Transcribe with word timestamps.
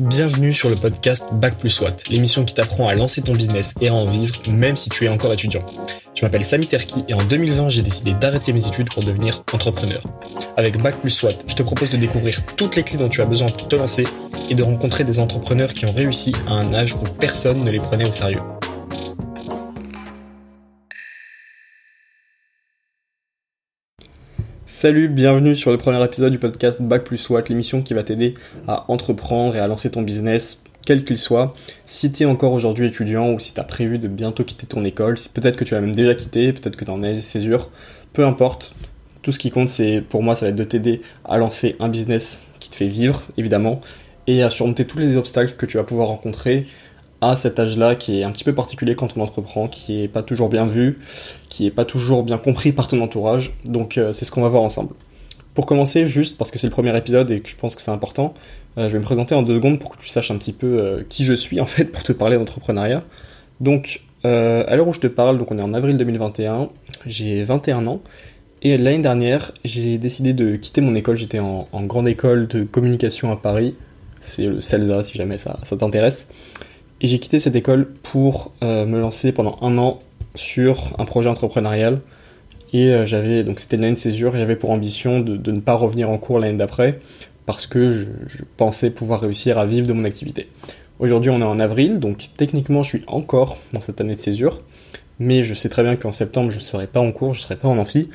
Bienvenue 0.00 0.54
sur 0.54 0.70
le 0.70 0.76
podcast 0.76 1.24
Bac 1.30 1.58
plus 1.58 1.78
Watt, 1.82 2.08
l'émission 2.08 2.46
qui 2.46 2.54
t'apprend 2.54 2.88
à 2.88 2.94
lancer 2.94 3.20
ton 3.20 3.34
business 3.34 3.74
et 3.82 3.88
à 3.88 3.94
en 3.94 4.06
vivre 4.06 4.40
même 4.48 4.74
si 4.74 4.88
tu 4.88 5.04
es 5.04 5.10
encore 5.10 5.30
étudiant. 5.30 5.60
Je 6.14 6.24
m'appelle 6.24 6.42
Sami 6.42 6.66
Terki 6.66 7.04
et 7.06 7.12
en 7.12 7.22
2020 7.22 7.68
j'ai 7.68 7.82
décidé 7.82 8.14
d'arrêter 8.14 8.54
mes 8.54 8.66
études 8.66 8.88
pour 8.88 9.04
devenir 9.04 9.44
entrepreneur. 9.52 10.00
Avec 10.56 10.80
Bac 10.80 10.96
plus 10.96 11.22
Watt, 11.22 11.44
je 11.46 11.54
te 11.54 11.62
propose 11.62 11.90
de 11.90 11.98
découvrir 11.98 12.40
toutes 12.56 12.76
les 12.76 12.82
clés 12.82 12.96
dont 12.96 13.10
tu 13.10 13.20
as 13.20 13.26
besoin 13.26 13.50
pour 13.50 13.68
te 13.68 13.76
lancer 13.76 14.06
et 14.48 14.54
de 14.54 14.62
rencontrer 14.62 15.04
des 15.04 15.18
entrepreneurs 15.18 15.74
qui 15.74 15.84
ont 15.84 15.92
réussi 15.92 16.32
à 16.48 16.54
un 16.54 16.72
âge 16.72 16.94
où 16.94 17.04
personne 17.20 17.62
ne 17.62 17.70
les 17.70 17.80
prenait 17.80 18.08
au 18.08 18.12
sérieux. 18.12 18.40
Salut, 24.82 25.08
bienvenue 25.08 25.54
sur 25.54 25.72
le 25.72 25.76
premier 25.76 26.02
épisode 26.02 26.32
du 26.32 26.38
podcast 26.38 26.80
Bac 26.80 27.04
plus 27.04 27.28
Watt, 27.28 27.50
l'émission 27.50 27.82
qui 27.82 27.92
va 27.92 28.02
t'aider 28.02 28.32
à 28.66 28.90
entreprendre 28.90 29.54
et 29.54 29.58
à 29.58 29.66
lancer 29.66 29.90
ton 29.90 30.00
business, 30.00 30.62
quel 30.86 31.04
qu'il 31.04 31.18
soit. 31.18 31.54
Si 31.84 32.10
tu 32.10 32.22
es 32.22 32.26
encore 32.26 32.54
aujourd'hui 32.54 32.86
étudiant 32.86 33.30
ou 33.30 33.38
si 33.38 33.52
tu 33.52 33.60
as 33.60 33.64
prévu 33.64 33.98
de 33.98 34.08
bientôt 34.08 34.42
quitter 34.42 34.66
ton 34.66 34.82
école, 34.86 35.16
peut-être 35.34 35.56
que 35.56 35.64
tu 35.64 35.74
l'as 35.74 35.82
même 35.82 35.94
déjà 35.94 36.14
quitté, 36.14 36.54
peut-être 36.54 36.76
que 36.76 36.86
tu 36.86 36.90
en 36.90 37.02
as 37.02 37.36
peu 38.14 38.24
importe. 38.24 38.74
Tout 39.20 39.32
ce 39.32 39.38
qui 39.38 39.50
compte, 39.50 39.68
c'est 39.68 40.00
pour 40.00 40.22
moi, 40.22 40.34
ça 40.34 40.46
va 40.46 40.48
être 40.48 40.56
de 40.56 40.64
t'aider 40.64 41.02
à 41.26 41.36
lancer 41.36 41.76
un 41.78 41.90
business 41.90 42.46
qui 42.58 42.70
te 42.70 42.76
fait 42.76 42.88
vivre, 42.88 43.24
évidemment, 43.36 43.82
et 44.26 44.42
à 44.42 44.48
surmonter 44.48 44.86
tous 44.86 44.96
les 44.96 45.14
obstacles 45.14 45.56
que 45.58 45.66
tu 45.66 45.76
vas 45.76 45.84
pouvoir 45.84 46.08
rencontrer 46.08 46.64
à 47.20 47.36
cet 47.36 47.58
âge-là 47.58 47.96
qui 47.96 48.20
est 48.20 48.24
un 48.24 48.30
petit 48.30 48.44
peu 48.44 48.54
particulier 48.54 48.94
quand 48.94 49.14
on 49.16 49.20
entreprend, 49.20 49.68
qui 49.68 50.02
est 50.02 50.08
pas 50.08 50.22
toujours 50.22 50.48
bien 50.48 50.64
vu, 50.64 50.96
qui 51.50 51.66
est 51.66 51.70
pas 51.70 51.84
toujours 51.84 52.22
bien 52.22 52.38
compris 52.38 52.72
par 52.72 52.88
ton 52.88 53.02
entourage. 53.02 53.52
Donc 53.66 53.98
euh, 53.98 54.14
c'est 54.14 54.24
ce 54.24 54.32
qu'on 54.32 54.40
va 54.40 54.48
voir 54.48 54.62
ensemble. 54.62 54.94
Pour 55.52 55.66
commencer, 55.66 56.06
juste 56.06 56.38
parce 56.38 56.50
que 56.50 56.58
c'est 56.58 56.68
le 56.68 56.72
premier 56.72 56.96
épisode 56.96 57.30
et 57.30 57.40
que 57.40 57.48
je 57.50 57.56
pense 57.56 57.74
que 57.74 57.82
c'est 57.82 57.90
important, 57.90 58.32
euh, 58.78 58.88
je 58.88 58.92
vais 58.94 59.00
me 59.00 59.04
présenter 59.04 59.34
en 59.34 59.42
deux 59.42 59.56
secondes 59.56 59.78
pour 59.78 59.90
que 59.90 60.00
tu 60.00 60.08
saches 60.08 60.30
un 60.30 60.38
petit 60.38 60.52
peu 60.52 60.78
euh, 60.78 61.02
qui 61.06 61.24
je 61.24 61.34
suis 61.34 61.60
en 61.60 61.66
fait 61.66 61.84
pour 61.86 62.02
te 62.02 62.12
parler 62.12 62.38
d'entrepreneuriat. 62.38 63.04
Donc 63.60 64.00
à 64.22 64.76
l'heure 64.76 64.86
où 64.86 64.92
je 64.92 65.00
te 65.00 65.06
parle, 65.06 65.38
donc 65.38 65.50
on 65.50 65.58
est 65.58 65.62
en 65.62 65.72
avril 65.72 65.96
2021, 65.96 66.68
j'ai 67.06 67.42
21 67.42 67.86
ans. 67.86 68.02
Et 68.60 68.76
l'année 68.76 68.98
dernière, 68.98 69.52
j'ai 69.64 69.96
décidé 69.96 70.34
de 70.34 70.56
quitter 70.56 70.82
mon 70.82 70.94
école. 70.94 71.16
J'étais 71.16 71.38
en, 71.38 71.66
grande 71.84 72.06
école 72.06 72.46
de 72.46 72.64
communication 72.64 73.32
à 73.32 73.36
Paris. 73.36 73.74
C'est 74.20 74.44
le 74.44 74.60
CELSA 74.60 75.04
si 75.04 75.16
jamais 75.16 75.38
ça, 75.38 75.58
ça 75.62 75.74
t'intéresse. 75.78 76.28
Et 77.00 77.08
j'ai 77.08 77.18
quitté 77.18 77.40
cette 77.40 77.56
école 77.56 77.88
pour 78.02 78.52
me 78.60 79.00
lancer 79.00 79.32
pendant 79.32 79.56
un 79.62 79.78
an 79.78 80.02
sur 80.34 80.94
un 80.98 81.04
projet 81.04 81.28
entrepreneurial. 81.28 82.00
Et 82.72 82.90
euh, 82.90 83.06
j'avais, 83.06 83.42
donc 83.42 83.58
c'était 83.58 83.76
l'année 83.76 83.94
de 83.94 83.98
césure, 83.98 84.32
j'avais 84.32 84.56
pour 84.56 84.70
ambition 84.70 85.20
de, 85.20 85.50
ne 85.50 85.60
pas 85.60 85.74
revenir 85.74 86.10
en 86.10 86.18
cours 86.18 86.38
l'année 86.38 86.56
d'après, 86.56 87.00
parce 87.46 87.66
que 87.66 87.90
je, 87.92 88.42
pensais 88.56 88.90
pouvoir 88.90 89.20
réussir 89.20 89.58
à 89.58 89.66
vivre 89.66 89.86
de 89.86 89.92
mon 89.92 90.04
activité. 90.04 90.48
Aujourd'hui 90.98 91.30
on 91.30 91.40
est 91.40 91.44
en 91.44 91.58
avril, 91.58 91.98
donc 91.98 92.28
techniquement 92.36 92.82
je 92.82 92.90
suis 92.90 93.04
encore 93.06 93.58
dans 93.72 93.80
cette 93.80 94.00
année 94.00 94.14
de 94.14 94.20
césure, 94.20 94.60
mais 95.18 95.42
je 95.42 95.54
sais 95.54 95.68
très 95.68 95.82
bien 95.82 95.96
qu'en 95.96 96.12
septembre 96.12 96.50
je 96.50 96.56
ne 96.56 96.62
serai 96.62 96.86
pas 96.86 97.00
en 97.00 97.10
cours, 97.10 97.34
je 97.34 97.40
ne 97.40 97.44
serai 97.44 97.56
pas 97.56 97.68
en 97.68 97.78
amphi, 97.78 98.08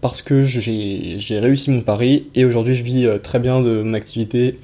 parce 0.00 0.22
que 0.22 0.44
j'ai 0.44 1.38
réussi 1.40 1.70
mon 1.70 1.82
pari, 1.82 2.28
et 2.34 2.44
aujourd'hui 2.44 2.74
je 2.74 2.84
vis 2.84 3.06
euh, 3.06 3.18
très 3.18 3.40
bien 3.40 3.60
de 3.60 3.82
mon 3.82 3.94
activité 3.94 4.58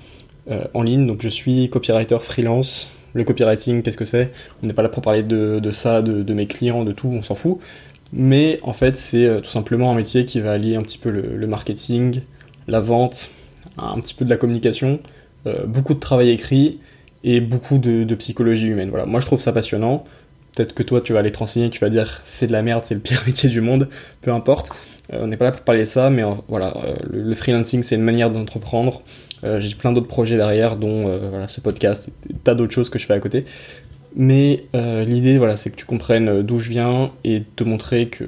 en 0.74 0.82
ligne, 0.82 1.06
donc 1.06 1.22
je 1.22 1.30
suis 1.30 1.70
copywriter 1.70 2.18
freelance, 2.20 2.90
le 3.14 3.24
copywriting, 3.24 3.82
qu'est-ce 3.82 3.96
que 3.96 4.04
c'est? 4.04 4.32
On 4.62 4.66
n'est 4.66 4.72
pas 4.72 4.82
là 4.82 4.88
pour 4.88 5.02
parler 5.02 5.22
de, 5.22 5.70
ça, 5.70 6.02
de, 6.02 6.34
mes 6.34 6.46
clients, 6.46 6.84
de 6.84 6.92
tout, 6.92 7.08
on 7.08 7.22
s'en 7.22 7.34
fout. 7.34 7.58
Mais 8.12 8.60
en 8.62 8.72
fait, 8.72 8.96
c'est 8.96 9.26
euh, 9.26 9.40
tout 9.40 9.50
simplement 9.50 9.90
un 9.90 9.94
métier 9.94 10.24
qui 10.24 10.40
va 10.40 10.52
allier 10.52 10.76
un 10.76 10.82
petit 10.82 10.98
peu 10.98 11.10
le, 11.10 11.46
marketing, 11.46 12.20
la 12.68 12.80
vente, 12.80 13.30
un 13.78 13.98
petit 14.00 14.14
peu 14.14 14.24
de 14.24 14.30
la 14.30 14.36
communication, 14.36 15.00
euh, 15.46 15.66
beaucoup 15.66 15.94
de 15.94 16.00
travail 16.00 16.30
écrit 16.30 16.78
et 17.24 17.40
beaucoup 17.40 17.78
de, 17.78 18.14
psychologie 18.14 18.66
humaine. 18.66 18.90
Voilà, 18.90 19.06
moi 19.06 19.20
je 19.20 19.26
trouve 19.26 19.40
ça 19.40 19.52
passionnant. 19.52 20.04
Peut-être 20.54 20.74
que 20.74 20.84
toi 20.84 21.00
tu 21.00 21.12
vas 21.12 21.20
aller 21.20 21.32
te 21.32 21.38
renseigner, 21.38 21.70
tu 21.70 21.80
vas 21.80 21.88
dire 21.88 22.20
c'est 22.24 22.46
de 22.46 22.52
la 22.52 22.62
merde, 22.62 22.84
c'est 22.84 22.94
le 22.94 23.00
pire 23.00 23.22
métier 23.26 23.48
du 23.48 23.60
monde, 23.60 23.88
peu 24.20 24.32
importe. 24.32 24.70
Euh, 25.12 25.20
on 25.22 25.26
n'est 25.26 25.36
pas 25.36 25.44
là 25.44 25.52
pour 25.52 25.62
parler 25.62 25.82
de 25.82 25.86
ça, 25.86 26.10
mais 26.10 26.22
voilà, 26.48 26.74
le, 27.10 27.34
freelancing 27.34 27.82
c'est 27.82 27.96
une 27.96 28.02
manière 28.02 28.30
d'entreprendre. 28.30 29.02
Euh, 29.44 29.60
j'ai 29.60 29.74
plein 29.74 29.92
d'autres 29.92 30.08
projets 30.08 30.36
derrière, 30.36 30.76
dont 30.76 31.08
euh, 31.08 31.28
voilà, 31.30 31.48
ce 31.48 31.60
podcast 31.60 32.10
et 32.30 32.34
tas 32.34 32.54
d'autres 32.54 32.72
choses 32.72 32.88
que 32.88 32.98
je 32.98 33.06
fais 33.06 33.12
à 33.14 33.20
côté. 33.20 33.44
Mais 34.16 34.64
euh, 34.74 35.04
l'idée, 35.04 35.38
voilà, 35.38 35.56
c'est 35.56 35.70
que 35.70 35.76
tu 35.76 35.84
comprennes 35.84 36.42
d'où 36.42 36.58
je 36.58 36.70
viens 36.70 37.12
et 37.24 37.42
te 37.56 37.64
montrer 37.64 38.08
que 38.08 38.24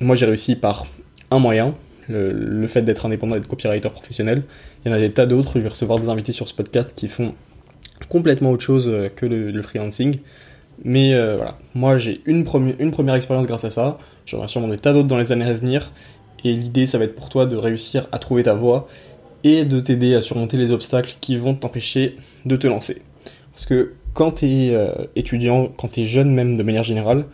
moi 0.00 0.14
j'ai 0.14 0.26
réussi 0.26 0.54
par 0.54 0.86
un 1.30 1.38
moyen, 1.38 1.74
le, 2.08 2.66
fait 2.68 2.82
d'être 2.82 3.06
indépendant 3.06 3.34
et 3.34 3.40
d'être 3.40 3.48
copywriter 3.48 3.90
professionnel. 3.90 4.42
Il 4.84 4.90
y 4.90 4.92
en 4.92 4.96
a 4.96 5.00
des 5.00 5.10
tas 5.10 5.26
d'autres, 5.26 5.52
je 5.56 5.60
vais 5.60 5.68
recevoir 5.68 5.98
des 5.98 6.08
invités 6.08 6.32
sur 6.32 6.48
ce 6.48 6.54
podcast 6.54 6.92
qui 6.94 7.08
font 7.08 7.34
complètement 8.08 8.50
autre 8.50 8.62
chose 8.62 8.90
que 9.16 9.26
le, 9.26 9.62
freelancing. 9.62 10.18
Mais 10.84 11.14
voilà, 11.36 11.58
moi 11.74 11.98
j'ai 11.98 12.20
une 12.26 12.44
première 12.44 13.14
expérience 13.14 13.46
grâce 13.46 13.64
à 13.64 13.70
ça, 13.70 13.98
j'aurai 14.28 14.46
sûrement 14.46 14.68
des 14.68 14.76
tas 14.76 14.92
d'autres 14.92 15.08
dans 15.08 15.18
les 15.18 15.32
années 15.32 15.46
à 15.46 15.54
venir, 15.54 15.92
et 16.44 16.52
l'idée 16.52 16.86
ça 16.86 16.98
va 16.98 17.04
être 17.04 17.16
pour 17.16 17.30
toi 17.30 17.46
de 17.46 17.56
réussir 17.56 18.06
à 18.12 18.18
trouver 18.18 18.42
ta 18.42 18.54
voie 18.54 18.86
et 19.42 19.64
de 19.64 19.80
t'aider 19.80 20.14
à 20.14 20.20
surmonter 20.20 20.56
les 20.56 20.70
obstacles 20.70 21.16
qui 21.20 21.36
vont 21.36 21.54
t'empêcher 21.54 22.16
de 22.44 22.56
te 22.56 22.66
lancer. 22.66 23.02
Parce 23.52 23.66
que 23.66 23.94
quand 24.12 24.32
tu 24.32 24.46
es 24.46 24.74
euh, 24.74 24.92
étudiant, 25.16 25.68
quand 25.76 25.88
tu 25.88 26.02
es 26.02 26.04
jeune 26.04 26.32
même 26.32 26.56
de 26.56 26.62
manière 26.62 26.82
générale, 26.82 27.24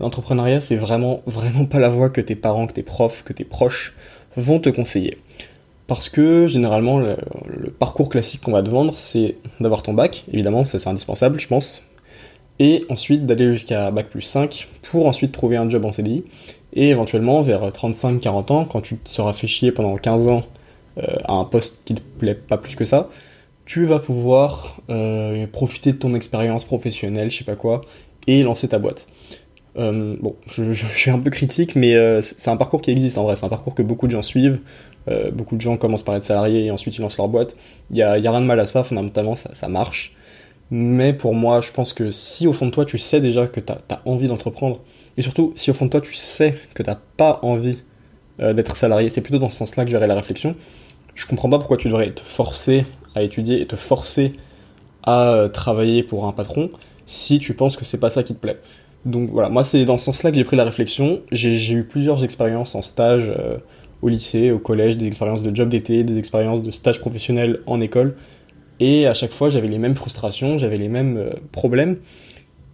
l'entrepreneuriat 0.00 0.60
c'est 0.60 0.76
vraiment 0.76 1.22
vraiment 1.26 1.64
pas 1.64 1.78
la 1.78 1.88
voie 1.88 2.10
que 2.10 2.20
tes 2.20 2.36
parents, 2.36 2.66
que 2.66 2.74
tes 2.74 2.82
profs, 2.82 3.24
que 3.24 3.32
tes 3.32 3.44
proches 3.44 3.94
vont 4.36 4.58
te 4.58 4.68
conseiller. 4.68 5.16
Parce 5.86 6.08
que 6.08 6.46
généralement 6.46 6.98
le, 6.98 7.16
parcours 7.78 8.08
classique 8.10 8.42
qu'on 8.42 8.52
va 8.52 8.62
te 8.62 8.70
vendre 8.70 8.98
c'est 8.98 9.36
d'avoir 9.60 9.82
ton 9.82 9.94
bac, 9.94 10.24
évidemment 10.30 10.66
ça 10.66 10.78
c'est 10.78 10.90
indispensable 10.90 11.40
je 11.40 11.46
pense, 11.46 11.82
et 12.58 12.84
ensuite 12.88 13.26
d'aller 13.26 13.52
jusqu'à 13.52 13.90
bac 13.90 14.08
plus 14.08 14.22
5 14.22 14.68
pour 14.82 15.06
ensuite 15.06 15.32
trouver 15.32 15.56
un 15.56 15.68
job 15.68 15.84
en 15.84 15.92
CDI, 15.92 16.24
et 16.74 16.90
éventuellement 16.90 17.40
vers 17.42 17.68
35-40 17.68 18.52
ans, 18.52 18.64
quand 18.64 18.80
tu 18.80 18.96
te 18.96 19.08
seras 19.08 19.32
fait 19.32 19.46
chier 19.46 19.72
pendant 19.72 19.96
15 19.96 20.28
ans 20.28 20.42
euh, 20.98 21.02
à 21.24 21.34
un 21.34 21.44
poste 21.44 21.78
qui 21.84 21.94
te 21.94 22.00
plaît 22.00 22.34
pas 22.34 22.58
plus 22.58 22.76
que 22.76 22.84
ça, 22.84 23.08
tu 23.64 23.84
vas 23.84 23.98
pouvoir 23.98 24.80
euh, 24.90 25.46
profiter 25.46 25.92
de 25.92 25.98
ton 25.98 26.14
expérience 26.14 26.64
professionnelle, 26.64 27.30
je 27.30 27.38
sais 27.38 27.44
pas 27.44 27.56
quoi, 27.56 27.80
et 28.26 28.42
lancer 28.42 28.68
ta 28.68 28.78
boîte. 28.78 29.06
Euh, 29.76 30.16
bon, 30.20 30.36
je, 30.46 30.72
suis 30.72 31.10
un 31.10 31.18
peu 31.18 31.30
critique, 31.30 31.74
mais 31.74 31.94
c'est 32.22 32.50
un 32.50 32.56
parcours 32.56 32.82
qui 32.82 32.90
existe 32.90 33.18
en 33.18 33.24
vrai. 33.24 33.34
C'est 33.36 33.44
un 33.44 33.48
parcours 33.48 33.74
que 33.74 33.82
beaucoup 33.82 34.06
de 34.06 34.12
gens 34.12 34.22
suivent. 34.22 34.60
beaucoup 35.32 35.56
de 35.56 35.60
gens 35.60 35.76
commencent 35.76 36.04
par 36.04 36.14
être 36.14 36.24
salariés 36.24 36.66
et 36.66 36.70
ensuite 36.70 36.96
ils 36.96 37.00
lancent 37.00 37.18
leur 37.18 37.28
boîte. 37.28 37.56
Il 37.90 37.96
n'y 37.96 38.02
a, 38.02 38.18
y 38.18 38.26
a, 38.26 38.30
rien 38.30 38.40
de 38.40 38.46
mal 38.46 38.60
à 38.60 38.66
ça, 38.66 38.84
fondamentalement, 38.84 39.34
ça, 39.34 39.68
marche. 39.68 40.14
Mais 40.76 41.12
pour 41.12 41.34
moi, 41.34 41.60
je 41.60 41.70
pense 41.70 41.92
que 41.92 42.10
si 42.10 42.48
au 42.48 42.52
fond 42.52 42.66
de 42.66 42.70
toi, 42.72 42.84
tu 42.84 42.98
sais 42.98 43.20
déjà 43.20 43.46
que 43.46 43.60
tu 43.60 43.72
as, 43.72 44.00
envie 44.06 44.26
d'entreprendre, 44.26 44.80
et 45.16 45.22
surtout 45.22 45.52
si 45.54 45.70
au 45.70 45.74
fond 45.74 45.84
de 45.84 45.90
toi, 45.90 46.00
tu 46.00 46.14
sais 46.14 46.56
que 46.74 46.82
tu 46.82 46.90
n'as 46.90 46.98
pas 47.16 47.38
envie 47.42 47.78
d'être 48.38 48.76
salarié, 48.76 49.10
c'est 49.10 49.20
plutôt 49.20 49.38
dans 49.38 49.50
ce 49.50 49.58
sens-là 49.58 49.84
que 49.84 49.90
j'aurais 49.92 50.08
la 50.08 50.16
réflexion 50.16 50.56
je 51.14 51.26
comprends 51.26 51.48
pas 51.48 51.58
pourquoi 51.58 51.76
tu 51.76 51.88
devrais 51.88 52.10
te 52.10 52.20
forcer 52.20 52.84
à 53.14 53.22
étudier 53.22 53.60
et 53.60 53.66
te 53.66 53.76
forcer 53.76 54.34
à 55.02 55.34
euh, 55.34 55.48
travailler 55.48 56.02
pour 56.02 56.26
un 56.26 56.32
patron 56.32 56.70
si 57.06 57.38
tu 57.38 57.54
penses 57.54 57.76
que 57.76 57.84
c'est 57.84 57.98
pas 57.98 58.10
ça 58.10 58.22
qui 58.22 58.34
te 58.34 58.40
plaît. 58.40 58.58
Donc 59.04 59.30
voilà, 59.30 59.48
moi 59.50 59.64
c'est 59.64 59.84
dans 59.84 59.98
ce 59.98 60.06
sens-là 60.06 60.30
que 60.30 60.36
j'ai 60.36 60.44
pris 60.44 60.56
la 60.56 60.64
réflexion. 60.64 61.20
J'ai 61.30 61.72
eu 61.72 61.84
plusieurs 61.84 62.24
expériences 62.24 62.74
en 62.74 62.82
stage 62.82 63.30
euh, 63.36 63.58
au 64.02 64.08
lycée, 64.08 64.50
au 64.50 64.58
collège, 64.58 64.96
des 64.96 65.06
expériences 65.06 65.42
de 65.42 65.54
job 65.54 65.68
d'été, 65.68 66.04
des 66.04 66.18
expériences 66.18 66.62
de 66.62 66.70
stage 66.70 67.00
professionnel 67.00 67.60
en 67.66 67.80
école. 67.80 68.16
Et 68.80 69.06
à 69.06 69.14
chaque 69.14 69.32
fois 69.32 69.50
j'avais 69.50 69.68
les 69.68 69.78
mêmes 69.78 69.94
frustrations, 69.94 70.58
j'avais 70.58 70.76
les 70.76 70.88
mêmes 70.88 71.16
euh, 71.16 71.30
problèmes. 71.52 71.98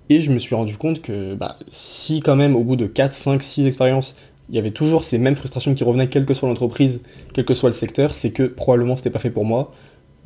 Et 0.08 0.20
je 0.20 0.32
me 0.32 0.38
suis 0.38 0.54
rendu 0.54 0.76
compte 0.76 1.02
que 1.02 1.34
bah, 1.34 1.56
si 1.68 2.20
quand 2.20 2.36
même 2.36 2.56
au 2.56 2.64
bout 2.64 2.76
de 2.76 2.86
4, 2.86 3.12
5, 3.12 3.42
6 3.42 3.66
expériences, 3.66 4.16
il 4.48 4.56
y 4.56 4.58
avait 4.58 4.72
toujours 4.72 5.04
ces 5.04 5.18
mêmes 5.18 5.36
frustrations 5.36 5.74
qui 5.74 5.84
revenaient, 5.84 6.08
quelle 6.08 6.26
que 6.26 6.34
soit 6.34 6.48
l'entreprise, 6.48 7.00
quel 7.32 7.44
que 7.44 7.54
soit 7.54 7.68
le 7.68 7.74
secteur, 7.74 8.12
c'est 8.12 8.32
que 8.32 8.42
probablement 8.42 8.96
c'était 8.96 9.10
pas 9.10 9.20
fait 9.20 9.30
pour 9.30 9.44
moi. 9.44 9.72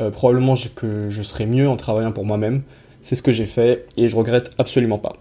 Euh, 0.01 0.11
probablement 0.11 0.55
que 0.75 1.09
je 1.11 1.23
serais 1.23 1.47
mieux 1.47 1.69
en 1.69 1.77
travaillant 1.77 2.13
pour 2.13 2.25
moi-même. 2.25 2.63
C'est 3.03 3.15
ce 3.15 3.23
que 3.23 3.33
j'ai 3.33 3.45
fait 3.45 3.87
et 3.97 4.09
je 4.09 4.17
regrette 4.17 4.51
absolument 4.59 4.99
pas. 4.99 5.13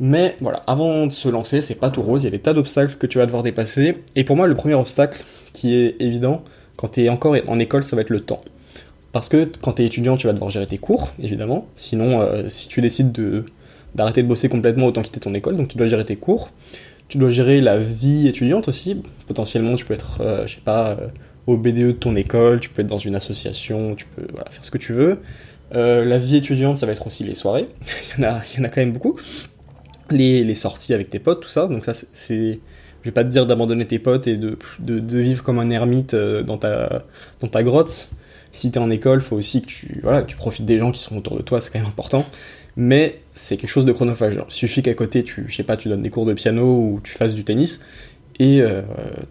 Mais 0.00 0.36
voilà, 0.40 0.62
avant 0.66 1.06
de 1.06 1.12
se 1.12 1.28
lancer, 1.28 1.60
c'est 1.60 1.76
pas 1.76 1.90
tout 1.90 2.02
rose, 2.02 2.22
il 2.22 2.24
y 2.24 2.28
a 2.28 2.30
des 2.30 2.40
tas 2.40 2.54
d'obstacles 2.54 2.96
que 2.96 3.06
tu 3.06 3.18
vas 3.18 3.26
devoir 3.26 3.42
dépasser. 3.42 4.02
Et 4.16 4.24
pour 4.24 4.36
moi, 4.36 4.46
le 4.46 4.54
premier 4.54 4.74
obstacle 4.74 5.22
qui 5.52 5.74
est 5.74 6.00
évident 6.00 6.42
quand 6.76 6.88
tu 6.88 7.04
es 7.04 7.08
encore 7.08 7.36
en 7.46 7.58
école, 7.58 7.84
ça 7.84 7.94
va 7.94 8.02
être 8.02 8.10
le 8.10 8.20
temps. 8.20 8.42
Parce 9.14 9.28
que 9.28 9.48
quand 9.62 9.74
tu 9.74 9.82
es 9.82 9.86
étudiant, 9.86 10.16
tu 10.16 10.26
vas 10.26 10.32
devoir 10.32 10.50
gérer 10.50 10.66
tes 10.66 10.76
cours, 10.76 11.12
évidemment. 11.22 11.68
Sinon, 11.76 12.20
euh, 12.20 12.48
si 12.48 12.68
tu 12.68 12.80
décides 12.80 13.12
de, 13.12 13.44
d'arrêter 13.94 14.24
de 14.24 14.26
bosser 14.26 14.48
complètement, 14.48 14.86
autant 14.86 15.02
quitter 15.02 15.20
ton 15.20 15.32
école, 15.34 15.56
donc 15.56 15.68
tu 15.68 15.78
dois 15.78 15.86
gérer 15.86 16.04
tes 16.04 16.16
cours. 16.16 16.50
Tu 17.06 17.16
dois 17.18 17.30
gérer 17.30 17.60
la 17.60 17.78
vie 17.78 18.26
étudiante 18.26 18.66
aussi. 18.66 19.00
Potentiellement, 19.28 19.76
tu 19.76 19.84
peux 19.84 19.94
être, 19.94 20.20
euh, 20.20 20.48
je 20.48 20.56
sais 20.56 20.60
pas, 20.60 20.96
euh, 20.98 21.06
au 21.46 21.56
BDE 21.56 21.74
de 21.74 21.92
ton 21.92 22.16
école, 22.16 22.58
tu 22.58 22.70
peux 22.70 22.82
être 22.82 22.88
dans 22.88 22.98
une 22.98 23.14
association, 23.14 23.94
tu 23.94 24.06
peux 24.06 24.26
faire 24.50 24.64
ce 24.64 24.72
que 24.72 24.78
tu 24.78 24.92
veux. 24.92 25.20
Euh, 25.76 26.04
la 26.04 26.18
vie 26.18 26.34
étudiante, 26.34 26.78
ça 26.78 26.86
va 26.86 26.90
être 26.90 27.06
aussi 27.06 27.22
les 27.22 27.34
soirées. 27.34 27.68
il, 28.18 28.20
y 28.20 28.26
en 28.26 28.28
a, 28.28 28.40
il 28.52 28.58
y 28.58 28.60
en 28.62 28.64
a 28.64 28.68
quand 28.68 28.80
même 28.80 28.92
beaucoup. 28.92 29.14
Les, 30.10 30.54
sorties 30.56 30.92
avec 30.92 31.08
tes 31.08 31.20
potes, 31.20 31.40
tout 31.40 31.48
ça. 31.48 31.68
Donc 31.68 31.84
ça, 31.84 31.92
c'est... 31.94 32.58
Je 33.02 33.10
vais 33.10 33.12
pas 33.12 33.22
te 33.22 33.28
dire 33.28 33.46
d'abandonner 33.46 33.86
tes 33.86 34.00
potes 34.00 34.26
et 34.26 34.36
de, 34.38 34.58
de, 34.80 35.18
vivre 35.18 35.44
comme 35.44 35.60
un 35.60 35.70
ermite 35.70 36.16
dans 36.16 36.56
ta, 36.56 37.04
dans 37.40 37.48
ta 37.48 37.62
grotte. 37.62 38.08
Si 38.54 38.70
t'es 38.70 38.78
en 38.78 38.88
école, 38.90 39.20
faut 39.20 39.36
aussi 39.36 39.62
que 39.62 39.66
tu, 39.66 40.00
voilà, 40.02 40.22
tu 40.22 40.36
profites 40.36 40.64
des 40.64 40.78
gens 40.78 40.92
qui 40.92 41.00
sont 41.00 41.16
autour 41.16 41.36
de 41.36 41.42
toi, 41.42 41.60
c'est 41.60 41.72
quand 41.72 41.80
même 41.80 41.88
important. 41.88 42.24
Mais 42.76 43.20
c'est 43.34 43.56
quelque 43.56 43.70
chose 43.70 43.84
de 43.84 43.92
chronophage. 43.92 44.36
Il 44.36 44.52
suffit 44.52 44.82
qu'à 44.82 44.94
côté, 44.94 45.24
tu, 45.24 45.44
je 45.48 45.56
sais 45.56 45.62
pas, 45.62 45.76
tu 45.76 45.88
donnes 45.88 46.02
des 46.02 46.10
cours 46.10 46.24
de 46.24 46.32
piano 46.32 46.64
ou 46.64 47.00
tu 47.02 47.12
fasses 47.12 47.34
du 47.34 47.44
tennis. 47.44 47.80
Et 48.38 48.62
euh, 48.62 48.82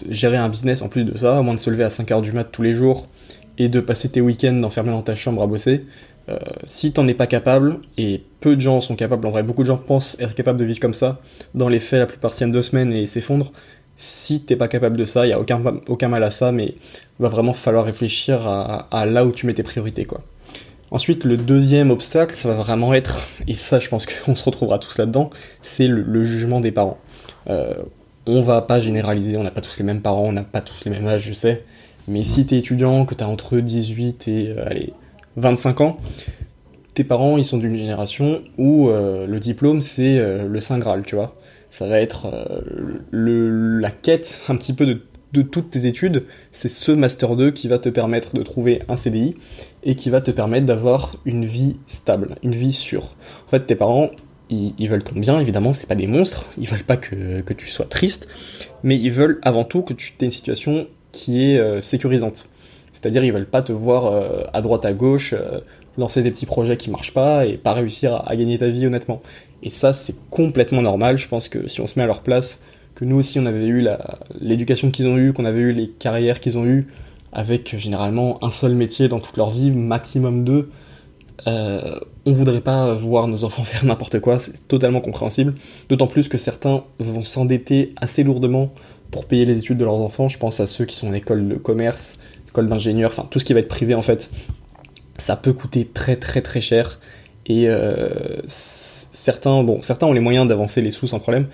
gérer 0.09 0.37
un 0.37 0.49
business 0.49 0.81
en 0.81 0.89
plus 0.89 1.05
de 1.05 1.17
ça, 1.17 1.37
à 1.37 1.41
moins 1.41 1.53
de 1.53 1.59
se 1.59 1.69
lever 1.69 1.83
à 1.83 1.89
5h 1.89 2.21
du 2.21 2.31
mat 2.31 2.45
tous 2.45 2.61
les 2.61 2.75
jours 2.75 3.07
et 3.57 3.69
de 3.69 3.79
passer 3.79 4.09
tes 4.09 4.21
week-ends 4.21 4.63
enfermé 4.63 4.91
dans 4.91 5.01
ta 5.01 5.15
chambre 5.15 5.41
à 5.41 5.47
bosser, 5.47 5.85
euh, 6.29 6.37
si 6.63 6.93
t'en 6.93 7.07
es 7.07 7.13
pas 7.13 7.27
capable, 7.27 7.79
et 7.97 8.23
peu 8.39 8.55
de 8.55 8.61
gens 8.61 8.79
sont 8.81 8.95
capables, 8.95 9.27
en 9.27 9.31
vrai, 9.31 9.43
beaucoup 9.43 9.63
de 9.63 9.67
gens 9.67 9.77
pensent 9.77 10.17
être 10.19 10.35
capables 10.35 10.59
de 10.59 10.65
vivre 10.65 10.79
comme 10.79 10.93
ça, 10.93 11.19
dans 11.53 11.67
les 11.67 11.79
faits, 11.79 11.99
la 11.99 12.05
plupart 12.05 12.33
tiennent 12.33 12.51
deux 12.51 12.61
semaines 12.61 12.93
et 12.93 13.05
s'effondrent. 13.05 13.51
Si 13.95 14.41
t'es 14.41 14.55
pas 14.55 14.67
capable 14.67 14.97
de 14.97 15.05
ça, 15.05 15.25
il 15.25 15.29
y 15.29 15.33
a 15.33 15.39
aucun, 15.39 16.07
mal 16.09 16.23
à 16.23 16.31
ça, 16.31 16.51
mais 16.51 16.75
va 17.19 17.29
vraiment 17.29 17.53
falloir 17.53 17.85
réfléchir 17.85 18.47
à, 18.47 19.05
là 19.05 19.25
où 19.25 19.31
tu 19.31 19.45
mets 19.45 19.53
tes 19.53 19.63
priorités, 19.63 20.05
quoi. 20.05 20.21
Ensuite, 20.91 21.23
le 21.23 21.37
deuxième 21.37 21.89
obstacle, 21.89 22.35
ça 22.35 22.49
va 22.49 22.55
vraiment 22.55 22.93
être, 22.93 23.27
et 23.47 23.55
ça 23.55 23.79
je 23.79 23.89
pense 23.89 24.05
qu'on 24.05 24.35
se 24.35 24.43
retrouvera 24.43 24.77
tous 24.77 24.99
là-dedans, 24.99 25.31
c'est 25.61 25.87
le, 25.87 26.25
jugement 26.25 26.59
des 26.59 26.71
parents. 26.71 26.99
Euh, 27.49 27.73
on 28.27 28.41
va 28.41 28.61
pas 28.61 28.79
généraliser, 28.79 29.37
on 29.37 29.43
n'a 29.43 29.49
pas 29.49 29.61
tous 29.61 29.79
les 29.79 29.85
mêmes 29.85 30.01
parents, 30.01 30.25
on 30.25 30.31
n'a 30.33 30.43
pas 30.43 30.61
tous 30.61 30.85
les 30.85 30.91
mêmes 30.91 31.07
âges, 31.07 31.25
je 31.25 31.33
sais, 31.33 31.63
mais 32.07 32.23
si 32.23 32.45
t'es 32.45 32.57
étudiant, 32.57 33.05
que 33.05 33.15
t'as 33.15 33.25
entre 33.25 33.57
18 33.57 34.27
et 34.27 34.49
euh, 34.49 34.67
allez, 34.67 34.93
25 35.37 35.81
ans, 35.81 35.97
tes 36.93 37.03
parents, 37.03 37.37
ils 37.37 37.45
sont 37.45 37.57
d'une 37.57 37.75
génération 37.75 38.41
où 38.57 38.89
euh, 38.89 39.25
le 39.25 39.39
diplôme, 39.39 39.81
c'est 39.81 40.19
euh, 40.19 40.47
le 40.47 40.61
Saint 40.61 40.77
Graal, 40.77 41.03
tu 41.05 41.15
vois. 41.15 41.35
Ça 41.73 41.87
va 41.87 41.99
être 41.99 42.27
le, 43.09 43.79
la 43.79 43.89
quête 43.89 44.43
un 44.47 44.55
petit 44.57 44.73
peu 44.73 44.85
de, 44.85 45.41
toutes 45.41 45.71
tes 45.71 45.87
études, 45.87 46.25
c'est 46.51 46.69
ce 46.69 46.91
Master 46.91 47.35
2 47.35 47.49
qui 47.49 47.67
va 47.67 47.79
te 47.79 47.89
permettre 47.89 48.35
de 48.35 48.43
trouver 48.43 48.83
un 48.89 48.95
CDI 48.95 49.35
et 49.81 49.95
qui 49.95 50.11
va 50.11 50.21
te 50.21 50.29
permettre 50.29 50.67
d'avoir 50.67 51.15
une 51.25 51.45
vie 51.45 51.77
stable, 51.87 52.35
une 52.43 52.53
vie 52.53 52.73
sûre. 52.73 53.15
En 53.47 53.49
fait, 53.49 53.65
tes 53.65 53.73
parents, 53.73 54.11
ils, 54.51 54.87
veulent 54.87 55.03
ton 55.03 55.19
bien, 55.19 55.39
évidemment, 55.39 55.73
c'est 55.73 55.87
pas 55.87 55.95
des 55.95 56.05
monstres, 56.05 56.45
ils 56.59 56.67
veulent 56.67 56.83
pas 56.83 56.97
que, 56.97 57.41
tu 57.53 57.67
sois 57.67 57.87
triste, 57.87 58.27
mais 58.83 58.95
ils 58.95 59.11
veulent 59.11 59.39
avant 59.41 59.63
tout 59.63 59.81
que 59.81 59.95
tu 59.95 60.13
aies 60.21 60.25
une 60.25 60.29
situation 60.31 60.85
qui 61.11 61.53
est 61.53 61.57
euh, 61.57 61.81
sécurisante. 61.81 62.47
C'est-à-dire, 62.91 63.23
ils 63.23 63.33
veulent 63.33 63.49
pas 63.49 63.63
te 63.63 63.71
voir 63.71 64.05
euh, 64.05 64.43
à 64.53 64.61
droite, 64.61 64.85
à 64.85 64.93
gauche, 64.93 65.33
euh, 65.33 65.61
lancer 65.97 66.21
des 66.21 66.31
petits 66.31 66.45
projets 66.45 66.77
qui 66.77 66.89
marchent 66.89 67.13
pas 67.13 67.45
et 67.45 67.57
pas 67.57 67.73
réussir 67.73 68.23
à, 68.25 68.35
gagner 68.35 68.57
ta 68.57 68.69
vie 68.69 68.85
honnêtement. 68.85 69.21
Et 69.61 69.69
ça, 69.69 69.93
c'est 69.93 70.15
complètement 70.29 70.81
normal. 70.81 71.17
Je 71.17 71.27
pense 71.27 71.49
que 71.49 71.67
si 71.67 71.81
on 71.81 71.87
se 71.87 71.97
met 71.97 72.03
à 72.03 72.07
leur 72.07 72.21
place, 72.21 72.59
que 72.95 73.05
nous 73.05 73.17
aussi 73.17 73.39
on 73.39 73.45
avait 73.45 73.65
eu 73.65 73.85
l'éducation 74.39 74.91
qu'ils 74.91 75.07
ont 75.07 75.17
eue, 75.17 75.33
qu'on 75.33 75.45
avait 75.45 75.61
eu 75.61 75.71
les 75.71 75.87
carrières 75.87 76.39
qu'ils 76.39 76.57
ont 76.57 76.65
eues, 76.65 76.87
avec 77.31 77.75
généralement 77.77 78.43
un 78.43 78.51
seul 78.51 78.75
métier 78.75 79.07
dans 79.07 79.19
toute 79.19 79.37
leur 79.37 79.49
vie, 79.49 79.71
maximum 79.71 80.43
deux, 80.43 80.69
euh, 81.47 81.99
on 82.25 82.31
voudrait 82.31 82.61
pas 82.61 82.93
voir 82.93 83.27
nos 83.27 83.43
enfants 83.43 83.63
faire 83.65 83.85
n'importe 83.85 84.19
quoi, 84.19 84.39
c'est 84.39 84.67
totalement 84.67 85.01
compréhensible. 85.01 85.55
D'autant 85.89 86.07
plus 86.07 86.27
que 86.27 86.37
certains 86.37 86.83
vont 86.99 87.23
s'endetter 87.23 87.93
assez 87.97 88.23
lourdement 88.23 88.73
pour 89.11 89.25
payer 89.25 89.45
les 89.45 89.57
études 89.57 89.77
de 89.77 89.85
leurs 89.85 90.01
enfants. 90.01 90.29
Je 90.29 90.37
pense 90.37 90.59
à 90.59 90.67
ceux 90.67 90.85
qui 90.85 90.95
sont 90.95 91.07
en 91.07 91.13
école 91.13 91.47
de 91.47 91.55
commerce, 91.55 92.15
école 92.47 92.67
d'ingénieur, 92.67 93.11
enfin 93.11 93.27
tout 93.29 93.39
ce 93.39 93.45
qui 93.45 93.53
va 93.53 93.59
être 93.59 93.67
privé 93.67 93.95
en 93.95 94.01
fait. 94.01 94.29
Ça 95.17 95.35
peut 95.35 95.53
coûter 95.53 95.85
très 95.85 96.15
très 96.15 96.41
très 96.41 96.61
cher. 96.61 96.99
Et 97.45 97.67
euh, 97.67 98.09
certains, 98.47 99.63
bon, 99.63 99.81
certains 99.81 100.07
ont 100.07 100.13
les 100.13 100.19
moyens 100.19 100.47
d'avancer 100.47 100.81
les 100.81 100.91
sous 100.91 101.07
sans 101.07 101.19
problème. 101.19 101.47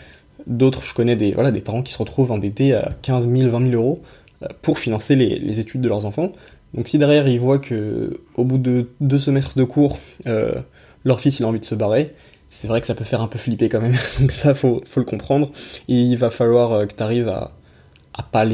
D'autres, 0.47 0.83
je 0.83 0.94
connais 0.94 1.15
des, 1.15 1.33
voilà, 1.33 1.51
des 1.51 1.61
parents 1.61 1.81
qui 1.81 1.91
se 1.91 1.97
retrouvent 1.97 2.31
endettés 2.31 2.73
à 2.73 2.91
15 3.01 3.29
000, 3.29 3.50
20 3.50 3.69
000 3.71 3.81
euros 3.81 4.01
euh, 4.44 4.47
pour 4.61 4.79
financer 4.79 5.15
les, 5.15 5.39
les, 5.39 5.59
études 5.59 5.81
de 5.81 5.89
leurs 5.89 6.06
enfants. 6.06 6.31
Donc 6.73 6.88
si 6.88 6.97
derrière 6.97 7.27
ils 7.27 7.39
voient 7.39 7.59
que 7.59 8.21
au 8.35 8.44
bout 8.44 8.59
de 8.59 8.89
deux 9.01 9.19
semestres 9.19 9.57
de 9.57 9.63
cours, 9.63 9.97
euh, 10.27 10.53
leur 11.03 11.19
fils 11.19 11.39
il 11.39 11.44
a 11.44 11.47
envie 11.47 11.59
de 11.59 11.65
se 11.65 11.75
barrer, 11.75 12.13
c'est 12.47 12.67
vrai 12.67 12.79
que 12.79 12.88
ça 12.88 12.95
peut 12.95 13.03
faire 13.03 13.21
un 13.21 13.27
peu 13.27 13.39
flipper 13.39 13.69
quand 13.69 13.81
même. 13.81 13.95
Donc 14.19 14.31
ça, 14.31 14.53
faut, 14.53 14.81
faut 14.85 15.00
le 15.00 15.06
comprendre. 15.06 15.51
Et 15.88 15.95
il 15.95 16.17
va 16.17 16.29
falloir 16.29 16.88
que 16.88 16.94
tu 16.94 17.03
arrives 17.03 17.27
à, 17.27 17.51
à 18.13 18.23
pas 18.23 18.45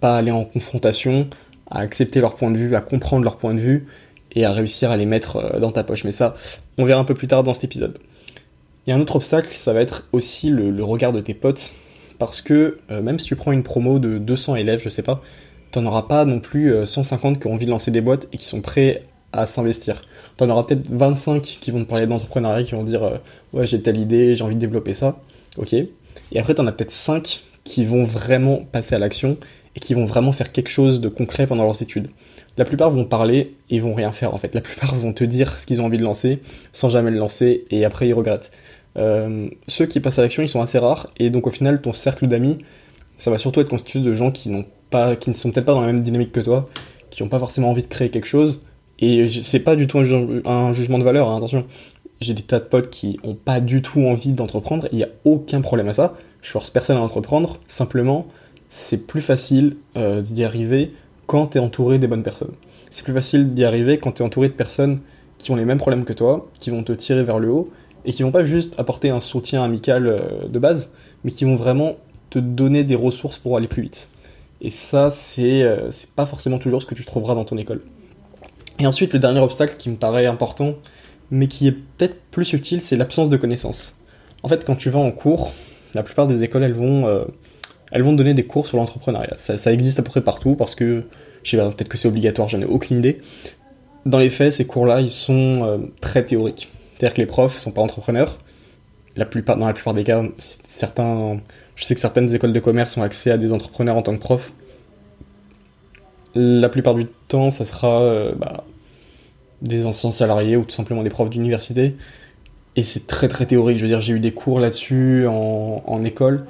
pas 0.00 0.16
aller 0.16 0.30
en 0.30 0.44
confrontation, 0.44 1.28
à 1.70 1.80
accepter 1.80 2.20
leur 2.20 2.34
point 2.34 2.50
de 2.50 2.56
vue, 2.56 2.74
à 2.74 2.80
comprendre 2.80 3.24
leur 3.24 3.36
point 3.36 3.54
de 3.54 3.60
vue 3.60 3.86
et 4.34 4.44
à 4.44 4.52
réussir 4.52 4.90
à 4.90 4.96
les 4.96 5.06
mettre 5.06 5.36
euh, 5.36 5.60
dans 5.60 5.72
ta 5.72 5.84
poche. 5.84 6.04
Mais 6.04 6.12
ça, 6.12 6.34
on 6.78 6.84
verra 6.84 7.00
un 7.00 7.04
peu 7.04 7.14
plus 7.14 7.28
tard 7.28 7.42
dans 7.44 7.54
cet 7.54 7.64
épisode. 7.64 7.98
A 8.88 8.94
un 8.94 9.00
autre 9.00 9.16
obstacle, 9.16 9.52
ça 9.52 9.72
va 9.72 9.80
être 9.80 10.08
aussi 10.12 10.50
le, 10.50 10.82
regard 10.82 11.12
de 11.12 11.20
tes 11.20 11.34
potes. 11.34 11.74
Parce 12.18 12.40
que 12.40 12.78
euh, 12.90 13.00
même 13.02 13.18
si 13.18 13.26
tu 13.26 13.36
prends 13.36 13.52
une 13.52 13.62
promo 13.62 13.98
de 13.98 14.18
200 14.18 14.56
élèves, 14.56 14.80
je 14.82 14.88
sais 14.88 15.02
pas, 15.02 15.22
t'en 15.70 15.86
auras 15.86 16.02
pas 16.02 16.24
non 16.24 16.40
plus 16.40 16.74
150 16.84 17.40
qui 17.40 17.46
ont 17.46 17.54
envie 17.54 17.66
de 17.66 17.70
lancer 17.70 17.90
des 17.90 18.00
boîtes 18.00 18.26
et 18.32 18.36
qui 18.36 18.44
sont 18.44 18.60
prêts 18.60 19.04
à 19.32 19.46
s'investir. 19.46 20.02
T'en 20.36 20.48
auras 20.50 20.64
peut-être 20.64 20.88
25 20.90 21.42
qui 21.42 21.70
vont 21.70 21.84
te 21.84 21.88
parler 21.88 22.06
d'entrepreneuriat, 22.06 22.64
qui 22.64 22.72
vont 22.72 22.84
dire 22.84 23.02
euh, 23.02 23.16
ouais 23.52 23.66
j'ai 23.66 23.80
telle 23.80 23.96
idée, 23.96 24.36
j'ai 24.36 24.44
envie 24.44 24.54
de 24.54 24.60
développer 24.60 24.92
ça, 24.92 25.20
ok. 25.56 25.72
Et 25.74 26.38
après 26.38 26.54
t'en 26.54 26.66
as 26.66 26.72
peut-être 26.72 26.90
5 26.90 27.42
qui 27.64 27.84
vont 27.84 28.04
vraiment 28.04 28.58
passer 28.72 28.94
à 28.94 28.98
l'action 28.98 29.36
et 29.76 29.80
qui 29.80 29.94
vont 29.94 30.04
vraiment 30.04 30.32
faire 30.32 30.52
quelque 30.52 30.68
chose 30.68 31.00
de 31.00 31.08
concret 31.08 31.46
pendant 31.46 31.64
leurs 31.64 31.82
études. 31.82 32.10
La 32.56 32.64
plupart 32.64 32.90
vont 32.90 33.04
parler 33.04 33.54
et 33.70 33.78
vont 33.78 33.94
rien 33.94 34.12
faire 34.12 34.34
en 34.34 34.38
fait. 34.38 34.54
La 34.54 34.60
plupart 34.60 34.94
vont 34.94 35.12
te 35.12 35.24
dire 35.24 35.58
ce 35.58 35.66
qu'ils 35.66 35.80
ont 35.80 35.84
envie 35.84 35.98
de 35.98 36.02
lancer 36.02 36.40
sans 36.72 36.88
jamais 36.88 37.10
le 37.10 37.18
lancer 37.18 37.64
et 37.70 37.84
après 37.84 38.08
ils 38.08 38.14
regrettent. 38.14 38.50
Euh, 38.96 39.48
ceux 39.68 39.86
qui 39.86 40.00
passent 40.00 40.18
à 40.18 40.22
l'action 40.22 40.42
ils 40.42 40.48
sont 40.48 40.60
assez 40.60 40.78
rares 40.78 41.12
et 41.18 41.30
donc 41.30 41.46
au 41.46 41.50
final 41.50 41.80
ton 41.80 41.92
cercle 41.92 42.26
d'amis 42.26 42.58
ça 43.18 43.30
va 43.30 43.38
surtout 43.38 43.60
être 43.60 43.68
constitué 43.68 44.00
de 44.00 44.14
gens 44.14 44.32
qui 44.32 44.48
n'ont 44.48 44.64
pas, 44.88 45.14
qui 45.14 45.30
ne 45.30 45.34
sont 45.34 45.52
peut-être 45.52 45.66
pas 45.66 45.74
dans 45.74 45.82
la 45.82 45.86
même 45.86 46.00
dynamique 46.00 46.32
que 46.32 46.40
toi, 46.40 46.68
qui 47.10 47.22
n'ont 47.22 47.28
pas 47.28 47.38
forcément 47.38 47.70
envie 47.70 47.82
de 47.82 47.88
créer 47.88 48.08
quelque 48.10 48.26
chose 48.26 48.62
et 49.00 49.28
c'est 49.28 49.60
pas 49.60 49.76
du 49.76 49.86
tout 49.86 49.98
un, 49.98 50.72
jugement 50.72 50.98
de 50.98 51.04
valeur, 51.04 51.30
hein, 51.30 51.38
attention. 51.38 51.64
J'ai 52.20 52.34
des 52.34 52.42
tas 52.42 52.58
de 52.58 52.64
potes 52.64 52.90
qui 52.90 53.18
ont 53.22 53.34
pas 53.34 53.60
du 53.60 53.80
tout 53.80 54.02
envie 54.02 54.32
d'entreprendre, 54.32 54.88
il 54.92 54.98
n'y 54.98 55.04
a 55.04 55.08
aucun 55.24 55.62
problème 55.62 55.88
à 55.88 55.94
ça. 55.94 56.14
Je 56.42 56.50
force 56.50 56.68
personne 56.68 56.98
à 56.98 57.00
entreprendre, 57.00 57.58
simplement, 57.66 58.26
c'est 58.70 59.06
plus 59.06 59.20
facile 59.20 59.76
euh, 59.96 60.22
d'y 60.22 60.44
arriver 60.44 60.94
quand 61.26 61.48
tu 61.48 61.58
es 61.58 61.60
entouré 61.60 61.98
des 61.98 62.06
bonnes 62.06 62.22
personnes. 62.22 62.54
C'est 62.88 63.04
plus 63.04 63.12
facile 63.12 63.52
d'y 63.52 63.64
arriver 63.64 63.98
quand 63.98 64.12
tu 64.12 64.22
es 64.22 64.26
entouré 64.26 64.48
de 64.48 64.54
personnes 64.54 65.00
qui 65.38 65.50
ont 65.50 65.56
les 65.56 65.64
mêmes 65.64 65.78
problèmes 65.78 66.04
que 66.04 66.12
toi, 66.12 66.48
qui 66.58 66.70
vont 66.70 66.82
te 66.82 66.92
tirer 66.92 67.24
vers 67.24 67.38
le 67.38 67.50
haut, 67.50 67.70
et 68.04 68.12
qui 68.12 68.22
vont 68.22 68.30
pas 68.30 68.44
juste 68.44 68.74
apporter 68.78 69.10
un 69.10 69.20
soutien 69.20 69.62
amical 69.62 70.06
euh, 70.06 70.48
de 70.48 70.58
base, 70.58 70.90
mais 71.24 71.30
qui 71.30 71.44
vont 71.44 71.56
vraiment 71.56 71.96
te 72.30 72.38
donner 72.38 72.84
des 72.84 72.94
ressources 72.94 73.38
pour 73.38 73.56
aller 73.56 73.68
plus 73.68 73.82
vite. 73.82 74.08
Et 74.60 74.70
ça, 74.70 75.10
c'est 75.10 75.62
euh, 75.62 75.90
pas 76.16 76.26
forcément 76.26 76.58
toujours 76.58 76.80
ce 76.80 76.86
que 76.86 76.94
tu 76.94 77.04
trouveras 77.04 77.34
dans 77.34 77.44
ton 77.44 77.56
école. 77.58 77.82
Et 78.78 78.86
ensuite, 78.86 79.12
le 79.12 79.18
dernier 79.18 79.40
obstacle 79.40 79.76
qui 79.78 79.90
me 79.90 79.96
paraît 79.96 80.26
important, 80.26 80.74
mais 81.30 81.48
qui 81.48 81.68
est 81.68 81.72
peut-être 81.72 82.16
plus 82.30 82.44
subtil, 82.44 82.80
c'est 82.80 82.96
l'absence 82.96 83.30
de 83.30 83.36
connaissances. 83.36 83.96
En 84.42 84.48
fait, 84.48 84.64
quand 84.64 84.76
tu 84.76 84.90
vas 84.90 85.00
en 85.00 85.10
cours, 85.10 85.52
la 85.94 86.02
plupart 86.02 86.26
des 86.26 86.42
écoles, 86.42 86.62
elles 86.62 86.72
vont, 86.72 87.06
euh, 87.06 87.24
elles 87.90 88.02
vont 88.02 88.12
donner 88.12 88.34
des 88.34 88.44
cours 88.44 88.66
sur 88.66 88.76
l'entrepreneuriat. 88.76 89.34
Ça, 89.36 89.72
existe 89.72 89.98
à 89.98 90.02
peu 90.02 90.10
près 90.10 90.20
partout 90.20 90.54
parce 90.54 90.74
que, 90.74 91.04
je 91.42 91.50
sais 91.50 91.56
pas, 91.56 91.70
peut-être 91.70 91.88
que 91.88 91.98
c'est 91.98 92.08
obligatoire, 92.08 92.48
j'en 92.48 92.60
ai 92.60 92.64
aucune 92.64 92.98
idée. 92.98 93.20
Dans 94.06 94.18
les 94.18 94.30
faits, 94.30 94.52
ces 94.52 94.66
cours-là, 94.66 95.00
ils 95.00 95.10
sont 95.10 95.64
euh, 95.64 95.78
très 96.00 96.24
théoriques. 96.24 96.70
C'est-à-dire 96.96 97.14
que 97.14 97.20
les 97.20 97.26
profs 97.26 97.56
sont 97.56 97.72
pas 97.72 97.82
entrepreneurs. 97.82 98.38
La 99.16 99.26
plupart, 99.26 99.56
dans 99.56 99.66
la 99.66 99.72
plupart 99.72 99.94
des 99.94 100.04
cas, 100.04 100.22
certains, 100.38 101.40
je 101.74 101.84
sais 101.84 101.94
que 101.94 102.00
certaines 102.00 102.34
écoles 102.34 102.52
de 102.52 102.60
commerce 102.60 102.96
ont 102.96 103.02
accès 103.02 103.30
à 103.30 103.38
des 103.38 103.52
entrepreneurs 103.52 103.96
en 103.96 104.02
tant 104.02 104.14
que 104.14 104.20
profs. 104.20 104.52
La 106.34 106.68
plupart 106.68 106.94
du 106.94 107.06
temps, 107.28 107.50
ça 107.50 107.64
sera 107.64 108.00
euh, 108.02 108.32
bah, 108.36 108.64
des 109.62 109.86
anciens 109.86 110.12
salariés 110.12 110.56
ou 110.56 110.64
tout 110.64 110.70
simplement 110.70 111.02
des 111.02 111.10
profs 111.10 111.30
d'université. 111.30 111.96
Et 112.76 112.82
c'est 112.82 113.06
très 113.06 113.28
très 113.28 113.46
théorique. 113.46 113.78
Je 113.78 113.82
veux 113.82 113.88
dire, 113.88 114.00
j'ai 114.00 114.12
eu 114.12 114.20
des 114.20 114.32
cours 114.32 114.60
là-dessus 114.60 115.26
en, 115.26 116.04
école. 116.04 116.46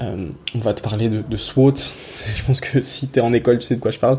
Euh, 0.00 0.28
on 0.54 0.58
va 0.58 0.74
te 0.74 0.82
parler 0.82 1.08
de, 1.08 1.36
SWOT. 1.36 1.74
Je 2.36 2.44
pense 2.44 2.60
que 2.60 2.80
si 2.82 3.08
t'es 3.08 3.20
en 3.20 3.32
école, 3.32 3.58
tu 3.58 3.66
sais 3.66 3.76
de 3.76 3.80
quoi 3.80 3.90
je 3.90 3.98
parle. 3.98 4.18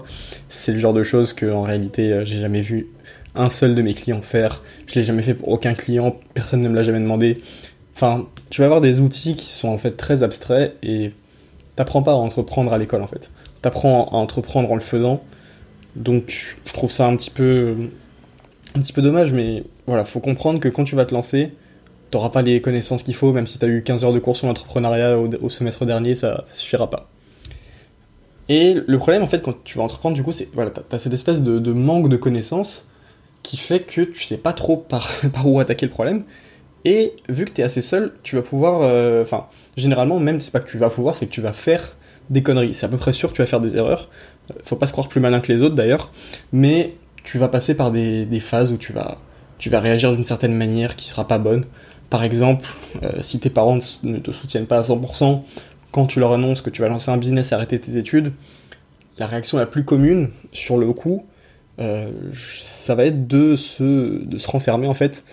C'est 0.49 0.71
le 0.71 0.77
genre 0.77 0.93
de 0.93 1.03
choses 1.03 1.33
que 1.33 1.51
en 1.51 1.61
réalité, 1.61 2.11
euh, 2.11 2.25
j'ai 2.25 2.39
jamais 2.39 2.61
vu 2.61 2.87
un 3.35 3.49
seul 3.49 3.75
de 3.75 3.81
mes 3.81 3.93
clients 3.93 4.21
faire. 4.21 4.61
Je 4.87 4.95
l'ai 4.95 5.03
jamais 5.03 5.23
fait 5.23 5.33
pour 5.33 5.49
aucun 5.49 5.73
client. 5.73 6.15
Personne 6.33 6.61
ne 6.61 6.69
me 6.69 6.75
l'a 6.75 6.83
jamais 6.83 6.99
demandé. 6.99 7.41
Enfin, 7.95 8.27
tu 8.49 8.61
vas 8.61 8.65
avoir 8.65 8.81
des 8.81 8.99
outils 8.99 9.35
qui 9.35 9.49
sont 9.49 9.69
en 9.69 9.77
fait 9.77 9.91
très 9.91 10.23
abstraits 10.23 10.75
et 10.83 11.11
t'apprends 11.75 12.03
pas 12.03 12.11
à 12.11 12.15
entreprendre 12.15 12.73
à 12.73 12.77
l'école 12.77 13.01
en 13.01 13.07
fait. 13.07 13.31
T'apprends 13.61 14.05
à 14.05 14.15
entreprendre 14.15 14.71
en 14.71 14.75
le 14.75 14.81
faisant. 14.81 15.23
Donc, 15.95 16.55
je 16.65 16.73
trouve 16.73 16.91
ça 16.91 17.07
un 17.07 17.15
petit 17.15 17.29
peu 17.29 17.75
un 18.75 18.79
petit 18.79 18.93
peu 18.93 19.01
dommage, 19.01 19.33
mais 19.33 19.63
voilà, 19.85 20.05
faut 20.05 20.19
comprendre 20.19 20.59
que 20.59 20.67
quand 20.67 20.83
tu 20.83 20.95
vas 20.95 21.05
te 21.05 21.13
lancer, 21.13 21.53
t'auras 22.13 22.29
pas 22.29 22.41
les 22.41 22.61
connaissances 22.61 23.03
qu'il 23.03 23.15
faut, 23.15 23.33
même 23.33 23.47
si 23.47 23.59
t'as 23.59 23.67
eu 23.67 23.83
15 23.83 24.05
heures 24.05 24.13
de 24.13 24.19
cours 24.19 24.35
sur 24.37 24.47
l'entrepreneuriat 24.47 25.17
au, 25.19 25.49
semestre 25.49 25.85
dernier, 25.85 26.15
ça, 26.15 26.43
ça 26.47 26.55
suffira 26.55 26.89
pas. 26.89 27.09
Et 28.49 28.75
le 28.85 28.97
problème, 28.97 29.23
en 29.23 29.27
fait, 29.27 29.41
quand 29.41 29.63
tu 29.63 29.77
vas 29.77 29.83
entreprendre, 29.83 30.15
du 30.15 30.23
coup, 30.23 30.31
c'est, 30.31 30.49
voilà, 30.53 30.69
t'as, 30.69 30.99
cette 30.99 31.13
espèce 31.13 31.41
de, 31.41 31.73
manque 31.73 32.09
de 32.09 32.17
connaissances 32.17 32.89
qui 33.41 33.57
fait 33.57 33.81
que 33.81 34.01
tu 34.01 34.23
sais 34.23 34.37
pas 34.37 34.53
trop 34.53 34.77
par, 34.89 35.09
où 35.45 35.59
attaquer 35.59 35.85
le 35.85 35.91
problème. 35.91 36.23
Et 36.85 37.13
vu 37.29 37.45
que 37.45 37.51
t'es 37.51 37.63
assez 37.63 37.81
seul, 37.81 38.13
tu 38.23 38.35
vas 38.35 38.41
pouvoir, 38.41 38.81
euh, 38.81 39.23
enfin, 39.23 39.47
généralement, 39.77 40.19
même 40.19 40.41
c'est 40.41 40.51
pas 40.51 40.59
que 40.59 40.69
tu 40.69 40.77
vas 40.77 40.89
pouvoir, 40.89 41.15
c'est 41.15 41.27
que 41.27 41.31
tu 41.31 41.41
vas 41.41 41.53
faire 41.53 41.95
des 42.29 42.43
conneries. 42.43 42.73
C'est 42.73 42.85
à 42.85 42.89
peu 42.89 42.97
près 42.97 43.13
sûr 43.13 43.29
que 43.29 43.35
tu 43.35 43.41
vas 43.41 43.45
faire 43.45 43.61
des 43.61 43.77
erreurs. 43.77 44.09
Faut 44.65 44.75
pas 44.75 44.87
se 44.87 44.91
croire 44.91 45.07
plus 45.07 45.21
malin 45.21 45.39
que 45.39 45.51
les 45.51 45.61
autres 45.61 45.75
d'ailleurs, 45.75 46.11
mais 46.51 46.95
tu 47.23 47.37
vas 47.37 47.47
passer 47.47 47.73
par 47.73 47.89
des, 47.91 48.39
phases 48.41 48.71
où 48.73 48.77
tu 48.77 48.91
vas, 48.91 49.17
tu 49.57 49.69
vas 49.69 49.79
réagir 49.79 50.11
d'une 50.11 50.25
certaine 50.25 50.55
manière 50.55 50.97
qui 50.97 51.07
sera 51.07 51.25
pas 51.25 51.37
bonne. 51.37 51.65
Par 52.13 52.23
exemple, 52.23 52.69
euh, 53.01 53.09
si 53.21 53.39
tes 53.39 53.49
parents 53.49 53.79
ne 54.03 54.19
te 54.19 54.29
soutiennent 54.29 54.67
pas 54.67 54.77
à 54.77 54.81
100%, 54.83 55.41
quand 55.89 56.05
tu 56.05 56.19
leur 56.19 56.31
annonces 56.31 56.61
que 56.61 56.69
tu 56.69 56.83
vas 56.83 56.87
lancer 56.87 57.09
un 57.09 57.17
business 57.17 57.51
et 57.51 57.55
arrêter 57.55 57.79
tes 57.79 57.97
études, 57.97 58.33
la 59.17 59.25
réaction 59.25 59.57
la 59.57 59.65
plus 59.65 59.83
commune, 59.83 60.29
sur 60.51 60.77
le 60.77 60.93
coup, 60.93 61.25
euh, 61.79 62.11
ça 62.31 62.93
va 62.93 63.05
être 63.05 63.25
de 63.25 63.55
se, 63.55 64.23
de 64.23 64.37
renfermer 64.45 64.85
en 64.85 64.93
fait 64.93 65.23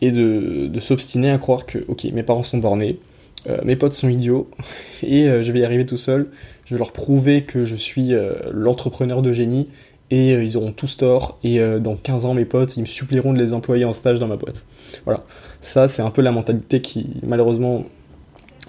et 0.00 0.12
de, 0.12 0.70
s'obstiner 0.78 1.32
à 1.32 1.38
croire 1.38 1.66
que, 1.66 1.78
ok, 1.88 2.04
mes 2.12 2.22
parents 2.22 2.44
sont 2.44 2.58
bornés, 2.58 3.00
euh, 3.48 3.58
mes 3.64 3.74
potes 3.74 3.94
sont 3.94 4.08
idiots 4.08 4.48
et 5.02 5.24
je 5.42 5.50
vais 5.50 5.58
y 5.58 5.64
arriver 5.64 5.84
tout 5.84 5.96
seul. 5.96 6.28
Je 6.64 6.76
vais 6.76 6.78
leur 6.78 6.92
prouver 6.92 7.42
que 7.42 7.64
je 7.64 7.74
suis 7.74 8.12
l'entrepreneur 8.52 9.20
de 9.20 9.32
génie 9.32 9.68
et 10.12 10.30
ils 10.34 10.56
auront 10.56 10.70
tous 10.70 10.96
tort. 10.96 11.40
Et 11.42 11.58
dans 11.80 11.96
15 11.96 12.24
ans, 12.24 12.34
mes 12.34 12.44
potes, 12.44 12.76
ils 12.76 12.82
me 12.82 12.86
supplieront 12.86 13.32
de 13.32 13.38
les 13.42 13.52
employer 13.52 13.84
en 13.84 13.92
stage 13.92 14.20
dans 14.20 14.28
ma 14.28 14.36
boîte. 14.36 14.64
Voilà. 15.04 15.24
Ça, 15.60 15.88
c'est 15.88 16.02
un 16.02 16.10
peu 16.10 16.22
la 16.22 16.32
mentalité 16.32 16.80
qui, 16.80 17.06
malheureusement, 17.22 17.84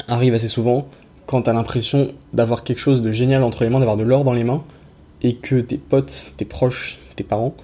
arrive 0.07 0.33
assez 0.33 0.47
souvent 0.47 0.87
quand 1.25 1.43
t'as 1.43 1.53
l'impression 1.53 2.11
d'avoir 2.33 2.63
quelque 2.63 2.79
chose 2.79 3.01
de 3.01 3.11
génial 3.11 3.43
entre 3.43 3.63
les 3.63 3.69
mains, 3.69 3.79
d'avoir 3.79 3.97
de 3.97 4.03
l'or 4.03 4.23
dans 4.23 4.33
les 4.33 4.43
mains, 4.43 4.63
et 5.21 5.35
que 5.35 5.61
tes 5.61 5.77
potes, 5.77 6.33
tes 6.35 6.45
proches, 6.45 6.99
tes 7.15 7.23
parents 7.23 7.55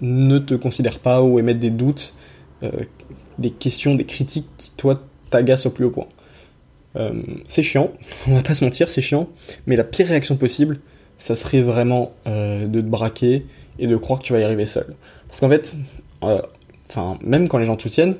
ne 0.00 0.38
te 0.38 0.54
considèrent 0.54 1.00
pas 1.00 1.22
ou 1.22 1.38
émettent 1.38 1.58
des 1.58 1.70
doutes 1.70 2.14
euh, 2.62 2.84
des 3.38 3.50
questions, 3.50 3.96
des 3.96 4.04
critiques 4.04 4.46
qui, 4.56 4.70
toi, 4.76 5.02
t'agacent 5.30 5.66
au 5.66 5.70
plus 5.70 5.84
haut 5.84 5.90
point. 5.90 6.06
Euh, 6.94 7.20
c'est 7.46 7.64
chiant, 7.64 7.92
on 8.28 8.34
va 8.36 8.42
pas 8.42 8.54
se 8.54 8.64
mentir, 8.64 8.90
c'est 8.90 9.02
chiant, 9.02 9.28
mais 9.66 9.74
la 9.74 9.82
pire 9.82 10.06
réaction 10.06 10.36
possible, 10.36 10.78
ça 11.18 11.34
serait 11.34 11.62
vraiment 11.62 12.12
euh, 12.28 12.68
de 12.68 12.80
te 12.80 12.86
braquer 12.86 13.44
et 13.80 13.88
de 13.88 13.96
croire 13.96 14.20
que 14.20 14.24
tu 14.24 14.32
vas 14.32 14.38
y 14.38 14.44
arriver 14.44 14.66
seul. 14.66 14.94
Parce 15.26 15.40
qu'en 15.40 15.48
fait, 15.48 15.76
enfin, 16.88 17.18
même 17.22 17.48
quand 17.48 17.58
les 17.58 17.64
gens 17.64 17.76
te 17.76 17.82
soutiennent, 17.82 18.16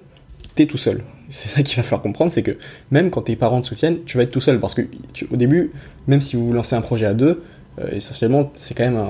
t'es 0.54 0.66
tout 0.66 0.76
seul. 0.76 1.02
C'est 1.30 1.49
ça 1.49 1.62
qu'il 1.62 1.76
va 1.76 1.83
falloir 1.83 2.02
comprendre, 2.02 2.33
c'est 2.33 2.42
que 2.42 2.56
même 2.90 3.11
quand 3.11 3.23
tes 3.23 3.37
parents 3.37 3.61
te 3.61 3.66
soutiennent, 3.66 4.04
tu 4.04 4.16
vas 4.16 4.25
être 4.25 4.30
tout 4.30 4.40
seul. 4.40 4.61
Parce 4.61 4.75
que 4.75 4.83
au 5.30 5.37
début, 5.37 5.73
même 6.06 6.21
si 6.21 6.37
vous 6.37 6.52
lancez 6.52 6.76
un 6.76 6.83
projet 6.83 7.06
à 7.06 7.14
deux, 7.14 7.42
essentiellement, 7.90 8.52
c'est 8.54 8.75
quand 8.75 8.85
même 8.85 9.02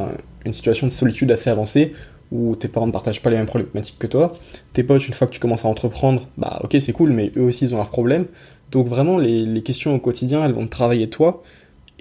une 0.47 0.53
situation 0.53 0.87
de 0.87 0.93
solitude 0.93 1.31
assez 1.33 1.51
avancée 1.51 1.93
où 2.35 2.57
tes 2.57 2.69
parents 2.69 2.87
ne 2.87 2.93
partagent 2.93 3.23
pas 3.23 3.31
les 3.31 3.37
mêmes 3.37 3.47
problématiques 3.47 3.99
que 3.99 4.07
toi. 4.07 4.33
Tes 4.73 4.83
potes, 4.83 5.07
une 5.07 5.15
fois 5.15 5.27
que 5.27 5.33
tu 5.33 5.41
commences 5.41 5.65
à 5.65 5.69
entreprendre, 5.69 6.29
bah 6.37 6.61
ok, 6.65 6.77
c'est 6.81 6.93
cool, 6.93 7.11
mais 7.11 7.33
eux 7.37 7.43
aussi, 7.43 7.65
ils 7.65 7.75
ont 7.75 7.79
leurs 7.79 7.91
problèmes. 7.91 8.27
Donc 8.73 8.89
vraiment, 8.89 9.19
les, 9.19 9.63
questions 9.63 9.95
au 9.95 9.99
quotidien, 9.99 10.45
elles 10.45 10.53
vont 10.53 10.67
te 10.67 10.71
travailler 10.71 11.09
toi. 11.09 11.43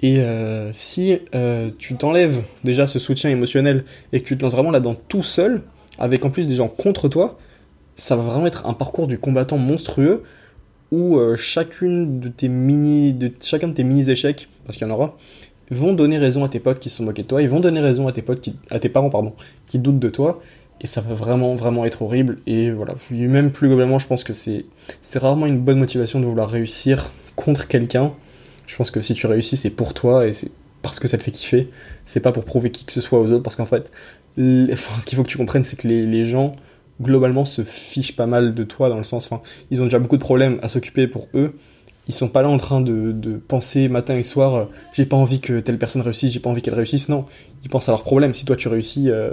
Et 0.00 0.18
euh, 0.18 0.72
si 0.72 1.18
euh, 1.34 1.70
tu 1.78 1.94
t'enlèves 1.94 2.42
déjà 2.64 2.86
ce 2.86 2.98
soutien 2.98 3.30
émotionnel 3.30 3.84
et 4.12 4.20
que 4.20 4.26
tu 4.26 4.36
te 4.36 4.42
lances 4.42 4.52
vraiment 4.52 4.72
là-dedans 4.72 4.96
tout 5.08 5.22
seul, 5.22 5.62
avec 5.98 6.24
en 6.24 6.30
plus 6.30 6.46
des 6.46 6.54
gens 6.54 6.68
contre 6.68 7.08
toi, 7.08 7.38
ça 7.96 8.16
va 8.16 8.22
vraiment 8.22 8.46
être 8.46 8.66
un 8.66 8.74
parcours 8.74 9.06
du 9.06 9.18
combattant 9.18 9.58
monstrueux 9.58 10.22
où 10.90 11.18
euh, 11.18 11.36
chacune 11.36 12.20
de 12.20 12.28
tes 12.28 12.48
mini, 12.48 13.16
chacun 13.40 13.68
de 13.68 13.74
tes 13.74 13.84
mini 13.84 14.08
échecs, 14.08 14.48
parce 14.64 14.76
qu'il 14.76 14.86
y 14.86 14.90
en 14.90 14.94
aura, 14.94 15.16
vont 15.70 15.92
donner 15.92 16.18
raison 16.18 16.44
à 16.44 16.48
tes 16.48 16.60
potes 16.60 16.78
qui 16.78 16.90
se 16.90 16.98
sont 16.98 17.04
moqués 17.04 17.22
de 17.22 17.28
toi, 17.28 17.42
ils 17.42 17.48
vont 17.48 17.60
donner 17.60 17.80
raison 17.80 18.06
à 18.06 18.12
tes 18.12 18.22
potes, 18.22 18.48
à 18.70 18.78
tes 18.78 18.88
parents 18.88 19.10
pardon, 19.10 19.32
qui 19.66 19.78
doutent 19.78 19.98
de 19.98 20.08
toi, 20.08 20.40
et 20.80 20.86
ça 20.86 21.00
va 21.00 21.14
vraiment 21.14 21.54
vraiment 21.54 21.84
être 21.84 22.02
horrible. 22.02 22.38
Et 22.46 22.70
voilà, 22.70 22.94
même 23.10 23.50
plus 23.50 23.68
globalement, 23.68 23.98
je 23.98 24.06
pense 24.06 24.24
que 24.24 24.32
c'est 24.32 24.64
rarement 25.14 25.46
une 25.46 25.58
bonne 25.58 25.78
motivation 25.78 26.20
de 26.20 26.26
vouloir 26.26 26.50
réussir 26.50 27.12
contre 27.36 27.66
quelqu'un. 27.66 28.12
Je 28.66 28.76
pense 28.76 28.90
que 28.90 29.00
si 29.00 29.14
tu 29.14 29.26
réussis, 29.26 29.56
c'est 29.56 29.70
pour 29.70 29.94
toi 29.94 30.26
et 30.26 30.32
c'est 30.32 30.50
parce 30.82 31.00
que 31.00 31.08
ça 31.08 31.16
te 31.16 31.24
fait 31.24 31.30
kiffer. 31.30 31.70
C'est 32.04 32.20
pas 32.20 32.32
pour 32.32 32.44
prouver 32.44 32.70
qui 32.70 32.84
que 32.84 32.92
ce 32.92 33.00
soit 33.00 33.18
aux 33.18 33.30
autres, 33.30 33.42
parce 33.42 33.56
qu'en 33.56 33.66
fait, 33.66 33.90
ce 34.36 35.06
qu'il 35.06 35.16
faut 35.16 35.22
que 35.22 35.28
tu 35.28 35.38
comprennes, 35.38 35.64
c'est 35.64 35.76
que 35.76 35.88
les, 35.88 36.24
gens 36.24 36.56
globalement 37.02 37.44
se 37.44 37.62
fichent 37.62 38.14
pas 38.14 38.26
mal 38.26 38.54
de 38.54 38.64
toi 38.64 38.88
dans 38.88 38.98
le 38.98 39.04
sens, 39.04 39.26
enfin, 39.26 39.42
ils 39.70 39.80
ont 39.82 39.84
déjà 39.84 39.98
beaucoup 39.98 40.16
de 40.16 40.22
problèmes 40.22 40.58
à 40.62 40.68
s'occuper 40.68 41.06
pour 41.06 41.28
eux 41.34 41.54
ils 42.08 42.14
sont 42.14 42.28
pas 42.28 42.42
là 42.42 42.48
en 42.48 42.56
train 42.56 42.80
de, 42.80 43.12
de 43.12 43.36
penser 43.36 43.88
matin 43.88 44.16
et 44.16 44.22
soir 44.22 44.54
euh, 44.54 44.64
j'ai 44.92 45.06
pas 45.06 45.16
envie 45.16 45.40
que 45.40 45.60
telle 45.60 45.78
personne 45.78 46.02
réussisse, 46.02 46.32
j'ai 46.32 46.40
pas 46.40 46.50
envie 46.50 46.62
qu'elle 46.62 46.74
réussisse. 46.74 47.08
Non, 47.08 47.26
ils 47.62 47.70
pensent 47.70 47.88
à 47.88 47.92
leurs 47.92 48.02
problèmes. 48.02 48.34
Si 48.34 48.44
toi 48.44 48.56
tu 48.56 48.68
réussis, 48.68 49.10
euh, 49.10 49.32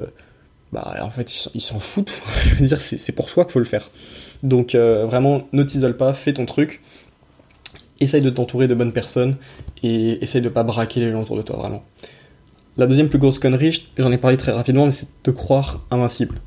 bah 0.72 0.96
en 1.02 1.10
fait 1.10 1.50
ils 1.54 1.62
s'en 1.62 1.80
foutent. 1.80 2.22
je 2.46 2.56
veux 2.56 2.66
dire, 2.66 2.82
c'est 2.82 3.12
pour 3.12 3.30
toi 3.30 3.44
qu'il 3.44 3.54
faut 3.54 3.60
le 3.60 3.66
faire. 3.66 3.90
Donc 4.44 4.76
euh, 4.76 5.06
vraiment, 5.06 5.48
ne 5.54 5.64
t'isole 5.64 5.98
pas, 5.98 6.14
fais 6.14 6.34
ton 6.34 6.46
truc. 6.46 6.82
Essaye 8.00 8.22
de 8.22 8.32
t'entourer 8.32 8.68
de 8.68 8.74
bonnes 8.74 8.94
personnes 8.94 9.36
et 9.84 10.24
essaye 10.24 10.42
de 10.42 10.50
pas 10.50 10.64
braquer 10.64 11.02
les 11.02 11.12
gens 11.12 11.22
autour 11.22 11.38
de 11.38 11.44
toi, 11.44 11.58
vraiment. 11.58 11.84
La 12.82 12.88
deuxième 12.88 13.10
plus 13.10 13.20
grosse 13.20 13.38
connerie, 13.38 13.88
j'en 13.96 14.12
ai 14.12 14.18
parlé 14.18 14.38
très 14.38 14.52
rapidement, 14.52 14.88
mais 14.88 14.92
c'est 14.92 15.08
de 15.24 15.30
croire 15.30 15.86
invincible. 15.92 16.42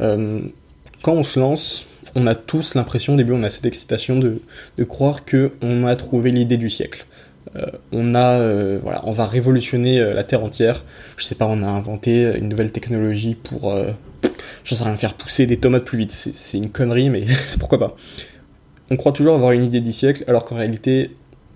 quand 0.00 1.12
on 1.12 1.22
se 1.22 1.38
lance, 1.38 1.86
on 2.16 2.26
a 2.26 2.34
tous 2.34 2.74
l'impression, 2.74 3.14
au 3.14 3.16
début, 3.16 3.30
on 3.34 3.44
a 3.44 3.50
cette 3.50 3.66
excitation 3.66 4.18
de, 4.18 4.40
croire 4.88 5.20
qu'on 5.24 5.86
a 5.86 5.94
trouvé 5.94 6.32
l'idée 6.32 6.56
du 6.56 6.68
siècle. 6.70 7.06
Euh, 7.54 7.66
on 7.92 8.16
a, 8.16 8.40
euh, 8.40 8.80
voilà, 8.82 9.02
on 9.04 9.12
va 9.12 9.28
révolutionner 9.28 10.00
euh, 10.00 10.12
la 10.12 10.24
Terre 10.24 10.42
entière. 10.42 10.84
Je 11.16 11.24
sais 11.24 11.36
pas, 11.36 11.46
on 11.46 11.62
a 11.62 11.68
inventé 11.68 12.36
une 12.36 12.48
nouvelle 12.48 12.72
technologie 12.72 13.36
pour, 13.36 13.72
je 14.64 14.74
sais 14.74 14.82
rien, 14.82 14.96
faire 14.96 15.14
pousser 15.14 15.46
des 15.46 15.58
tomates 15.58 15.84
plus 15.84 15.98
vite. 15.98 16.10
C'est 16.10 16.58
une 16.58 16.70
connerie, 16.70 17.10
mais 17.10 17.26
pourquoi 17.60 17.78
pas. 17.78 17.94
On 18.90 18.96
croit 18.96 19.12
toujours 19.12 19.36
avoir 19.36 19.52
une 19.52 19.64
idée 19.64 19.80
du 19.80 19.92
siècle, 19.92 20.24
alors 20.26 20.44
qu'en 20.44 20.56
réalité, 20.56 21.12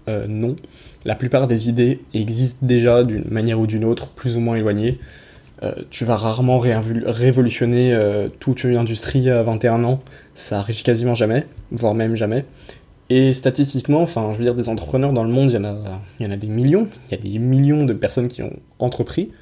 non. 0.08 0.56
La 1.04 1.14
plupart 1.14 1.46
des 1.46 1.68
idées 1.68 2.00
existent 2.14 2.66
déjà 2.66 3.04
d'une 3.04 3.28
manière 3.28 3.60
ou 3.60 3.66
d'une 3.66 3.84
autre, 3.84 4.08
plus 4.08 4.36
ou 4.36 4.40
moins 4.40 4.56
éloignée. 4.56 4.98
Euh, 5.62 5.74
tu 5.90 6.04
vas 6.04 6.16
rarement 6.16 6.58
révolutionner 6.58 7.92
euh, 7.92 8.28
toute 8.38 8.64
une 8.64 8.76
industrie 8.76 9.28
à 9.28 9.42
21 9.42 9.84
ans, 9.84 10.00
ça 10.34 10.58
arrive 10.58 10.82
quasiment 10.82 11.14
jamais, 11.14 11.46
voire 11.70 11.94
même 11.94 12.16
jamais. 12.16 12.46
Et 13.10 13.34
statistiquement, 13.34 14.00
enfin, 14.00 14.30
je 14.32 14.38
veux 14.38 14.44
dire, 14.44 14.54
des 14.54 14.68
entrepreneurs 14.68 15.12
dans 15.12 15.24
le 15.24 15.30
monde, 15.30 15.50
il 15.50 15.54
y 15.54 15.58
en 15.58 15.64
a, 15.64 16.00
il 16.18 16.26
y 16.26 16.28
en 16.28 16.32
a 16.32 16.36
des 16.36 16.46
millions, 16.46 16.88
il 17.08 17.10
y 17.10 17.14
a 17.14 17.20
des 17.20 17.38
millions 17.38 17.84
de 17.84 17.92
personnes 17.92 18.28
qui 18.28 18.42
ont 18.42 18.56
entrepris. 18.78 19.32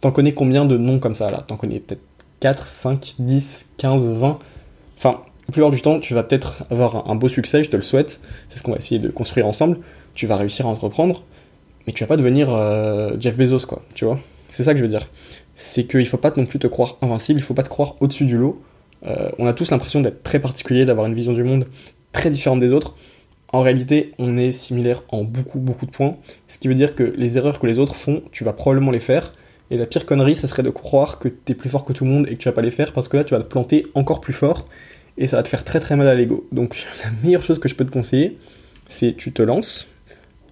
T'en 0.00 0.10
connais 0.10 0.32
combien 0.32 0.64
de 0.64 0.76
noms 0.76 0.98
comme 0.98 1.14
ça 1.14 1.30
là? 1.30 1.44
T'en 1.46 1.56
connais 1.56 1.80
peut-être 1.80 2.02
4, 2.40 2.66
5, 2.66 3.14
10, 3.18 3.66
15, 3.76 4.12
20 4.14 4.38
Enfin, 4.96 5.20
la 5.48 5.52
plupart 5.52 5.70
du 5.70 5.80
temps, 5.80 5.98
tu 5.98 6.14
vas 6.14 6.22
peut-être 6.22 6.64
avoir 6.70 7.10
un 7.10 7.14
beau 7.14 7.28
succès, 7.28 7.64
je 7.64 7.70
te 7.70 7.76
le 7.76 7.82
souhaite, 7.82 8.20
c'est 8.48 8.58
ce 8.58 8.62
qu'on 8.62 8.72
va 8.72 8.78
essayer 8.78 9.00
de 9.00 9.08
construire 9.08 9.46
ensemble. 9.46 9.78
Tu 10.14 10.26
vas 10.26 10.36
réussir 10.36 10.66
à 10.66 10.68
entreprendre, 10.68 11.24
mais 11.86 11.92
tu 11.92 12.04
vas 12.04 12.08
pas 12.08 12.16
devenir 12.16 12.54
euh, 12.54 13.16
Jeff 13.18 13.36
Bezos, 13.36 13.66
quoi, 13.66 13.82
tu 13.94 14.04
vois 14.04 14.20
c'est 14.48 14.62
ça 14.62 14.72
que 14.72 14.78
je 14.78 14.84
veux 14.84 14.88
dire. 14.88 15.08
C'est 15.54 15.84
qu'il 15.84 16.06
faut 16.06 16.16
pas 16.16 16.32
non 16.36 16.46
plus 16.46 16.58
te 16.58 16.66
croire 16.66 16.96
invincible, 17.02 17.40
il 17.40 17.42
faut 17.42 17.54
pas 17.54 17.62
te 17.62 17.68
croire 17.68 17.96
au-dessus 18.00 18.24
du 18.24 18.36
lot. 18.36 18.60
Euh, 19.06 19.30
on 19.38 19.46
a 19.46 19.52
tous 19.52 19.70
l'impression 19.70 20.00
d'être 20.00 20.22
très 20.22 20.40
particulier, 20.40 20.84
d'avoir 20.84 21.06
une 21.06 21.14
vision 21.14 21.32
du 21.32 21.44
monde 21.44 21.66
très 22.12 22.30
différente 22.30 22.58
des 22.58 22.72
autres. 22.72 22.94
En 23.52 23.62
réalité, 23.62 24.12
on 24.18 24.36
est 24.36 24.52
similaire 24.52 25.04
en 25.08 25.24
beaucoup, 25.24 25.58
beaucoup 25.58 25.86
de 25.86 25.90
points. 25.90 26.16
Ce 26.46 26.58
qui 26.58 26.68
veut 26.68 26.74
dire 26.74 26.94
que 26.94 27.02
les 27.16 27.38
erreurs 27.38 27.60
que 27.60 27.66
les 27.66 27.78
autres 27.78 27.96
font, 27.96 28.22
tu 28.32 28.44
vas 28.44 28.52
probablement 28.52 28.90
les 28.90 29.00
faire. 29.00 29.32
Et 29.70 29.76
la 29.76 29.86
pire 29.86 30.06
connerie, 30.06 30.36
ça 30.36 30.48
serait 30.48 30.62
de 30.62 30.70
croire 30.70 31.18
que 31.18 31.28
tu 31.28 31.52
es 31.52 31.54
plus 31.54 31.68
fort 31.68 31.84
que 31.84 31.92
tout 31.92 32.04
le 32.04 32.10
monde 32.10 32.26
et 32.28 32.32
que 32.32 32.38
tu 32.38 32.48
vas 32.48 32.52
pas 32.54 32.62
les 32.62 32.70
faire 32.70 32.92
parce 32.92 33.08
que 33.08 33.16
là, 33.16 33.24
tu 33.24 33.34
vas 33.34 33.40
te 33.40 33.46
planter 33.46 33.86
encore 33.94 34.20
plus 34.20 34.32
fort 34.32 34.64
et 35.18 35.26
ça 35.26 35.36
va 35.36 35.42
te 35.42 35.48
faire 35.48 35.64
très 35.64 35.80
très 35.80 35.96
mal 35.96 36.08
à 36.08 36.14
l'ego. 36.14 36.46
Donc, 36.52 36.86
la 37.04 37.10
meilleure 37.22 37.42
chose 37.42 37.58
que 37.58 37.68
je 37.68 37.74
peux 37.74 37.84
te 37.84 37.90
conseiller, 37.90 38.38
c'est 38.86 39.14
tu 39.16 39.32
te 39.32 39.42
lances 39.42 39.88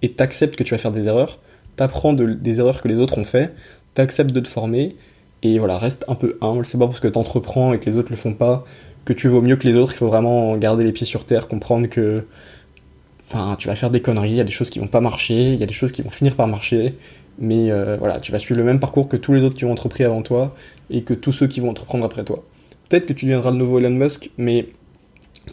et 0.01 0.11
t'acceptes 0.11 0.55
que 0.55 0.63
tu 0.63 0.73
vas 0.73 0.77
faire 0.77 0.91
des 0.91 1.07
erreurs, 1.07 1.39
t'apprends 1.75 2.13
des 2.13 2.59
erreurs 2.59 2.81
que 2.81 2.87
les 2.87 2.99
autres 2.99 3.17
ont 3.17 3.25
fait, 3.25 3.55
t'acceptes 3.95 4.31
de 4.31 4.39
te 4.39 4.47
former, 4.47 4.95
et 5.43 5.59
voilà, 5.59 5.77
reste 5.77 6.05
un 6.07 6.15
peu 6.15 6.37
humble, 6.41 6.65
c'est 6.65 6.77
pas 6.77 6.87
parce 6.87 6.99
que 6.99 7.07
t'entreprends 7.07 7.73
et 7.73 7.79
que 7.79 7.85
les 7.89 7.97
autres 7.97 8.11
le 8.11 8.17
font 8.17 8.33
pas 8.33 8.65
que 9.05 9.13
tu 9.13 9.29
vaux 9.29 9.41
mieux 9.41 9.55
que 9.55 9.65
les 9.65 9.75
autres, 9.75 9.93
il 9.93 9.97
faut 9.97 10.07
vraiment 10.07 10.57
garder 10.57 10.83
les 10.83 10.91
pieds 10.91 11.05
sur 11.05 11.23
terre, 11.23 11.47
comprendre 11.47 11.87
que 11.87 12.25
tu 13.57 13.67
vas 13.67 13.75
faire 13.75 13.89
des 13.89 14.01
conneries, 14.01 14.31
il 14.31 14.35
y 14.35 14.41
a 14.41 14.43
des 14.43 14.51
choses 14.51 14.69
qui 14.69 14.79
vont 14.79 14.87
pas 14.87 14.99
marcher, 14.99 15.53
il 15.53 15.59
y 15.59 15.63
a 15.63 15.65
des 15.65 15.73
choses 15.73 15.93
qui 15.93 16.01
vont 16.01 16.09
finir 16.09 16.35
par 16.35 16.47
marcher, 16.47 16.95
mais 17.39 17.71
euh, 17.71 17.95
voilà, 17.97 18.19
tu 18.19 18.31
vas 18.31 18.39
suivre 18.39 18.59
le 18.59 18.65
même 18.65 18.79
parcours 18.79 19.07
que 19.07 19.15
tous 19.15 19.33
les 19.33 19.43
autres 19.43 19.55
qui 19.55 19.63
ont 19.63 19.71
entrepris 19.71 20.03
avant 20.03 20.21
toi 20.21 20.53
et 20.89 21.03
que 21.03 21.13
tous 21.13 21.31
ceux 21.31 21.47
qui 21.47 21.61
vont 21.61 21.69
entreprendre 21.69 22.03
après 22.03 22.23
toi. 22.23 22.43
Peut-être 22.89 23.05
que 23.05 23.13
tu 23.13 23.25
deviendras 23.25 23.51
le 23.51 23.57
nouveau 23.57 23.79
Elon 23.79 23.89
Musk, 23.89 24.31
mais 24.37 24.69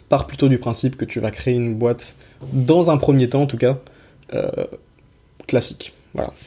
pars 0.09 0.27
plutôt 0.27 0.49
du 0.49 0.57
principe 0.57 0.95
que 0.95 1.05
tu 1.05 1.19
vas 1.19 1.31
créer 1.31 1.55
une 1.55 1.75
boîte, 1.75 2.15
dans 2.53 2.89
un 2.89 2.97
premier 2.97 3.29
temps 3.29 3.43
en 3.43 3.47
tout 3.47 3.57
cas, 3.57 3.79
euh, 4.33 4.49
classique. 5.47 5.93
Voilà. 6.13 6.33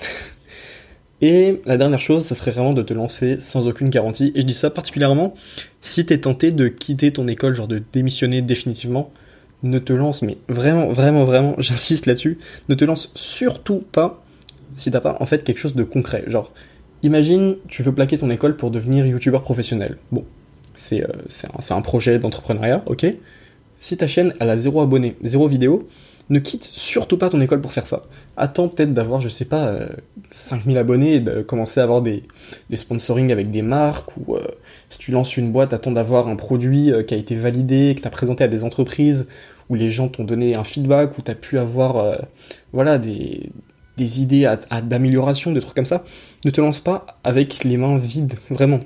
Et 1.21 1.61
la 1.66 1.76
dernière 1.76 2.00
chose, 2.00 2.25
ça 2.25 2.37
serait 2.37 2.52
vraiment 2.52 2.75
de 2.75 2.83
te 2.83 2.95
lancer 2.95 3.40
sans 3.40 3.66
aucune 3.66 3.88
garantie. 3.88 4.30
Et 4.37 4.42
je 4.42 4.47
dis 4.47 4.54
ça 4.54 4.71
particulièrement 4.71 5.35
si 5.80 6.07
t'es 6.07 6.18
tenté 6.18 6.52
de 6.52 6.68
quitter 6.68 7.12
ton 7.12 7.26
école, 7.26 7.54
genre 7.54 7.66
de 7.66 7.83
démissionner 7.92 8.40
définitivement, 8.40 9.11
ne 9.64 9.80
te 9.80 9.92
lance, 9.92 10.23
mais 10.23 10.38
vraiment, 10.49 10.87
vraiment, 10.92 11.25
vraiment, 11.25 11.54
j'insiste 11.59 12.07
là-dessus, 12.07 12.38
ne 12.68 12.75
te 12.75 12.85
lance 12.85 13.11
surtout 13.14 13.83
pas 13.90 14.23
si 14.75 14.90
t'as 14.92 15.00
pas 15.00 15.16
en 15.21 15.26
fait 15.26 15.42
quelque 15.42 15.59
chose 15.59 15.75
de 15.75 15.83
concret. 15.83 16.23
Genre, 16.28 16.52
imagine, 17.02 17.57
tu 17.66 17.83
veux 17.83 17.92
plaquer 17.92 18.18
ton 18.18 18.30
école 18.30 18.57
pour 18.57 18.71
devenir 18.71 19.04
youtubeur 19.04 19.42
professionnel. 19.42 19.99
Bon, 20.12 20.25
c'est 20.79 21.03
euh, 21.03 21.09
un, 21.71 21.77
un, 21.77 21.83
projet 21.83 22.19
d'entrepreneuriat, 22.19 22.83
ok? 22.87 23.05
Si 23.81 23.97
ta 23.97 24.07
chaîne 24.07 24.33
a 24.39 24.57
zéro 24.57 24.81
abonné, 24.81 25.17
zéro 25.23 25.49
vidéo, 25.49 25.89
ne 26.31 26.39
quitte 26.39 26.65
surtout 26.65 27.19
pas 27.19 27.31
ton 27.31 27.41
école 27.41 27.61
pour 27.61 27.73
faire 27.73 27.87
ça. 27.87 28.03
Attends 28.37 28.69
peut-être 28.69 28.93
d'avoir, 28.93 29.21
je 29.21 29.29
sais 29.29 29.45
pas, 29.45 29.75
5000 30.31 30.77
euh, 30.77 30.81
abonnés 30.81 31.15
et 31.15 31.21
de 31.21 31.43
commencer 31.43 31.81
à 31.81 31.83
avoir 31.83 32.01
des, 32.01 32.23
des 32.71 32.77
sponsoring 32.77 33.33
avec 33.33 33.51
des 33.51 33.63
marques 33.63 34.11
ou 34.19 34.37
euh, 34.37 34.47
si 34.91 34.99
tu 34.99 35.11
lances 35.11 35.37
une 35.37 35.51
boîte, 35.51 35.73
attends 35.73 35.91
d'avoir 35.91 36.29
un 36.29 36.37
produit 36.37 36.93
qui 37.07 37.15
a 37.15 37.17
été 37.17 37.35
validé, 37.35 37.95
que 37.97 38.03
tu 38.03 38.07
as 38.07 38.11
présenté 38.11 38.45
à 38.45 38.49
des 38.49 38.63
entreprises 38.63 39.27
où 39.69 39.75
les 39.75 39.91
gens 39.91 40.09
t'ont 40.09 40.25
donné 40.25 40.55
un 40.55 40.65
feedback, 40.65 41.19
où 41.19 41.23
tu 41.23 41.31
as 41.31 41.35
pu 41.35 41.59
avoir 41.59 42.19
voilà, 42.73 42.97
des, 42.97 43.51
des 43.99 44.23
idées 44.23 44.51
d'amélioration, 44.85 45.53
des 45.53 45.61
trucs 45.61 45.75
comme 45.75 45.85
ça. 45.85 46.05
Ne 46.45 46.51
te 46.51 46.61
lance 46.61 46.81
pas 46.81 47.05
avec 47.25 47.65
les 47.65 47.77
mains 47.77 47.99
vides, 47.99 48.35
vraiment. 48.49 48.81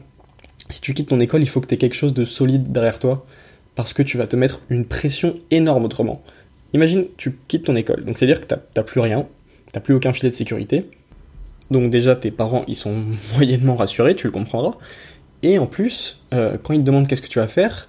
Si 0.73 0.81
tu 0.81 0.95
quittes 0.95 1.11
ton 1.11 1.21
école, 1.21 1.43
il 1.43 1.49
faut 1.49 1.61
que 1.61 1.67
tu 1.67 1.75
aies 1.75 1.79
quelque 1.79 1.95
chose 1.95 2.15
de 2.15 2.25
solide 2.25 2.73
derrière 2.73 2.99
toi 2.99 3.27
parce 3.75 3.93
que 3.93 4.03
tu 4.03 4.17
vas 4.17 4.27
te 4.27 4.37
mettre 4.37 4.63
une 4.71 4.87
pression 4.87 5.35
énorme 5.51 5.85
autrement. 5.85 6.23
Imagine, 6.73 7.05
tu 7.19 7.39
quittes 7.47 7.65
ton 7.65 7.77
école, 7.77 8.07
donc 8.07 8.17
c'est-à-dire 8.17 8.41
que 8.41 8.47
t'as 8.47 8.83
plus 8.83 9.01
rien, 9.01 9.27
t'as 9.73 9.81
plus 9.81 9.95
aucun 9.95 10.15
filet 10.15 10.31
de 10.31 10.35
sécurité. 10.35 10.89
Donc 11.71 11.91
déjà, 11.91 12.17
tes 12.17 12.31
parents, 12.31 12.65
ils 12.69 12.75
sont 12.75 13.05
moyennement 13.35 13.77
rassurés, 13.77 14.15
tu 14.15 14.27
le 14.27 14.33
comprendras. 14.33 14.79
Et 15.43 15.59
en 15.59 15.67
plus, 15.67 16.21
euh, 16.33 16.57
quand 16.63 16.73
ils 16.73 16.81
te 16.81 16.85
demandent 16.85 17.07
qu'est-ce 17.07 17.23
que 17.23 17.29
tu 17.29 17.39
vas 17.39 17.49
faire, 17.49 17.89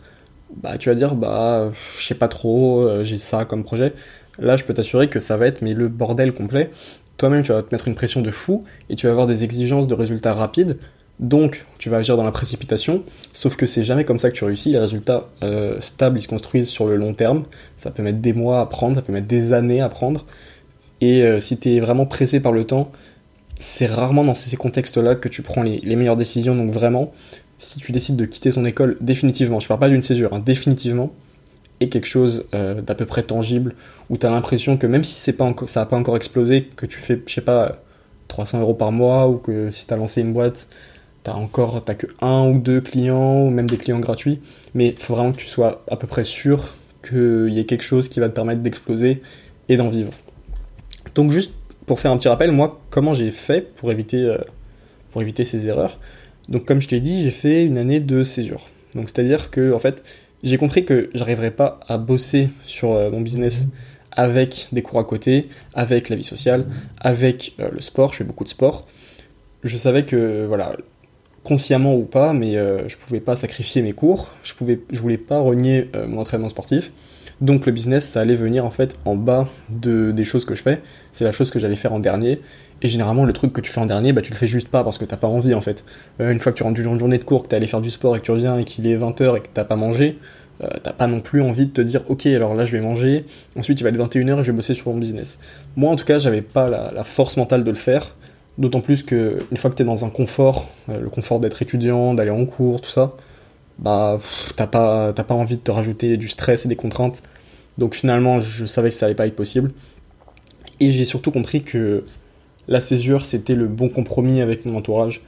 bah 0.61 0.77
tu 0.77 0.89
vas 0.89 0.95
dire 0.95 1.15
bah 1.15 1.71
je 1.97 2.03
sais 2.03 2.15
pas 2.15 2.27
trop, 2.27 2.81
euh, 2.81 3.05
j'ai 3.05 3.17
ça 3.17 3.45
comme 3.45 3.63
projet. 3.63 3.93
Là, 4.39 4.57
je 4.57 4.65
peux 4.65 4.73
t'assurer 4.73 5.07
que 5.07 5.21
ça 5.21 5.37
va 5.37 5.47
être 5.47 5.61
mais 5.61 5.73
le 5.73 5.87
bordel 5.87 6.33
complet. 6.33 6.69
Toi-même, 7.15 7.43
tu 7.43 7.53
vas 7.53 7.61
te 7.61 7.73
mettre 7.73 7.87
une 7.87 7.95
pression 7.95 8.21
de 8.21 8.31
fou 8.31 8.65
et 8.89 8.97
tu 8.97 9.05
vas 9.05 9.13
avoir 9.13 9.27
des 9.27 9.45
exigences 9.45 9.87
de 9.87 9.93
résultats 9.93 10.33
rapides 10.33 10.79
donc, 11.19 11.65
tu 11.77 11.89
vas 11.89 11.97
agir 11.97 12.17
dans 12.17 12.23
la 12.23 12.31
précipitation, 12.31 13.03
sauf 13.33 13.55
que 13.55 13.67
c'est 13.67 13.83
jamais 13.83 14.03
comme 14.03 14.19
ça 14.19 14.31
que 14.31 14.35
tu 14.35 14.43
réussis. 14.43 14.71
Les 14.71 14.79
résultats 14.79 15.29
euh, 15.43 15.79
stables, 15.79 16.17
ils 16.17 16.23
se 16.23 16.27
construisent 16.27 16.69
sur 16.69 16.87
le 16.87 16.95
long 16.95 17.13
terme. 17.13 17.43
Ça 17.77 17.91
peut 17.91 18.01
mettre 18.01 18.19
des 18.19 18.33
mois 18.33 18.59
à 18.59 18.65
prendre, 18.65 18.95
ça 18.95 19.01
peut 19.01 19.13
mettre 19.13 19.27
des 19.27 19.53
années 19.53 19.79
à 19.79 19.89
prendre. 19.89 20.25
Et 21.01 21.23
euh, 21.23 21.39
si 21.39 21.57
tu 21.57 21.69
es 21.69 21.79
vraiment 21.79 22.05
pressé 22.05 22.39
par 22.39 22.51
le 22.51 22.65
temps, 22.65 22.91
c'est 23.59 23.85
rarement 23.85 24.23
dans 24.23 24.33
ces 24.33 24.55
contextes-là 24.57 25.15
que 25.15 25.29
tu 25.29 25.43
prends 25.43 25.61
les, 25.61 25.95
meilleures 25.95 26.15
décisions. 26.15 26.55
Donc 26.55 26.71
vraiment, 26.71 27.13
si 27.59 27.79
tu 27.79 27.91
décides 27.91 28.15
de 28.15 28.25
quitter 28.25 28.51
ton 28.51 28.65
école 28.65 28.97
définitivement, 28.99 29.59
je 29.59 29.67
parle 29.67 29.79
pas 29.79 29.89
d'une 29.89 30.01
césure, 30.01 30.33
hein, 30.33 30.41
définitivement, 30.43 31.13
et 31.79 31.89
quelque 31.89 32.07
chose 32.07 32.47
euh, 32.55 32.81
d'à 32.81 32.95
peu 32.95 33.05
près 33.05 33.23
tangible, 33.23 33.75
où 34.09 34.17
tu 34.17 34.25
as 34.25 34.31
l'impression 34.31 34.77
que 34.77 34.87
même 34.87 35.03
si 35.03 35.15
ça 35.15 35.31
n'a 35.31 35.85
pas 35.85 35.95
encore 35.95 36.15
explosé, 36.15 36.69
que 36.75 36.85
tu 36.85 36.99
fais, 36.99 37.21
je 37.27 37.33
sais 37.33 37.41
pas, 37.41 37.83
300 38.29 38.61
euros 38.61 38.73
par 38.73 38.91
mois, 38.91 39.27
ou 39.29 39.37
que 39.37 39.71
si 39.71 39.85
tu 39.85 39.93
as 39.93 39.97
lancé 39.97 40.21
une 40.21 40.33
boîte, 40.33 40.67
t'as 41.23 41.33
encore 41.33 41.83
t'as 41.83 41.95
que 41.95 42.07
un 42.21 42.49
ou 42.49 42.59
deux 42.59 42.81
clients 42.81 43.41
ou 43.41 43.49
même 43.49 43.69
des 43.69 43.77
clients 43.77 43.99
gratuits 43.99 44.39
mais 44.73 44.89
il 44.89 44.99
faut 44.99 45.15
vraiment 45.15 45.31
que 45.31 45.37
tu 45.37 45.47
sois 45.47 45.83
à 45.89 45.95
peu 45.95 46.07
près 46.07 46.23
sûr 46.23 46.73
qu'il 47.07 47.49
y 47.49 47.59
ait 47.59 47.65
quelque 47.65 47.83
chose 47.83 48.09
qui 48.09 48.19
va 48.19 48.29
te 48.29 48.35
permettre 48.35 48.61
d'exploser 48.61 49.21
et 49.69 49.77
d'en 49.77 49.89
vivre. 49.89 50.11
Donc 51.15 51.31
juste 51.31 51.53
pour 51.85 51.99
faire 51.99 52.11
un 52.11 52.17
petit 52.17 52.27
rappel 52.27 52.51
moi 52.51 52.81
comment 52.89 53.13
j'ai 53.13 53.31
fait 53.31 53.73
pour 53.75 53.91
éviter 53.91 54.23
euh, 54.23 54.37
pour 55.11 55.21
éviter 55.21 55.45
ces 55.45 55.67
erreurs? 55.67 55.99
Donc 56.49 56.65
comme 56.65 56.81
je 56.81 56.87
t'ai 56.87 56.99
dit 56.99 57.21
j'ai 57.21 57.31
fait 57.31 57.65
une 57.65 57.77
année 57.77 57.99
de 57.99 58.23
césure. 58.23 58.69
Donc 58.95 59.09
c'est 59.09 59.19
à 59.19 59.23
dire 59.23 59.49
que 59.49 59.73
en 59.73 59.79
fait 59.79 60.03
j'ai 60.43 60.57
compris 60.57 60.83
que 60.83 61.09
j'arriverais 61.13 61.51
pas 61.51 61.79
à 61.87 61.97
bosser 61.97 62.49
sur 62.65 62.91
euh, 62.91 63.09
mon 63.09 63.21
business 63.21 63.67
avec 64.11 64.67
des 64.71 64.81
cours 64.81 64.99
à 64.99 65.03
côté, 65.03 65.49
avec 65.73 66.09
la 66.09 66.15
vie 66.15 66.23
sociale, 66.23 66.67
avec 66.99 67.53
euh, 67.59 67.69
le 67.71 67.81
sport, 67.81 68.11
je 68.11 68.17
fais 68.17 68.23
beaucoup 68.23 68.43
de 68.43 68.49
sport. 68.49 68.85
Je 69.63 69.77
savais 69.77 70.05
que 70.05 70.45
voilà, 70.45 70.75
consciemment 71.43 71.95
ou 71.95 72.03
pas, 72.03 72.33
mais 72.33 72.55
euh, 72.55 72.87
je 72.87 72.97
pouvais 72.97 73.19
pas 73.19 73.35
sacrifier 73.35 73.81
mes 73.81 73.93
cours, 73.93 74.29
je 74.43 74.53
pouvais, 74.53 74.79
je 74.91 74.99
voulais 74.99 75.17
pas 75.17 75.39
renier 75.39 75.89
euh, 75.95 76.07
mon 76.07 76.19
entraînement 76.19 76.49
sportif. 76.49 76.91
Donc 77.41 77.65
le 77.65 77.71
business, 77.71 78.05
ça 78.05 78.21
allait 78.21 78.35
venir 78.35 78.63
en 78.63 78.69
fait 78.69 78.97
en 79.03 79.15
bas 79.15 79.49
de, 79.69 80.11
des 80.11 80.23
choses 80.23 80.45
que 80.45 80.55
je 80.55 80.61
fais. 80.61 80.81
C'est 81.11 81.25
la 81.25 81.31
chose 81.31 81.51
que 81.51 81.59
j'allais 81.59 81.75
faire 81.75 81.91
en 81.91 81.99
dernier. 81.99 82.39
Et 82.81 82.87
généralement, 82.87 83.25
le 83.25 83.33
truc 83.33 83.51
que 83.51 83.59
tu 83.59 83.71
fais 83.71 83.81
en 83.81 83.85
dernier, 83.85 84.13
bah, 84.13 84.21
tu 84.21 84.31
le 84.31 84.37
fais 84.37 84.47
juste 84.47 84.69
pas 84.69 84.83
parce 84.83 84.97
que 84.97 85.05
t'as 85.05 85.17
pas 85.17 85.27
envie 85.27 85.53
en 85.53 85.61
fait. 85.61 85.83
Euh, 86.21 86.31
une 86.31 86.39
fois 86.39 86.53
que 86.53 86.57
tu 86.57 86.63
rentres 86.63 86.79
une 86.79 86.99
journée 86.99 87.17
de 87.17 87.23
cours, 87.23 87.43
que 87.43 87.49
t'es 87.49 87.55
allé 87.57 87.67
faire 87.67 87.81
du 87.81 87.89
sport 87.89 88.15
et 88.15 88.19
que 88.19 88.25
tu 88.25 88.31
reviens 88.31 88.57
et 88.57 88.63
qu'il 88.63 88.87
est 88.87 88.97
20h 88.97 89.37
et 89.37 89.41
que 89.41 89.47
t'as 89.53 89.65
pas 89.65 89.75
mangé, 89.75 90.19
t'as 90.81 90.93
pas 90.93 91.07
non 91.07 91.19
plus 91.19 91.41
envie 91.41 91.65
de 91.65 91.71
te 91.71 91.81
dire 91.81 92.03
ok 92.07 92.25
alors 92.27 92.55
là 92.55 92.65
je 92.65 92.77
vais 92.77 92.81
manger, 92.81 93.25
ensuite 93.57 93.81
il 93.81 93.83
va 93.83 93.89
être 93.89 93.97
21h 93.97 94.39
et 94.39 94.43
je 94.43 94.51
vais 94.51 94.55
bosser 94.55 94.73
sur 94.75 94.87
mon 94.91 94.97
business. 94.97 95.37
Moi 95.75 95.91
en 95.91 95.97
tout 95.97 96.05
cas 96.05 96.19
j'avais 96.19 96.41
pas 96.41 96.69
la, 96.69 97.03
force 97.03 97.35
mentale 97.35 97.65
de 97.65 97.69
le 97.69 97.75
faire, 97.75 98.15
D'autant 98.57 98.81
plus 98.81 99.03
que 99.03 99.43
une 99.51 99.57
fois 99.57 99.69
que 99.69 99.75
tu 99.75 99.81
es 99.81 99.85
dans 99.85 100.05
un 100.05 100.09
confort, 100.09 100.69
euh, 100.89 100.99
le 100.99 101.09
confort 101.09 101.39
d'être 101.39 101.61
étudiant, 101.61 102.13
d'aller 102.13 102.31
en 102.31 102.45
cours, 102.45 102.81
tout 102.81 102.91
ça, 102.91 103.15
bah 103.79 104.19
t'as 104.55 104.67
pas, 104.67 105.13
pas 105.13 105.33
envie 105.33 105.57
de 105.57 105.61
te 105.61 105.71
rajouter 105.71 106.17
du 106.17 106.29
stress 106.29 106.65
et 106.65 106.69
des 106.69 106.75
contraintes. 106.75 107.23
Donc 107.77 107.95
finalement, 107.95 108.39
je 108.39 108.65
savais 108.65 108.89
que 108.89 108.95
ça 108.95 109.07
allait 109.07 109.15
pas 109.15 109.25
être 109.25 109.35
possible. 109.35 109.71
Et 110.79 110.91
j'ai 110.91 111.05
surtout 111.05 111.31
compris 111.31 111.63
que 111.63 112.03
la 112.67 112.81
césure, 112.81 113.25
c'était 113.25 113.55
le 113.55 113.67
bon 113.67 113.89
compromis 113.89 114.41
avec 114.41 114.65
mon 114.65 114.75
entourage. 114.77 115.21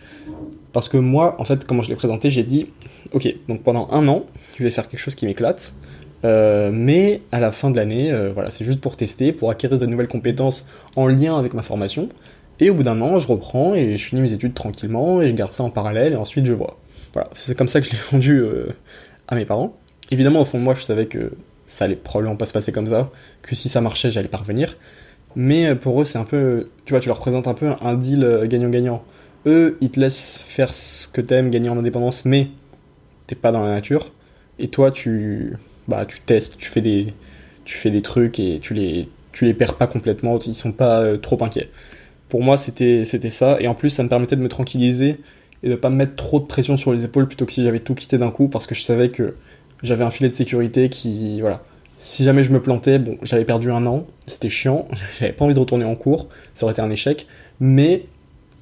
Parce 0.72 0.90
que 0.90 0.98
moi, 0.98 1.36
en 1.40 1.46
fait, 1.46 1.66
comment 1.66 1.82
je 1.82 1.90
l'ai 1.90 1.96
présenté, 1.96 2.30
j'ai 2.32 2.44
dit, 2.44 2.68
ok, 3.14 3.34
donc 3.48 3.64
pendant 3.64 3.88
un 3.92 4.08
an, 4.08 4.26
je 4.58 4.64
vais 4.64 4.70
faire 4.70 4.88
quelque 4.88 5.00
chose 5.00 5.16
qui 5.16 5.26
m'éclate. 5.26 5.74
Euh, 6.24 6.72
mais 6.74 7.22
à 7.32 7.40
la 7.40 7.52
fin 7.52 7.70
de 7.70 7.76
l'année, 7.76 8.12
euh, 8.12 8.32
voilà, 8.34 8.52
c'est 8.52 8.66
juste 8.66 8.82
pour 8.82 8.98
tester, 8.98 9.32
pour 9.32 9.52
acquérir 9.52 9.78
de 9.78 9.86
nouvelles 9.86 10.08
compétences 10.08 10.66
en 10.96 11.08
lien 11.08 11.38
avec 11.38 11.54
ma 11.54 11.62
formation. 11.62 12.10
Et 12.60 12.70
au 12.70 12.74
bout 12.74 12.84
d'un 12.84 13.02
an, 13.02 13.20
je 13.20 13.28
reprends 13.28 13.74
et 13.74 13.98
je 13.98 14.06
finis 14.06 14.22
mes 14.22 14.34
études 14.34 14.54
tranquillement 14.54 15.22
et 15.22 15.30
je 15.30 15.34
garde 15.34 15.52
ça 15.52 15.64
en 15.64 15.70
parallèle 15.70 16.14
et 16.14 16.16
ensuite 16.16 16.46
je 16.46 16.54
vois. 16.54 16.80
Voilà, 17.14 17.30
c'est 17.34 17.58
comme 17.58 17.68
ça 17.68 17.82
que 17.82 17.88
je 17.88 17.92
l'ai 17.92 17.98
vendu 18.12 18.40
euh, 18.40 18.68
à 19.28 19.36
mes 19.36 19.46
parents. 19.46 19.78
Évidemment, 20.12 20.42
au 20.42 20.46
fond 20.46 20.58
de 20.58 20.64
moi, 20.64 20.74
je 20.76 20.84
savais 20.84 21.08
que 21.08 21.32
ça 21.66 21.86
allait 21.86 21.96
probablement 21.96 22.36
pas 22.36 22.46
se 22.46 22.54
passer 22.54 22.72
comme 22.72 22.88
ça, 22.88 23.10
que 23.42 23.56
si 23.56 23.70
ça 23.70 23.82
marchait, 23.82 24.12
j'allais 24.12 24.28
parvenir. 24.28 24.78
Mais 25.36 25.68
euh, 25.68 25.76
pour 25.76 26.02
eux, 26.02 26.06
c'est 26.06 26.18
un 26.18 26.24
peu, 26.24 26.70
tu 26.86 26.94
vois, 26.94 27.00
tu 27.00 27.10
leur 27.10 27.20
présentes 27.20 27.48
un 27.48 27.54
peu 27.54 27.72
un 27.82 27.94
deal 27.96 28.24
euh, 28.24 28.48
gagnant-gagnant. 28.48 29.04
Eux, 29.48 29.78
ils 29.82 29.92
te 29.92 30.00
laissent 30.00 30.38
faire 30.38 30.74
ce 30.74 31.08
que 31.08 31.22
t'aimes, 31.22 31.50
gagner 31.52 31.70
en 31.70 31.78
indépendance, 31.78 32.26
mais 32.26 32.48
t'es 33.28 33.36
pas 33.36 33.52
dans 33.52 33.64
la 33.64 33.72
nature. 33.72 34.12
Et 34.60 34.70
toi, 34.70 34.92
tu, 34.92 35.58
bah, 35.88 36.06
tu 36.06 36.22
testes, 36.22 36.58
tu 36.58 36.70
fais 36.70 36.82
des, 36.82 37.14
tu 37.66 37.78
fais 37.78 37.92
des 37.92 38.02
trucs 38.02 38.40
et 38.40 38.60
tu 38.62 38.74
les, 38.74 39.10
tu 39.34 39.46
les 39.46 39.54
perds 39.54 39.76
pas 39.76 39.88
complètement. 39.88 40.40
Ils 40.40 40.56
sont 40.56 40.72
pas 40.72 41.18
trop 41.18 41.44
inquiets 41.44 41.70
pour 42.30 42.42
moi, 42.42 42.58
c'était 42.58 43.04
ça. 43.04 43.58
Et 43.60 43.68
en 43.68 43.76
plus, 43.76 43.90
ça 43.90 44.04
me 44.04 44.10
permettait 44.10 44.36
de 44.36 44.42
me 44.42 44.50
tranquilliser 44.50 45.20
et 45.64 45.70
de 45.70 45.76
pas 45.76 45.90
me 45.90 45.96
mettre 45.96 46.16
trop 46.16 46.40
de 46.40 46.46
pression 46.46 46.78
sur 46.78 46.94
les 46.94 47.04
épaules 47.04 47.28
plutôt 47.28 47.46
que 47.46 47.52
si 47.52 47.64
j'avais 47.64 47.80
tout 47.80 47.96
quitté 47.96 48.18
d'un 48.18 48.32
coup 48.32 48.48
parce 48.48 48.68
que 48.68 48.76
je 48.76 48.84
savais 48.84 49.10
que 49.10 49.36
j'avais 49.84 50.04
un 50.04 50.12
filet 50.12 50.30
de 50.30 50.34
sécurité 50.34 50.90
qui, 50.90 51.42
voilà. 51.42 51.64
Si 52.00 52.24
jamais 52.24 52.44
je 52.44 52.52
me 52.52 52.62
plantais, 52.62 53.00
bon, 53.00 53.18
j'avais 53.24 53.46
perdu 53.46 53.72
un 53.72 53.86
an, 53.86 54.06
c'était 54.28 54.50
chiant, 54.50 54.88
j'avais 55.20 55.32
pas 55.32 55.46
envie 55.46 55.54
de 55.54 55.60
retourner 55.60 55.86
en 55.86 55.96
cours, 55.96 56.28
ça 56.54 56.66
aurait 56.66 56.74
été 56.74 56.82
un 56.82 56.90
échec, 56.90 57.26
mais 57.60 58.06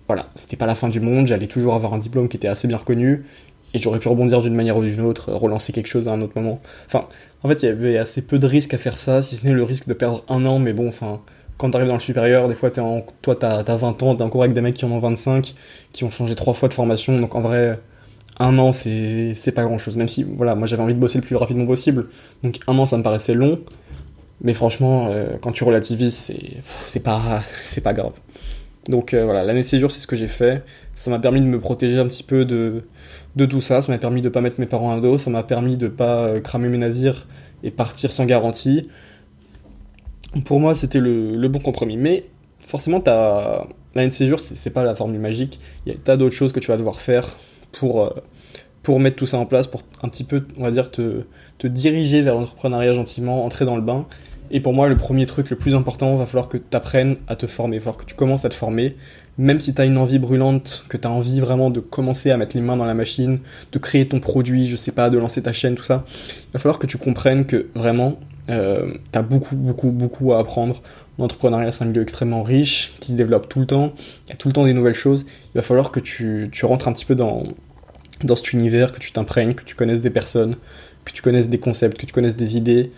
voilà, 0.07 0.29
c'était 0.35 0.55
pas 0.55 0.65
la 0.65 0.75
fin 0.75 0.87
du 0.87 0.99
monde, 0.99 1.27
j'allais 1.27 1.47
toujours 1.47 1.73
avoir 1.73 1.93
un 1.93 1.97
diplôme 1.97 2.29
qui 2.29 2.37
était 2.37 2.47
assez 2.47 2.67
bien 2.67 2.77
reconnu, 2.77 3.25
et 3.73 3.79
j'aurais 3.79 3.99
pu 3.99 4.07
rebondir 4.07 4.39
d'une 4.41 4.53
manière 4.53 4.77
ou 4.77 4.83
d'une 4.83 5.01
autre, 5.01 5.33
relancer 5.33 5.73
quelque 5.73 5.87
chose 5.87 6.07
à 6.07 6.11
un 6.11 6.21
autre 6.21 6.33
moment. 6.35 6.61
Enfin, 6.85 7.07
en 7.41 7.49
fait, 7.49 7.63
il 7.63 7.65
y 7.65 7.69
avait 7.69 7.97
assez 7.97 8.21
peu 8.21 8.37
de 8.37 8.47
risques 8.47 8.75
à 8.75 8.77
faire 8.77 8.97
ça, 8.97 9.21
si 9.21 9.35
ce 9.35 9.45
n'est 9.45 9.51
le 9.51 9.63
risque 9.63 9.87
de 9.87 9.93
perdre 9.93 10.23
un 10.29 10.45
an, 10.45 10.59
mais 10.59 10.73
bon, 10.73 10.87
enfin, 10.87 11.21
quand 11.63 11.69
t'arrives 11.69 11.87
dans 11.87 11.93
le 11.93 12.01
supérieur, 12.01 12.49
des 12.49 12.55
fois, 12.55 12.67
es 12.75 12.79
en, 12.79 13.05
toi, 13.21 13.37
t'as 13.37 13.59
as 13.59 13.75
20 13.77 14.03
ans, 14.03 14.15
t'es 14.15 14.21
encore 14.21 14.43
avec 14.43 14.53
des 14.53 14.59
mecs 14.59 14.73
qui 14.73 14.83
en 14.83 14.91
ont 14.91 14.99
25, 14.99 15.55
qui 15.93 16.03
ont 16.03 16.09
changé 16.09 16.35
trois 16.35 16.53
fois 16.53 16.67
de 16.67 16.73
formation, 16.73 17.17
donc 17.17 17.35
en 17.35 17.39
vrai, 17.39 17.79
un 18.37 18.57
an, 18.59 18.73
c'est 18.73 19.53
pas 19.55 19.63
grand 19.63 19.77
chose. 19.77 19.95
Même 19.95 20.09
si, 20.09 20.23
voilà, 20.25 20.55
moi 20.55 20.67
j'avais 20.67 20.83
envie 20.83 20.93
de 20.93 20.99
bosser 20.99 21.19
le 21.19 21.23
plus 21.23 21.37
rapidement 21.37 21.65
possible, 21.65 22.09
donc 22.43 22.59
un 22.67 22.77
an, 22.77 22.85
ça 22.85 22.97
me 22.97 23.03
paraissait 23.03 23.33
long, 23.33 23.61
mais 24.41 24.53
franchement, 24.53 25.07
euh, 25.07 25.37
quand 25.39 25.53
tu 25.53 25.63
relativises, 25.63 26.33
c'est 26.85 26.99
pas, 26.99 27.41
pas 27.85 27.93
grave. 27.93 28.11
Donc 28.89 29.13
euh, 29.13 29.23
voilà, 29.23 29.45
l'année 29.45 29.61
de 29.61 29.65
séjour, 29.65 29.89
c'est 29.89 30.01
ce 30.01 30.07
que 30.07 30.17
j'ai 30.17 30.27
fait. 30.27 30.65
Ça 30.95 31.11
m'a 31.11 31.19
permis 31.19 31.39
de 31.39 31.45
me 31.45 31.61
protéger 31.61 31.97
un 31.97 32.07
petit 32.07 32.23
peu 32.23 32.43
de, 32.43 32.83
de 33.37 33.45
tout 33.45 33.61
ça, 33.61 33.81
ça 33.81 33.89
m'a 33.89 33.97
permis 33.99 34.21
de 34.21 34.27
pas 34.27 34.41
mettre 34.41 34.59
mes 34.59 34.65
parents 34.65 34.91
à 34.91 34.99
dos, 34.99 35.17
ça 35.17 35.29
m'a 35.29 35.43
permis 35.43 35.77
de 35.77 35.87
pas 35.87 36.25
euh, 36.25 36.41
cramer 36.41 36.67
mes 36.67 36.77
navires 36.77 37.25
et 37.63 37.71
partir 37.71 38.11
sans 38.11 38.25
garantie 38.25 38.89
pour 40.41 40.59
moi, 40.59 40.75
c'était 40.75 40.99
le, 40.99 41.47
bon 41.47 41.59
compromis. 41.59 41.97
Mais 41.97 42.25
forcément, 42.59 43.01
as... 43.07 43.67
l'année 43.95 44.09
de 44.09 44.13
séjour, 44.13 44.39
c'est 44.39 44.71
pas 44.71 44.83
la 44.83 44.95
formule 44.95 45.19
magique. 45.19 45.59
Il 45.85 45.91
y 45.91 45.95
a 45.95 45.97
tas 45.97 46.17
d'autres 46.17 46.35
choses 46.35 46.51
que 46.51 46.59
tu 46.59 46.69
vas 46.69 46.77
devoir 46.77 46.99
faire 46.99 47.37
pour, 47.71 48.03
euh, 48.03 48.09
pour 48.81 48.99
mettre 48.99 49.17
tout 49.17 49.25
ça 49.25 49.37
en 49.37 49.45
place, 49.45 49.67
pour 49.67 49.81
un 50.01 50.09
petit 50.09 50.23
peu, 50.23 50.45
on 50.57 50.63
va 50.63 50.71
dire, 50.71 50.91
te, 50.91 51.23
te 51.57 51.67
diriger 51.67 52.21
vers 52.21 52.35
l'entrepreneuriat 52.35 52.93
gentiment, 52.93 53.45
entrer 53.45 53.65
dans 53.65 53.75
le 53.75 53.81
bain. 53.81 54.05
Et 54.51 54.59
pour 54.59 54.73
moi, 54.73 54.87
le 54.87 54.97
premier 54.97 55.25
truc 55.25 55.49
le 55.49 55.55
plus 55.55 55.73
important, 55.73 56.15
va 56.15 56.25
falloir 56.25 56.47
que 56.47 56.57
tu 56.57 56.77
apprennes 56.77 57.17
à 57.27 57.35
te 57.35 57.47
former, 57.47 57.77
il 57.77 57.79
va 57.79 57.85
falloir 57.85 57.97
que 57.97 58.05
tu 58.05 58.13
commences 58.13 58.45
à 58.45 58.49
te 58.49 58.53
former, 58.53 58.95
même 59.37 59.59
si 59.59 59.73
tu 59.73 59.81
as 59.81 59.85
une 59.85 59.97
envie 59.97 60.19
brûlante, 60.19 60.85
que 60.89 60.97
tu 60.97 61.07
as 61.07 61.11
envie 61.11 61.39
vraiment 61.39 61.71
de 61.71 61.79
commencer 61.79 62.29
à 62.29 62.37
mettre 62.37 62.55
les 62.55 62.61
mains 62.61 62.77
dans 62.77 62.85
la 62.85 62.93
machine, 62.93 63.39
de 63.71 63.79
créer 63.79 64.07
ton 64.07 64.19
produit, 64.19 64.67
je 64.67 64.75
sais 64.75 64.91
pas, 64.91 65.09
de 65.09 65.17
lancer 65.17 65.41
ta 65.41 65.53
chaîne, 65.53 65.73
tout 65.73 65.83
ça, 65.83 66.05
il 66.07 66.53
va 66.53 66.59
falloir 66.59 66.77
que 66.77 66.85
tu 66.85 66.97
comprennes 66.97 67.45
que 67.45 67.67
vraiment, 67.73 68.17
euh, 68.49 68.93
tu 69.11 69.19
as 69.19 69.21
beaucoup, 69.21 69.55
beaucoup, 69.55 69.91
beaucoup 69.91 70.33
à 70.33 70.39
apprendre. 70.39 70.81
L'entrepreneuriat, 71.19 71.71
c'est 71.71 71.83
un 71.83 71.87
milieu 71.87 72.01
extrêmement 72.01 72.43
riche, 72.43 72.93
qui 72.99 73.11
se 73.11 73.17
développe 73.17 73.47
tout 73.47 73.59
le 73.59 73.65
temps, 73.65 73.93
il 74.25 74.29
y 74.29 74.33
a 74.33 74.35
tout 74.35 74.47
le 74.47 74.53
temps 74.53 74.65
des 74.65 74.73
nouvelles 74.73 74.95
choses. 74.95 75.25
Il 75.53 75.57
va 75.57 75.61
falloir 75.61 75.91
que 75.91 75.99
tu, 75.99 76.49
tu 76.51 76.65
rentres 76.65 76.87
un 76.87 76.93
petit 76.93 77.05
peu 77.05 77.15
dans, 77.15 77.43
dans 78.23 78.35
cet 78.35 78.53
univers, 78.53 78.91
que 78.91 78.99
tu 78.99 79.11
t'imprègnes, 79.11 79.53
que 79.53 79.63
tu 79.63 79.75
connaisses 79.75 80.01
des 80.01 80.09
personnes, 80.09 80.57
que 81.05 81.11
tu 81.11 81.21
connaisses 81.21 81.49
des 81.49 81.59
concepts, 81.59 81.97
que 81.97 82.05
tu 82.05 82.13
connaisses 82.13 82.35
des 82.35 82.57
idées, 82.57 82.91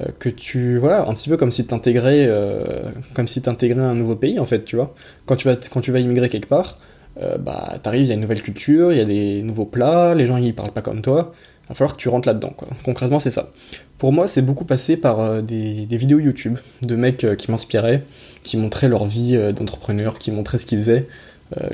euh, 0.00 0.06
que 0.18 0.28
tu 0.28 0.78
voilà 0.78 1.08
un 1.08 1.14
petit 1.14 1.28
peu 1.28 1.36
comme 1.36 1.50
si 1.50 1.66
t'intégrais 1.66 2.26
euh, 2.28 2.90
si 3.26 3.42
un 3.44 3.94
nouveau 3.94 4.14
pays 4.14 4.38
en 4.38 4.46
fait 4.46 4.64
tu 4.64 4.76
vois 4.76 4.94
quand 5.26 5.34
tu 5.34 5.48
vas 5.48 5.56
quand 5.56 5.80
tu 5.80 5.90
vas 5.90 5.98
immigrer 5.98 6.28
quelque 6.28 6.46
part 6.46 6.78
euh, 7.22 7.36
bah 7.38 7.78
t'arrives 7.82 8.02
il 8.02 8.08
y 8.08 8.10
a 8.12 8.14
une 8.14 8.20
nouvelle 8.20 8.42
culture 8.42 8.92
il 8.92 8.98
y 8.98 9.00
a 9.00 9.04
des 9.04 9.42
nouveaux 9.42 9.66
plats 9.66 10.14
les 10.14 10.26
gens 10.26 10.36
ils 10.36 10.54
parlent 10.54 10.72
pas 10.72 10.82
comme 10.82 11.02
toi. 11.02 11.32
Va 11.68 11.76
falloir 11.76 11.96
que 11.96 12.02
tu 12.02 12.08
rentres 12.08 12.26
là-dedans 12.26 12.52
quoi. 12.56 12.68
Concrètement 12.84 13.18
c'est 13.18 13.30
ça. 13.30 13.50
Pour 13.98 14.12
moi 14.12 14.26
c'est 14.26 14.42
beaucoup 14.42 14.64
passé 14.64 14.96
par 14.96 15.20
euh, 15.20 15.40
des, 15.40 15.86
des, 15.86 15.96
vidéos 15.96 16.18
YouTube 16.18 16.58
de 16.82 16.96
mecs 16.96 17.24
euh, 17.24 17.36
qui 17.36 17.50
m'inspiraient 17.50 18.04
qui 18.42 18.56
montraient 18.56 18.88
leur 18.88 19.04
vie 19.04 19.38
d'entrepreneur 19.52 20.18
qui 20.18 20.30
montraient 20.30 20.58
ce 20.58 20.66
qu'ils 20.66 20.78
faisaient 20.78 21.06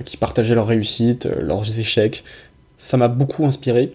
qui 0.07 0.17
partageaient 0.17 0.55
leurs 0.55 0.67
réussites 0.67 1.29
leurs 1.39 1.79
échecs. 1.79 2.25
Ça 2.79 2.97
m'a 2.97 3.09
beaucoup 3.09 3.45
inspiré. 3.45 3.93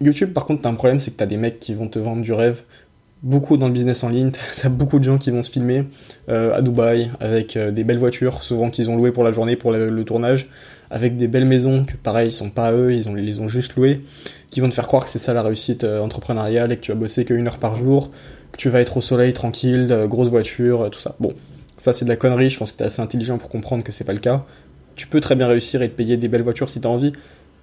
YouTube 0.00 0.32
par 0.32 0.44
contre 0.44 0.62
t'as 0.62 0.68
un 0.68 0.74
problème 0.74 1.00
c'est 1.00 1.12
que 1.12 1.16
t'as 1.16 1.26
des 1.26 1.36
mecs 1.36 1.60
qui 1.60 1.72
vont 1.72 1.88
te 1.88 1.98
vendre 1.98 2.20
du 2.20 2.32
rêve 2.32 2.62
beaucoup 3.26 3.56
dans 3.56 3.66
le 3.66 3.72
business 3.72 4.04
en 4.04 4.08
ligne. 4.08 4.30
T'as 4.62 4.68
beaucoup 4.68 4.98
de 4.98 5.04
gens 5.04 5.18
qui 5.18 5.30
vont 5.30 5.42
se 5.42 5.50
filmer 5.50 5.84
euh, 6.28 6.54
à 6.54 6.62
Dubaï 6.62 7.10
avec 7.20 7.56
euh, 7.56 7.70
des 7.72 7.84
belles 7.84 7.98
voitures, 7.98 8.42
souvent 8.42 8.70
qu'ils 8.70 8.88
ont 8.88 8.96
louées 8.96 9.12
pour 9.12 9.24
la 9.24 9.32
journée, 9.32 9.56
pour 9.56 9.72
le, 9.72 10.04
tournage, 10.04 10.48
avec 10.90 11.16
des 11.16 11.26
belles 11.26 11.44
maisons 11.44 11.84
que 11.84 11.96
pareil, 11.96 12.28
ils 12.28 12.32
sont 12.32 12.50
pas 12.50 12.72
eux, 12.72 12.94
ils, 12.94 13.04
les 13.14 13.40
ont 13.40 13.48
juste 13.48 13.74
louées, 13.74 14.02
qui 14.50 14.60
vont 14.60 14.68
te 14.68 14.74
faire 14.74 14.86
croire 14.86 15.04
que 15.04 15.10
c'est 15.10 15.18
ça 15.18 15.34
la 15.34 15.42
réussite 15.42 15.84
euh, 15.84 16.00
entrepreneuriale 16.00 16.70
et 16.72 16.76
que 16.76 16.82
tu 16.82 16.92
vas 16.92 16.98
bosser 16.98 17.24
qu'une 17.24 17.46
heure 17.48 17.58
par 17.58 17.74
jour, 17.74 18.10
que 18.52 18.56
tu 18.56 18.68
vas 18.68 18.80
être 18.80 18.96
au 18.96 19.00
soleil 19.00 19.32
tranquille, 19.32 20.06
grosse 20.08 20.28
voiture, 20.28 20.88
tout 20.90 21.00
ça. 21.00 21.16
Bon, 21.18 21.34
ça 21.78 21.92
c'est 21.92 22.04
de 22.04 22.10
la 22.10 22.16
connerie, 22.16 22.48
je 22.48 22.58
pense 22.58 22.72
que 22.72 22.78
t'es 22.78 22.84
assez 22.84 23.02
intelligent 23.02 23.38
pour 23.38 23.48
comprendre 23.48 23.82
que 23.82 23.90
c'est 23.90 24.04
pas 24.04 24.12
le 24.12 24.20
cas. 24.20 24.46
Tu 24.94 25.08
peux 25.08 25.20
très 25.20 25.34
bien 25.34 25.48
réussir 25.48 25.82
et 25.82 25.90
te 25.90 25.94
payer 25.94 26.16
des 26.16 26.28
belles 26.28 26.42
voitures 26.42 26.70
si 26.70 26.80
t'as 26.80 26.88
envie, 26.88 27.12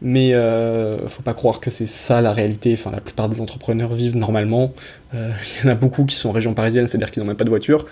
mais 0.01 0.33
euh, 0.33 1.07
faut 1.07 1.23
pas 1.23 1.33
croire 1.33 1.59
que 1.59 1.69
c'est 1.69 1.85
ça 1.85 2.21
la 2.21 2.33
réalité. 2.33 2.73
Enfin, 2.73 2.91
la 2.91 3.01
plupart 3.01 3.29
des 3.29 3.41
entrepreneurs 3.41 3.93
vivent 3.93 4.17
normalement. 4.17 4.73
Euh, 5.13 5.31
il 5.63 5.65
y 5.65 5.69
en 5.69 5.71
a 5.71 5.75
beaucoup 5.75 6.05
qui 6.05 6.15
sont 6.15 6.29
en 6.29 6.33
région 6.33 6.53
parisienne, 6.53 6.87
c'est-à-dire 6.87 7.11
qu'ils 7.11 7.21
n'ont 7.21 7.27
même 7.27 7.37
pas 7.37 7.45
de 7.45 7.49
voiture. 7.49 7.85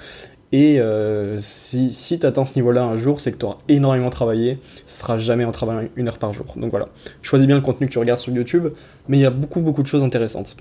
Et 0.54 0.82
euh, 0.82 1.40
si, 1.40 1.94
si 1.94 2.20
tu 2.20 2.26
atteins 2.26 2.46
ce 2.46 2.56
niveau-là 2.56 2.84
un 2.84 2.98
jour, 2.98 3.22
c'est 3.22 3.32
que 3.32 3.38
tu 3.38 3.46
auras 3.46 3.60
énormément 3.70 4.10
travaillé. 4.10 4.60
Ça 4.86 4.98
sera 4.98 5.18
jamais 5.18 5.46
en 5.46 5.52
travaillant 5.52 5.88
une 5.96 6.10
heure 6.10 6.18
par 6.18 6.34
jour. 6.34 6.46
Donc 6.58 6.72
voilà. 6.72 6.90
Choisis 7.22 7.48
bien 7.48 7.56
le 7.56 7.62
contenu 7.62 7.88
que 7.88 7.94
tu 7.94 8.00
regardes 8.00 8.20
sur 8.20 8.34
YouTube, 8.34 8.68
mais 9.08 9.18
il 9.18 9.22
y 9.22 9.26
a 9.26 9.30
beaucoup 9.30 9.62
beaucoup 9.62 9.82
de 9.82 9.88
choses 9.88 10.04
intéressantes. 10.04 10.58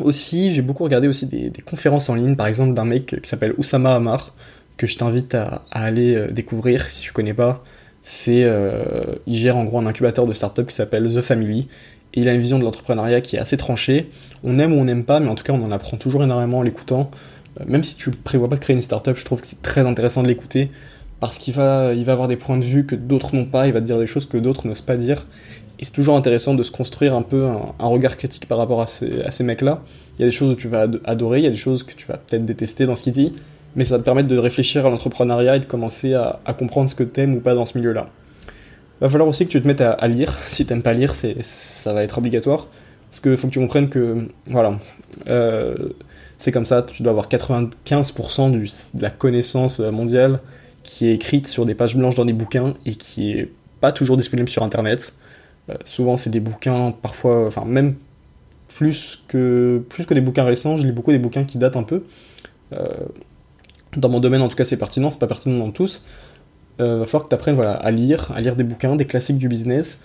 Aussi, 0.00 0.52
j'ai 0.52 0.62
beaucoup 0.62 0.82
regardé 0.82 1.06
aussi 1.06 1.26
des, 1.26 1.52
conférences 1.64 2.08
en 2.08 2.16
ligne, 2.16 2.34
par 2.34 2.48
exemple 2.48 2.74
d'un 2.74 2.84
mec 2.84 3.20
qui 3.22 3.28
s'appelle 3.28 3.54
Oussama 3.58 3.94
Amar, 3.94 4.34
que 4.76 4.88
je 4.88 4.96
t'invite 4.96 5.36
à, 5.36 5.62
aller 5.70 6.16
euh, 6.16 6.30
découvrir 6.32 6.90
si 6.90 7.02
tu 7.02 7.12
connais 7.12 7.34
pas 7.34 7.62
c'est 8.06 8.44
euh, 8.44 9.02
il 9.26 9.34
gère 9.34 9.56
en 9.56 9.64
gros 9.64 9.78
un 9.78 9.86
incubateur 9.86 10.26
de 10.26 10.34
start-up 10.34 10.68
qui 10.68 10.74
s'appelle 10.74 11.12
The 11.12 11.22
Family 11.22 11.68
et 12.12 12.20
il 12.20 12.28
a 12.28 12.34
une 12.34 12.40
vision 12.40 12.58
de 12.58 12.64
l'entrepreneuriat 12.64 13.22
qui 13.22 13.36
est 13.36 13.38
assez 13.38 13.56
tranchée. 13.56 14.10
On 14.44 14.58
aime 14.58 14.74
ou 14.74 14.76
on 14.76 14.84
n'aime 14.84 15.04
pas, 15.04 15.20
mais 15.20 15.28
en 15.28 15.34
tout 15.34 15.42
cas 15.42 15.54
on 15.54 15.62
en 15.62 15.72
apprend 15.72 15.96
toujours 15.96 16.22
énormément 16.22 16.58
en 16.58 16.62
l'écoutant. 16.62 17.10
Euh, 17.58 17.64
même 17.66 17.82
si 17.82 17.96
tu 17.96 18.10
prévois 18.10 18.50
pas 18.50 18.56
de 18.56 18.60
créer 18.60 18.76
une 18.76 18.82
start-up, 18.82 19.16
je 19.18 19.24
trouve 19.24 19.40
que 19.40 19.46
c'est 19.46 19.62
très 19.62 19.86
intéressant 19.86 20.22
de 20.22 20.28
l'écouter 20.28 20.70
parce 21.18 21.38
qu'il 21.38 21.54
va, 21.54 21.92
avoir 22.06 22.28
des 22.28 22.36
points 22.36 22.58
de 22.58 22.64
vue 22.64 22.84
que 22.84 22.94
d'autres 22.94 23.34
n'ont 23.34 23.46
pas, 23.46 23.66
il 23.66 23.72
va 23.72 23.80
te 23.80 23.86
dire 23.86 23.98
des 23.98 24.06
choses 24.06 24.26
que 24.26 24.36
d'autres 24.36 24.68
n'osent 24.68 24.82
pas 24.82 24.98
dire. 24.98 25.26
Et 25.78 25.86
c'est 25.86 25.92
toujours 25.92 26.16
intéressant 26.16 26.52
de 26.52 26.62
se 26.62 26.70
construire 26.70 27.14
un 27.14 27.22
peu 27.22 27.46
un, 27.46 27.86
regard 27.86 28.18
critique 28.18 28.46
par 28.46 28.58
rapport 28.58 28.82
à 28.82 28.86
ces, 28.86 29.22
à 29.22 29.30
ces 29.30 29.44
mecs-là. 29.44 29.82
Il 30.18 30.22
y 30.22 30.24
a 30.24 30.28
des 30.28 30.32
choses 30.32 30.54
que 30.54 30.60
tu 30.60 30.68
vas 30.68 30.86
adorer, 31.04 31.38
il 31.38 31.44
y 31.44 31.46
a 31.48 31.50
des 31.50 31.56
choses 31.56 31.82
que 31.82 31.94
tu 31.94 32.06
vas 32.06 32.18
peut-être 32.18 32.44
détester 32.44 32.84
dans 32.84 32.96
ce 32.96 33.02
qu'il 33.02 33.14
dit, 33.14 33.32
mais 33.76 33.84
ça 33.84 33.94
va 33.94 33.98
te 33.98 34.04
permettre 34.04 34.28
de 34.28 34.38
réfléchir 34.38 34.86
à 34.86 34.90
l'entrepreneuriat 34.90 35.56
et 35.56 35.60
de 35.60 35.66
commencer 35.66 36.14
à, 36.14 36.40
comprendre 36.58 36.88
ce 36.88 36.94
que 36.94 37.02
t'aimes 37.02 37.34
ou 37.34 37.40
pas 37.40 37.54
dans 37.54 37.66
ce 37.66 37.76
milieu-là. 37.78 38.08
Va 39.00 39.10
falloir 39.10 39.28
aussi 39.28 39.46
que 39.46 39.50
tu 39.50 39.60
te 39.60 39.66
mettes 39.66 39.80
à, 39.80 40.08
lire. 40.08 40.38
Si 40.48 40.66
t'aimes 40.66 40.82
pas 40.82 40.92
lire, 40.92 41.14
c'est, 41.14 41.42
ça 41.42 41.92
va 41.92 42.04
être 42.04 42.18
obligatoire. 42.18 42.68
Parce 43.10 43.20
qu'il 43.20 43.36
faut 43.36 43.48
que 43.48 43.52
tu 43.52 43.60
comprennes 43.60 43.88
que, 43.88 44.28
voilà, 44.48 44.78
euh, 45.28 45.74
c'est 46.38 46.52
comme 46.52 46.66
ça, 46.66 46.82
tu 46.82 47.02
dois 47.02 47.10
avoir 47.10 47.28
95% 47.28 48.50
du, 48.50 48.68
de 48.94 49.02
la 49.02 49.10
connaissance 49.10 49.78
mondiale 49.78 50.40
qui 50.82 51.06
est 51.06 51.14
écrite 51.14 51.48
sur 51.48 51.66
des 51.66 51.74
pages 51.74 51.96
blanches 51.96 52.14
dans 52.14 52.24
des 52.24 52.32
bouquins 52.32 52.74
et 52.86 52.94
qui 52.94 53.32
est 53.32 53.50
pas 53.80 53.92
toujours 53.92 54.16
disponible 54.16 54.48
sur 54.48 54.62
Internet. 54.62 55.12
Euh, 55.70 55.74
souvent, 55.84 56.16
c'est 56.16 56.30
des 56.30 56.40
bouquins, 56.40 56.92
parfois, 56.92 57.46
enfin, 57.46 57.64
même 57.64 57.96
plus 58.76 59.24
que, 59.28 59.82
plus 59.88 60.06
que 60.06 60.14
des 60.14 60.20
bouquins 60.20 60.44
récents, 60.44 60.76
je 60.76 60.86
lis 60.86 60.92
beaucoup 60.92 61.10
des 61.10 61.18
bouquins 61.18 61.44
qui 61.44 61.58
datent 61.58 61.76
un 61.76 61.82
peu. 61.82 62.04
Euh, 62.72 62.86
dans 63.96 64.08
mon 64.08 64.20
domaine 64.20 64.42
en 64.42 64.48
tout 64.48 64.56
cas 64.56 64.64
c'est 64.64 64.76
pertinent, 64.76 65.10
c'est 65.10 65.18
pas 65.18 65.26
pertinent 65.26 65.58
dans 65.58 65.70
tous, 65.70 66.02
euh, 66.80 66.98
va 66.98 67.06
falloir 67.06 67.24
que 67.24 67.28
tu 67.28 67.34
apprennes 67.34 67.54
voilà, 67.54 67.74
à 67.74 67.90
lire, 67.90 68.32
à 68.34 68.40
lire 68.40 68.56
des 68.56 68.64
bouquins, 68.64 68.96
des 68.96 69.04
classiques 69.04 69.38
du 69.38 69.48
business, 69.48 69.98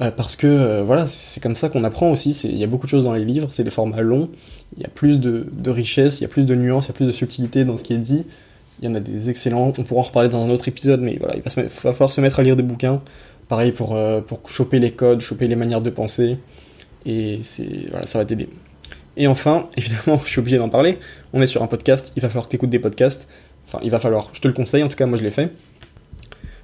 euh, 0.00 0.10
parce 0.10 0.36
que 0.36 0.46
euh, 0.46 0.82
voilà, 0.82 1.06
c'est 1.06 1.40
comme 1.40 1.54
ça 1.54 1.68
qu'on 1.68 1.84
apprend 1.84 2.10
aussi, 2.10 2.30
il 2.44 2.58
y 2.58 2.64
a 2.64 2.66
beaucoup 2.66 2.86
de 2.86 2.90
choses 2.90 3.04
dans 3.04 3.14
les 3.14 3.24
livres, 3.24 3.48
c'est 3.50 3.64
des 3.64 3.70
formats 3.70 4.00
longs, 4.00 4.28
il 4.76 4.82
y 4.82 4.86
a 4.86 4.88
plus 4.88 5.20
de, 5.20 5.46
de 5.52 5.70
richesse, 5.70 6.20
il 6.20 6.22
y 6.22 6.26
a 6.26 6.28
plus 6.28 6.46
de 6.46 6.54
nuances, 6.54 6.86
il 6.86 6.88
y 6.88 6.90
a 6.90 6.94
plus 6.94 7.06
de 7.06 7.12
subtilité 7.12 7.64
dans 7.64 7.78
ce 7.78 7.84
qui 7.84 7.94
est 7.94 7.98
dit, 7.98 8.26
il 8.80 8.88
y 8.88 8.88
en 8.88 8.94
a 8.94 9.00
des 9.00 9.30
excellents, 9.30 9.72
on 9.78 9.82
pourra 9.82 10.00
en 10.00 10.04
reparler 10.04 10.28
dans 10.28 10.44
un 10.44 10.50
autre 10.50 10.68
épisode, 10.68 11.00
mais 11.00 11.16
voilà, 11.18 11.36
il 11.36 11.42
va, 11.42 11.68
falloir 11.68 12.12
se 12.12 12.20
mettre 12.20 12.40
à 12.40 12.42
lire 12.42 12.56
des 12.56 12.62
bouquins, 12.62 13.00
pareil 13.48 13.72
pour, 13.72 13.98
pour 14.26 14.40
choper 14.50 14.78
les 14.78 14.92
codes, 14.92 15.20
choper 15.20 15.48
les 15.48 15.56
manières 15.56 15.80
de 15.80 15.90
penser, 15.90 16.38
et 17.06 17.40
voilà, 17.90 18.06
ça 18.06 18.18
va 18.18 18.24
t'aider. 18.24 18.48
Et 19.18 19.26
enfin, 19.26 19.68
évidemment, 19.76 20.22
je 20.24 20.30
suis 20.30 20.38
obligé 20.38 20.56
d'en 20.56 20.70
parler, 20.70 20.98
on 21.34 21.42
est 21.42 21.46
sur 21.46 21.62
un 21.62 21.66
podcast, 21.66 22.12
il 22.16 22.22
va 22.22 22.28
falloir 22.28 22.46
que 22.46 22.50
tu 22.50 22.56
écoutes 22.56 22.70
des 22.70 22.78
podcasts. 22.78 23.28
Enfin, 23.66 23.80
il 23.82 23.90
va 23.90 23.98
falloir, 23.98 24.30
je 24.32 24.40
te 24.40 24.48
le 24.48 24.54
conseille, 24.54 24.82
en 24.82 24.88
tout 24.88 24.96
cas, 24.96 25.04
moi 25.04 25.18
je 25.18 25.24
l'ai 25.24 25.30
fait. 25.30 25.52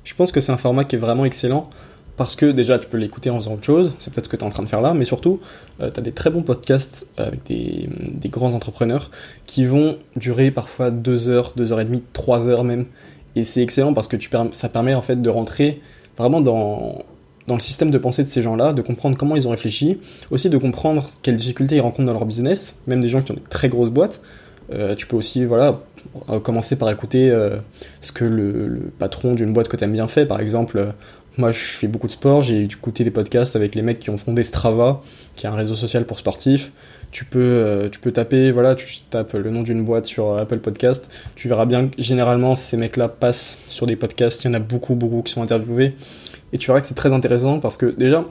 Je 0.04 0.14
pense 0.14 0.32
que 0.32 0.40
c'est 0.40 0.52
un 0.52 0.56
format 0.56 0.84
qui 0.84 0.96
est 0.96 0.98
vraiment 0.98 1.26
excellent 1.26 1.68
parce 2.16 2.36
que 2.36 2.46
déjà 2.46 2.78
tu 2.78 2.88
peux 2.88 2.96
l'écouter 2.96 3.30
en 3.30 3.36
faisant 3.36 3.54
autre 3.54 3.64
chose, 3.64 3.96
c'est 3.98 4.12
peut-être 4.12 4.26
ce 4.26 4.30
que 4.30 4.36
tu 4.36 4.44
es 4.44 4.46
en 4.46 4.50
train 4.50 4.62
de 4.62 4.68
faire 4.68 4.80
là, 4.80 4.94
mais 4.94 5.04
surtout 5.04 5.40
euh, 5.80 5.90
tu 5.90 5.98
as 5.98 6.02
des 6.02 6.12
très 6.12 6.30
bons 6.30 6.42
podcasts 6.42 7.06
avec 7.16 7.44
des, 7.44 7.88
des, 7.90 8.28
grands 8.28 8.54
entrepreneurs 8.54 9.10
qui 9.46 9.64
vont 9.64 9.98
durer 10.14 10.52
parfois 10.52 10.92
2 10.92 11.28
heures, 11.28 11.52
2 11.56 11.72
heures 11.72 11.80
et 11.80 11.84
demie, 11.84 12.04
3 12.12 12.46
heures 12.46 12.62
même. 12.62 12.86
Et 13.34 13.42
c'est 13.42 13.62
excellent 13.62 13.94
parce 13.94 14.06
que 14.06 14.16
tu, 14.16 14.30
ça 14.52 14.68
permet 14.68 14.94
en 14.94 15.02
fait 15.02 15.20
de 15.20 15.28
rentrer 15.28 15.80
vraiment 16.16 16.40
dans, 16.40 17.04
dans 17.46 17.54
le 17.54 17.60
système 17.60 17.90
de 17.90 17.98
pensée 17.98 18.22
de 18.22 18.28
ces 18.28 18.42
gens-là, 18.42 18.72
de 18.72 18.82
comprendre 18.82 19.16
comment 19.16 19.36
ils 19.36 19.46
ont 19.46 19.50
réfléchi, 19.50 19.98
aussi 20.30 20.48
de 20.48 20.56
comprendre 20.56 21.10
quelles 21.22 21.36
difficultés 21.36 21.76
ils 21.76 21.80
rencontrent 21.80 22.06
dans 22.06 22.12
leur 22.12 22.26
business, 22.26 22.76
même 22.86 23.00
des 23.00 23.08
gens 23.08 23.22
qui 23.22 23.32
ont 23.32 23.36
des 23.36 23.42
très 23.42 23.68
grosses 23.68 23.90
boîtes. 23.90 24.20
Euh, 24.72 24.94
tu 24.94 25.06
peux 25.06 25.16
aussi 25.16 25.44
voilà, 25.44 25.80
euh, 26.30 26.40
commencer 26.40 26.76
par 26.76 26.90
écouter 26.90 27.30
euh, 27.30 27.56
ce 28.00 28.12
que 28.12 28.24
le, 28.24 28.90
patron 28.98 29.34
d'une 29.34 29.52
boîte 29.52 29.68
que 29.68 29.76
tu 29.76 29.84
aimes 29.84 29.92
bien 29.92 30.08
fait. 30.08 30.24
Par 30.24 30.40
exemple, 30.40 30.94
moi 31.36 31.52
je 31.52 31.58
fais 31.58 31.86
beaucoup 31.86 32.06
de 32.06 32.12
sport, 32.12 32.42
j'ai 32.42 32.64
écouté 32.64 33.04
des 33.04 33.10
podcasts 33.10 33.56
avec 33.56 33.74
les 33.74 33.82
mecs 33.82 34.00
qui 34.00 34.08
ont 34.08 34.16
fondé 34.16 34.42
Strava, 34.42 35.02
qui 35.36 35.44
est 35.44 35.50
un 35.50 35.54
réseau 35.54 35.74
social 35.74 36.06
pour 36.06 36.18
sportifs. 36.18 36.72
Tu 37.10 37.24
peux, 37.24 37.88
tu 37.92 38.00
peux 38.00 38.10
taper, 38.10 38.50
voilà, 38.50 38.74
tu 38.74 38.98
tapes 39.08 39.34
le 39.34 39.48
nom 39.48 39.62
d'une 39.62 39.84
boîte 39.84 40.06
sur 40.06 40.36
Apple 40.36 40.58
Podcast, 40.58 41.08
tu 41.36 41.46
verras 41.46 41.64
bien 41.64 41.86
que 41.86 42.02
généralement 42.02 42.56
ces 42.56 42.76
mecs-là 42.76 43.06
passent 43.06 43.58
sur 43.68 43.86
des 43.86 43.94
podcasts, 43.94 44.42
il 44.42 44.48
y 44.48 44.50
en 44.50 44.54
a 44.54 44.58
beaucoup, 44.58 44.96
beaucoup 44.96 45.22
qui 45.22 45.32
sont 45.32 45.42
interviewés. 45.42 45.94
Et 46.54 46.58
tu 46.58 46.68
verras 46.68 46.80
que 46.80 46.86
c'est 46.86 46.94
très 46.94 47.12
intéressant 47.12 47.58
parce 47.58 47.76
que 47.76 47.86
déjà, 47.86 48.24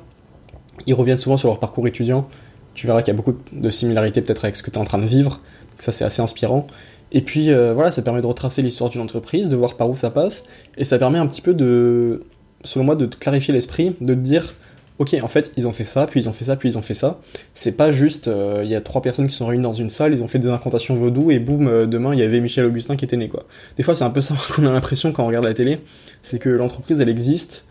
ils 0.87 0.95
reviennent 0.95 1.17
souvent 1.19 1.37
sur 1.37 1.49
leur 1.49 1.59
parcours 1.59 1.85
étudiant. 1.87 2.27
Tu 2.73 2.87
verras 2.87 3.03
qu'il 3.03 3.13
y 3.13 3.15
a 3.15 3.17
beaucoup 3.17 3.35
de 3.51 3.69
similarités 3.69 4.21
peut-être 4.21 4.45
avec 4.45 4.55
ce 4.55 4.63
que 4.63 4.71
tu 4.71 4.77
es 4.77 4.79
en 4.79 4.85
train 4.85 4.97
de 4.97 5.05
vivre. 5.05 5.41
ça, 5.77 5.91
c'est 5.91 6.05
assez 6.05 6.21
inspirant. 6.21 6.65
Et 7.11 7.21
puis 7.21 7.51
euh, 7.51 7.73
voilà, 7.73 7.91
ça 7.91 8.01
permet 8.01 8.21
de 8.21 8.25
retracer 8.25 8.63
l'histoire 8.63 8.89
d'une 8.89 9.01
entreprise, 9.01 9.49
de 9.49 9.55
voir 9.55 9.75
par 9.75 9.89
où 9.89 9.95
ça 9.95 10.09
passe. 10.09 10.45
Et 10.77 10.85
ça 10.85 10.97
permet 10.97 11.19
un 11.19 11.27
petit 11.27 11.41
peu 11.41 11.53
de, 11.53 12.23
selon 12.63 12.85
moi, 12.85 12.95
de 12.95 13.05
te 13.05 13.17
clarifier 13.17 13.53
l'esprit, 13.53 13.95
de 14.01 14.13
te 14.15 14.19
dire, 14.19 14.55
ok, 14.99 15.15
en 15.21 15.27
fait, 15.27 15.51
ils 15.57 15.67
ont 15.67 15.71
fait 15.71 15.83
ça, 15.83 16.07
puis 16.07 16.21
ils 16.21 16.29
ont 16.29 16.33
fait 16.33 16.45
ça, 16.45 16.55
puis 16.55 16.69
ils 16.69 16.77
ont 16.77 16.81
fait 16.81 16.93
ça. 16.93 17.19
C'est 17.53 17.73
pas 17.73 17.91
juste, 17.91 18.27
euh, 18.27 18.61
il 18.63 18.69
y 18.69 18.75
a 18.75 18.81
trois 18.81 19.01
personnes 19.01 19.27
qui 19.27 19.35
sont 19.35 19.45
réunies 19.45 19.63
dans 19.63 19.73
une 19.73 19.89
salle, 19.89 20.13
ils 20.13 20.23
ont 20.23 20.27
fait 20.27 20.39
des 20.39 20.49
incantations 20.49 20.95
vaudou, 20.95 21.29
et 21.29 21.39
boum, 21.39 21.67
euh, 21.67 21.85
demain, 21.85 22.13
il 22.13 22.19
y 22.19 22.23
avait 22.23 22.39
Michel 22.39 22.65
Augustin 22.65 22.95
qui 22.95 23.05
était 23.05 23.17
né, 23.17 23.27
quoi. 23.27 23.45
Des 23.77 23.83
fois, 23.83 23.95
c'est 23.95 24.05
un 24.05 24.09
peu 24.09 24.21
ça 24.21 24.35
qu'on 24.55 24.65
a 24.65 24.71
l'impression 24.71 25.11
quand 25.11 25.23
on 25.23 25.27
regarde 25.27 25.45
la 25.45 25.53
télé, 25.53 25.79
c'est 26.21 26.39
que 26.39 26.49
l'entreprise, 26.49 27.01
elle 27.01 27.09
existe, 27.09 27.65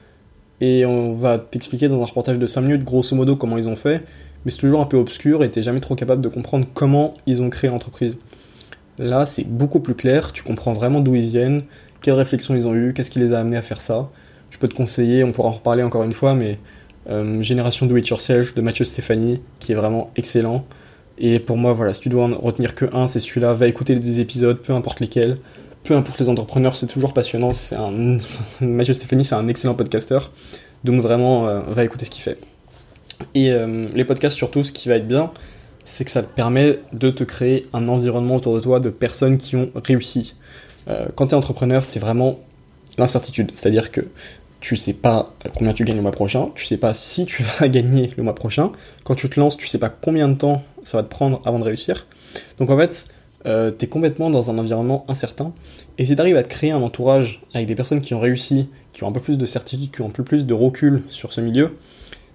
et 0.63 0.87
on 0.87 1.13
va 1.13 1.41
t'expliquer 1.41 1.89
dans 1.89 2.01
un 2.01 2.05
reportage 2.05 2.39
de 2.39 2.47
5 2.47 2.61
minutes 2.61 2.85
grosso 2.85 3.17
modo 3.17 3.35
comment 3.35 3.59
ils 3.59 3.69
ont 3.69 3.75
fait, 3.75 4.05
mais 4.45 4.53
c'est 4.53 4.59
toujours 4.59 4.81
un 4.81 4.87
peu 4.87 4.97
obscur 4.97 5.43
et 5.43 5.49
t'es 5.49 5.61
jamais 5.61 5.81
trop 5.81 5.97
capable 5.97 6.23
de 6.23 6.29
comprendre 6.29 6.67
comment 6.73 7.15
ils 7.27 7.43
ont 7.43 7.51
créé 7.51 7.69
l'entreprise. 7.69 8.21
Là, 8.97 9.27
c'est 9.27 9.43
beaucoup 9.43 9.81
plus 9.81 9.97
clair, 9.97 10.33
tu 10.33 10.45
comprends 10.45 10.73
vraiment 10.73 11.01
d'où 11.01 11.17
ils 11.17 11.27
viennent, 11.27 11.65
quelles 12.01 12.15
réflexions 12.15 12.55
ils 12.55 12.69
ont 12.69 12.75
eues, 12.77 12.95
qu'est-ce 12.95 13.11
qui 13.11 13.19
les 13.19 13.33
a 13.33 13.41
amenés 13.41 13.57
à 13.57 13.63
faire 13.63 13.81
ça. 13.81 14.09
Je 14.51 14.59
peux 14.59 14.69
te 14.69 14.75
conseiller, 14.75 15.25
on 15.25 15.33
pourra 15.33 15.49
en 15.49 15.53
reparler 15.53 15.83
encore 15.83 16.05
une 16.05 16.13
fois, 16.13 16.37
mais 16.37 16.61
euh, 17.11 17.43
Génération 17.43 17.87
Do 17.87 17.97
It 17.97 18.07
Yourself 18.07 18.55
de 18.55 18.63
Mathieu 18.63 18.85
Stéphanie, 18.85 19.41
qui 19.59 19.73
est 19.73 19.75
vraiment 19.77 20.13
excellent. 20.15 20.65
Et 21.19 21.41
pour 21.41 21.57
moi, 21.57 21.73
voilà, 21.73 21.93
si 21.93 22.03
tu 22.03 22.09
dois 22.09 22.25
en 22.25 22.39
retenir 22.39 22.77
que 22.77 22.85
un, 22.93 23.09
c'est 23.09 23.19
celui-là, 23.19 23.53
va 23.55 23.67
écouter 23.67 23.97
des 23.97 24.21
épisodes, 24.21 24.59
peu 24.59 24.75
importe 24.75 25.01
lesquels 25.01 25.39
peu 25.85 25.95
importe 25.97 26.21
les 26.21 26.29
entrepreneurs, 26.29 26.77
c'est 26.77 26.87
toujours 26.87 27.13
passionnant. 27.13 27.53
C'est. 27.53 27.77
Mathieu 28.61 28.95
Stéphanie, 28.95 29.25
c'est 29.25 29.35
un 29.35 29.49
excellent 29.49 29.75
podcasteur. 29.75 30.33
Donc 30.85 31.01
vraiment, 31.01 31.49
euh, 31.49 31.61
va 31.69 31.85
écouter 31.85 32.05
ce 32.05 32.11
qu'il 32.11 32.23
fait. 32.23 32.39
Et 33.35 33.53
euh, 33.53 33.89
les 33.95 34.05
podcasts, 34.05 34.37
surtout, 34.37 34.65
ce 34.65 34.73
qui 34.73 34.89
va 34.89 34.97
être 34.97 35.07
bien, 35.07 35.31
c'est 35.85 36.05
que 36.05 36.11
ça 36.11 36.23
te 36.23 36.33
permet 36.33 36.81
de 36.93 37.11
te 37.11 37.25
créer 37.25 37.67
un 37.73 37.89
environnement 37.89 38.37
autour 38.37 38.55
de 38.55 38.61
toi 38.61 38.81
de 38.81 38.91
personnes 38.91 39.39
qui 39.39 39.57
ont 39.57 39.71
réussi. 39.85 40.35
Euh, 40.89 41.07
quand 41.15 41.29
tu 41.29 41.33
es 41.33 41.35
entrepreneur, 41.37 41.85
c'est 41.85 42.01
vraiment 42.01 42.39
l'incertitude. 42.99 43.53
C'est-à-dire 43.55 43.91
que 43.91 44.03
tu 44.61 44.77
sais 44.77 44.93
pas 44.93 45.35
combien 45.57 45.73
tu 45.73 45.85
gagnes 45.85 45.97
le 45.97 46.03
mois 46.03 46.13
prochain, 46.13 46.51
tu 46.55 46.65
sais 46.65 46.77
pas 46.77 46.95
si 46.95 47.27
tu 47.27 47.43
vas 47.61 47.69
gagner 47.69 48.11
le 48.17 48.23
mois 48.23 48.35
prochain. 48.35 48.73
Quand 49.05 49.15
tu 49.15 49.29
te 49.29 49.39
lances, 49.39 49.57
tu 49.57 49.67
sais 49.67 49.79
pas 49.79 49.89
combien 49.89 50.29
de 50.29 50.35
temps 50.35 50.63
ça 50.85 50.99
va 50.99 51.03
te 51.03 51.09
prendre 51.09 51.41
avant 51.45 51.59
de 51.59 51.65
réussir. 51.65 52.07
Donc 52.59 52.71
en 52.71 52.79
fait, 52.79 53.07
euh, 53.47 53.71
tu 53.77 53.85
es 53.85 53.89
complètement 53.89 54.31
dans 54.31 54.51
un 54.51 54.59
environnement 54.59 55.05
incertain. 55.09 55.53
Et 55.99 56.07
si 56.07 56.15
tu 56.15 56.21
arrives 56.21 56.37
à 56.37 56.43
te 56.43 56.49
créer 56.49 56.71
un 56.71 56.83
entourage 56.83 57.43
avec 57.55 57.67
des 57.67 57.75
personnes 57.75 58.01
qui 58.01 58.15
ont 58.15 58.21
réussi, 58.21 58.69
qui 58.93 59.05
ont 59.05 59.09
un 59.09 59.13
peu 59.13 59.21
plus 59.21 59.39
de 59.39 59.47
certitude, 59.47 59.91
qui 59.91 60.01
ont 60.03 60.07
un 60.07 60.11
peu 60.11 60.25
plus 60.25 60.47
de 60.47 60.55
recul 60.55 61.03
sur 61.09 61.33
ce 61.33 61.41
milieu, 61.41 61.73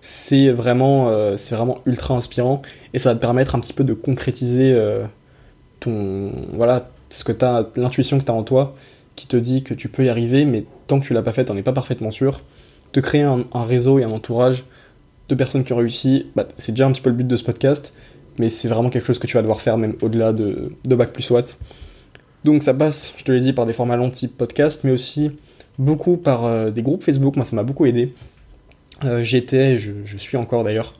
c'est 0.02 0.50
vraiment, 0.52 1.10
euh, 1.10 1.36
vraiment 1.52 1.80
ultra 1.86 2.16
inspirant 2.16 2.62
et 2.94 3.00
ça 3.00 3.10
va 3.10 3.16
te 3.16 3.22
permettre 3.22 3.56
un 3.56 3.60
petit 3.60 3.74
peu 3.74 3.84
de 3.84 3.94
concrétiser 3.94 4.74
euh, 4.74 5.06
ton, 5.80 6.32
voilà, 6.54 6.90
ce 7.10 7.24
que 7.24 7.32
t'as, 7.32 7.66
l'intuition 7.76 8.20
que 8.20 8.24
tu 8.24 8.32
as 8.32 8.36
en 8.36 8.44
toi 8.44 8.76
qui 9.16 9.28
te 9.28 9.38
dit 9.38 9.64
que 9.64 9.74
tu 9.74 9.90
peux 9.90 10.06
y 10.06 10.10
arriver, 10.10 10.46
mais 10.46 10.64
tant 10.86 11.00
que 11.00 11.06
tu 11.06 11.14
l'as 11.14 11.24
pas 11.24 11.34
fait, 11.34 11.46
t'en 11.46 11.58
es 11.58 11.64
pas 11.64 11.74
parfaitement 11.74 12.12
sûr. 12.12 12.42
De 12.94 13.02
créer 13.02 13.24
un, 13.24 13.44
réseau 13.54 14.00
et 14.00 14.04
un 14.04 14.12
entourage 14.12 14.64
de 15.28 15.36
personnes 15.36 15.64
qui 15.64 15.74
ont 15.74 15.78
réussi, 15.78 16.28
bah, 16.36 16.48
c'est 16.58 16.72
déjà 16.72 16.88
un 16.88 16.92
petit 16.92 17.02
peu 17.02 17.10
le 17.10 17.16
but 17.16 17.28
de 17.28 17.36
ce 17.36 17.44
podcast, 17.44 17.94
mais 18.40 18.50
c'est 18.50 18.68
vraiment 18.68 18.90
quelque 18.90 19.06
chose 19.06 19.20
que 19.20 19.28
tu 19.28 19.34
vas 19.34 19.42
devoir 19.42 19.62
faire 19.62 19.78
même 19.78 19.96
au-delà 20.02 20.34
de, 20.34 20.74
de 20.86 20.96
Bac 20.96 21.14
plus 21.14 21.30
Watt. 21.30 21.60
Donc 22.44 22.64
ça 22.64 22.74
passe, 22.74 23.14
je 23.18 23.24
te 23.24 23.32
l'ai 23.32 23.40
dit, 23.40 23.54
par 23.54 23.66
des 23.66 23.74
formats 23.74 23.96
longs 23.96 24.10
type 24.10 24.38
podcast, 24.38 24.82
mais 24.84 24.92
aussi 24.92 25.32
beaucoup 25.80 26.18
par 26.18 26.46
euh, 26.46 26.72
des 26.72 26.82
groupes 26.82 27.04
Facebook. 27.04 27.36
Moi, 27.36 27.46
ça 27.46 27.56
m'a 27.56 27.64
beaucoup 27.64 27.86
aidé. 27.86 28.14
Euh, 29.04 29.22
j'étais, 29.22 29.78
je, 29.78 30.18
suis 30.18 30.38
encore 30.38 30.64
d'ailleurs, 30.64 30.94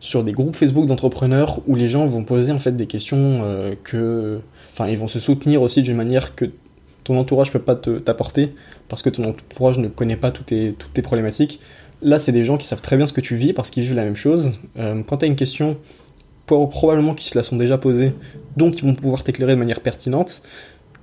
sur 0.00 0.24
des 0.24 0.32
groupes 0.32 0.56
Facebook 0.56 0.86
d'entrepreneurs 0.86 1.60
où 1.66 1.76
les 1.76 1.88
gens 1.88 2.06
vont 2.06 2.24
poser 2.24 2.52
en 2.52 2.58
fait 2.58 2.76
des 2.76 2.86
questions 2.86 3.42
euh, 3.44 3.74
que, 3.82 4.40
enfin, 4.72 4.88
ils 4.88 4.98
vont 4.98 5.08
se 5.08 5.20
soutenir 5.20 5.62
aussi 5.62 5.82
d'une 5.82 5.96
manière 5.96 6.34
que 6.34 6.46
ton 7.04 7.18
entourage 7.18 7.50
peut 7.50 7.58
pas 7.58 7.74
t'apporter 7.74 8.54
parce 8.88 9.02
que 9.02 9.10
ton 9.10 9.24
entourage 9.24 9.78
ne 9.78 9.88
connaît 9.88 10.16
pas 10.16 10.30
toutes 10.30 10.46
tes, 10.46 10.74
toutes 10.78 10.92
tes 10.92 11.02
problématiques. 11.02 11.60
Là, 12.00 12.18
c'est 12.18 12.32
des 12.32 12.44
gens 12.44 12.56
qui 12.56 12.66
savent 12.66 12.80
très 12.80 12.96
bien 12.96 13.06
ce 13.06 13.12
que 13.12 13.20
tu 13.20 13.36
vis 13.36 13.52
parce 13.52 13.70
qu'ils 13.70 13.82
vivent 13.82 13.94
la 13.94 14.04
même 14.04 14.16
chose. 14.16 14.52
quand 14.76 15.18
tu 15.18 15.24
as 15.24 15.28
une 15.28 15.36
question, 15.36 15.76
probablement 16.70 17.14
qu'ils 17.14 17.30
se 17.30 17.38
la 17.38 17.42
sont 17.42 17.56
déjà 17.56 17.78
posée, 17.78 18.14
donc 18.56 18.78
ils 18.78 18.84
vont 18.84 18.94
pouvoir 18.94 19.24
t'éclairer 19.24 19.52
de 19.52 19.58
manière 19.58 19.80
pertinente 19.80 20.42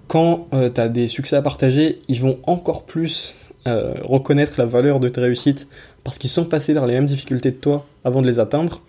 quand 0.10 0.48
euh, 0.54 0.70
tu 0.74 0.82
as 0.82 0.90
des 0.90 1.08
succès 1.08 1.38
à 1.38 1.42
partager, 1.42 2.00
ils 2.10 2.20
vont 2.20 2.40
encore 2.48 2.84
plus 2.84 3.36
euh, 3.68 3.94
reconnaître 4.04 4.56
la 4.58 4.66
valeur 4.66 5.00
de 5.00 5.08
tes 5.08 5.22
réussites 5.22 5.68
parce 6.04 6.18
qu'ils 6.18 6.32
sont 6.32 6.46
passés 6.46 6.74
par 6.74 6.88
les 6.88 6.96
mêmes 6.96 7.06
difficultés 7.06 7.52
de 7.52 7.58
toi 7.58 7.86
avant 8.04 8.22
de 8.24 8.28
les 8.28 8.40
atteindre. 8.40 8.82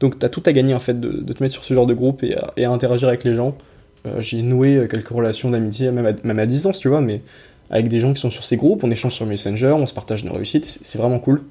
Donc 0.00 0.18
tu 0.18 0.26
as 0.26 0.28
tout 0.28 0.42
à 0.44 0.52
gagner 0.52 0.74
en 0.74 0.78
fait 0.78 1.00
de, 1.00 1.32
te 1.32 1.42
mettre 1.42 1.54
sur 1.54 1.64
ce 1.64 1.72
genre 1.72 1.86
de 1.86 1.94
groupe 1.94 2.22
et 2.22 2.36
à, 2.36 2.70
interagir 2.70 3.08
avec 3.08 3.24
les 3.24 3.34
gens. 3.34 3.56
Euh, 4.06 4.20
j'ai 4.20 4.42
noué 4.42 4.86
quelques 4.90 5.08
relations 5.08 5.50
d'amitié, 5.50 5.90
même, 5.90 6.38
à 6.38 6.46
distance, 6.46 6.78
tu 6.78 6.88
vois, 6.88 7.00
mais 7.00 7.22
avec 7.70 7.88
des 7.88 7.98
gens 7.98 8.12
qui 8.12 8.20
sont 8.20 8.30
sur 8.30 8.44
ces 8.44 8.58
groupes, 8.58 8.84
on 8.84 8.90
échange 8.90 9.14
sur 9.14 9.24
Messenger, 9.24 9.72
on 9.78 9.86
se 9.86 9.94
partage 9.94 10.24
nos 10.24 10.34
réussites, 10.34 10.78
c'est 10.82 10.98
vraiment 10.98 11.18
cool. 11.18 11.42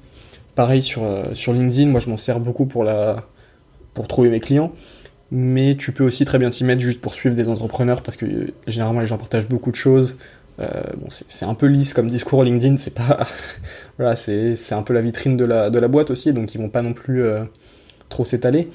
Pareil 0.54 0.80
sur 0.82 1.02
LinkedIn, 1.52 1.88
moi 1.88 1.98
je 1.98 2.08
m'en 2.08 2.16
sers 2.16 2.38
beaucoup 2.38 2.64
pour, 2.64 2.84
la, 2.84 3.26
pour 3.96 4.06
trouver 4.06 4.30
mes 4.30 4.40
clients 4.40 4.72
mais 5.30 5.74
tu 5.76 5.92
peux 5.92 6.04
aussi 6.04 6.24
très 6.24 6.38
bien 6.38 6.50
t'y 6.50 6.64
mettre 6.64 6.80
juste 6.80 7.00
pour 7.00 7.14
suivre 7.14 7.34
des 7.34 7.48
entrepreneurs 7.48 8.02
parce 8.02 8.16
que 8.16 8.26
euh, 8.26 8.54
généralement 8.66 9.00
les 9.00 9.06
gens 9.06 9.18
partagent 9.18 9.48
beaucoup 9.48 9.70
de 9.70 9.76
choses. 9.76 10.18
Euh, 10.58 10.66
bon, 10.96 11.08
c'est 11.10 11.44
un 11.44 11.54
peu 11.54 11.66
lisse 11.66 11.92
comme 11.92 12.08
discours 12.08 12.42
LinkedIn, 12.44 12.76
c'est 12.76 12.94
pas. 12.94 13.26
voilà, 13.98 14.16
c'est 14.16 14.72
un 14.72 14.82
peu 14.82 14.94
la 14.94 15.02
vitrine 15.02 15.36
de 15.36 15.44
la, 15.44 15.68
de 15.68 15.78
la 15.78 15.88
boîte 15.88 16.10
aussi, 16.10 16.32
donc 16.32 16.54
ils 16.54 16.58
vont 16.58 16.70
pas 16.70 16.82
non 16.82 16.92
plus 16.92 17.24
euh, 17.24 17.44
trop 18.08 18.24
s'étaler. 18.24 18.70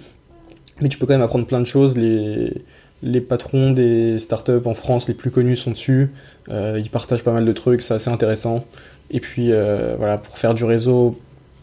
Mais 0.81 0.89
tu 0.89 0.97
peux 0.97 1.05
quand 1.05 1.13
même 1.13 1.23
apprendre 1.23 1.47
plein 1.47 1.59
de 1.59 1.65
choses. 1.65 1.97
Les, 1.97 2.63
les 3.01 3.21
patrons 3.21 3.71
des 3.71 4.19
startups 4.19 4.65
en 4.65 4.73
France 4.73 5.07
les 5.07 5.13
plus 5.13 5.31
connus 5.31 5.55
sont 5.55 5.71
dessus. 5.71 6.11
ils 6.49 6.89
partagent 6.91 7.23
pas 7.23 7.33
mal 7.33 7.45
de 7.45 7.53
trucs, 7.53 7.81
c'est 7.81 7.93
assez 7.93 8.09
intéressant. 8.09 8.65
Et 9.09 9.19
puis 9.19 9.51
voilà, 9.97 10.17
pour 10.17 10.37
faire 10.39 10.53
du 10.53 10.63
réseau 10.63 11.19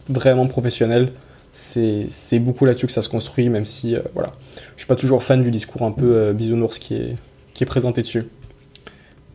vraiment 0.07 0.47
professionnel, 0.47 1.11
c'est 1.51 2.39
beaucoup 2.39 2.65
là-dessus 2.65 2.87
que 2.87 2.93
ça 2.93 3.01
se 3.01 3.09
construit, 3.09 3.49
même 3.49 3.65
si 3.65 3.95
euh, 3.95 4.01
voilà, 4.13 4.31
je 4.75 4.81
suis 4.81 4.87
pas 4.87 4.95
toujours 4.95 5.23
fan 5.23 5.41
du 5.41 5.51
discours 5.51 5.83
un 5.83 5.91
peu 5.91 6.15
euh, 6.15 6.33
bisounours 6.33 6.79
qui 6.79 6.95
est, 6.95 7.15
qui 7.53 7.63
est 7.63 7.67
présenté 7.67 8.01
dessus. 8.01 8.25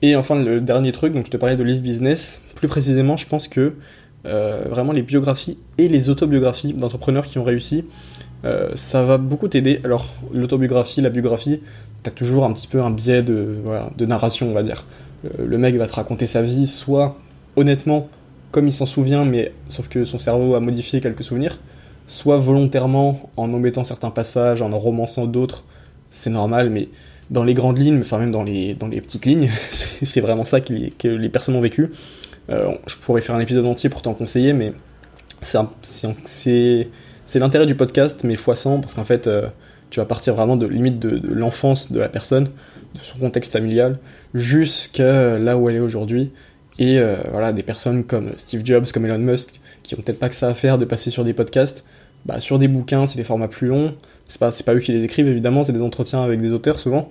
Et 0.03 0.17
enfin, 0.17 0.37
le 0.37 0.61
dernier 0.61 0.93
truc, 0.93 1.13
donc 1.15 1.27
je 1.27 1.31
te 1.31 1.37
parlais 1.37 1.57
de 1.57 1.63
Live 1.63 1.81
Business, 1.81 2.41
plus 2.55 2.69
précisément, 2.69 3.17
je 3.17 3.27
pense 3.27 3.49
que 3.49 3.75
euh, 4.27 4.65
vraiment 4.69 4.93
les 4.93 5.03
biographies 5.03 5.59
et 5.79 5.89
les 5.89 6.09
autobiographies 6.09 6.73
d'entrepreneurs 6.73 7.27
qui 7.27 7.39
ont 7.39 7.45
réussi, 7.45 7.85
ça 8.75 9.03
va 9.03 9.17
beaucoup 9.17 9.49
t'aider. 9.49 9.81
Alors, 9.85 10.13
l'autobiographie, 10.31 11.01
la 11.01 11.09
biographie, 11.09 11.63
t'as 12.03 12.11
toujours 12.11 12.45
un 12.45 12.53
petit 12.53 12.67
peu 12.67 12.83
un 12.83 12.91
biais 12.91 13.23
de, 13.23 13.57
voilà, 13.65 13.91
de 13.97 14.05
narration, 14.05 14.51
on 14.51 14.53
va 14.53 14.63
dire. 14.63 14.85
le 15.39 15.57
mec 15.57 15.75
va 15.77 15.87
te 15.87 15.95
raconter 15.95 16.27
sa 16.27 16.43
vie, 16.43 16.67
soit 16.67 17.17
honnêtement, 17.57 18.11
comme 18.51 18.69
il 18.69 18.73
s'en 18.73 18.85
souvient, 18.85 19.25
mais 19.25 19.55
sauf 19.69 19.89
que 19.89 20.05
son 20.05 20.19
cerveau 20.19 20.57
a 20.57 20.61
modifié 20.61 21.01
quelques 21.01 21.25
souvenirs, 21.25 21.59
soit 22.07 22.39
volontairement 22.39 23.31
en 23.37 23.53
omettant 23.53 23.85
certains 23.85 24.11
passages, 24.11 24.63
en 24.63 24.73
en 24.73 24.79
romançant 24.79 25.27
d'autres, 25.27 25.65
c'est 26.11 26.31
normal, 26.31 26.71
mais 26.71 26.89
dans 27.31 27.45
les 27.45 27.55
grandes 27.55 27.79
lignes, 27.79 28.01
enfin 28.01 28.19
même 28.19 28.31
dans 28.31 28.45
les, 28.45 28.75
petites 28.75 29.27
lignes, 29.27 29.51
c'est 29.71 30.21
vraiment 30.21 30.45
ça 30.45 30.61
que 30.61 30.73
les, 30.73 31.29
personnes 31.29 31.57
ont 31.57 31.61
vécu. 31.61 31.91
Euh, 32.51 32.73
je 32.87 32.97
pourrais 32.97 33.23
faire 33.23 33.35
un 33.35 33.41
épisode 33.41 33.65
entier 33.65 33.89
pour 33.89 34.03
t'en 34.03 34.15
conseiller, 34.15 34.53
mais 34.53 34.73
c'est 35.41 36.87
l'intérêt 37.35 37.67
du 37.67 37.75
podcast, 37.75 38.23
mais 38.25 38.37
fois 38.37 38.57
100, 38.57 38.81
parce 38.81 38.95
qu'en 38.95 39.05
fait, 39.05 39.27
euh, 39.27 39.49
tu 39.91 40.01
vas 40.01 40.07
partir 40.07 40.35
vraiment 40.35 40.57
de 40.57 40.67
limite 40.67 40.99
de, 40.99 41.19
de 41.19 41.33
l'enfance 41.33 41.91
de 41.91 42.01
la 42.01 42.09
personne, 42.09 42.45
de 42.95 43.01
son 43.03 43.19
contexte 43.19 43.53
familial, 43.53 43.99
jusqu'à 44.35 45.39
là 45.39 45.57
où 45.57 45.69
elle 45.69 45.77
est 45.77 45.81
aujourd'hui. 45.81 46.33
Et 46.79 46.99
euh, 46.99 47.17
voilà, 47.31 47.53
des 47.53 47.63
personnes 47.63 48.05
comme 48.05 48.33
Steve 48.37 48.63
Jobs, 48.65 48.87
comme 48.93 49.07
Elon 49.07 49.19
Musk, 49.19 49.61
qui 49.83 49.95
ont 49.95 49.99
peut-être 49.99 50.19
pas 50.19 50.29
que 50.29 50.35
ça 50.35 50.49
à 50.49 50.55
faire 50.55 50.79
de 50.79 50.85
passer 50.85 51.11
sur 51.11 51.25
des 51.25 51.33
podcasts, 51.33 51.85
bah, 52.27 52.41
sur 52.41 52.59
des 52.59 52.69
bouquins, 52.69 53.07
c'est 53.07 53.19
des 53.19 53.25
formats 53.25 53.49
plus 53.49 53.69
longs. 53.69 53.95
C'est 54.27 54.41
pas, 54.41 54.51
pas 54.65 54.75
eux 54.75 54.81
qui 54.81 54.93
les 54.93 55.05
écrivent, 55.05 55.29
évidemment, 55.29 55.65
c'est 55.65 55.73
des 55.73 55.83
entretiens 55.83 56.23
avec 56.23 56.41
des 56.41 56.53
auteurs 56.53 56.79
souvent. 56.79 57.09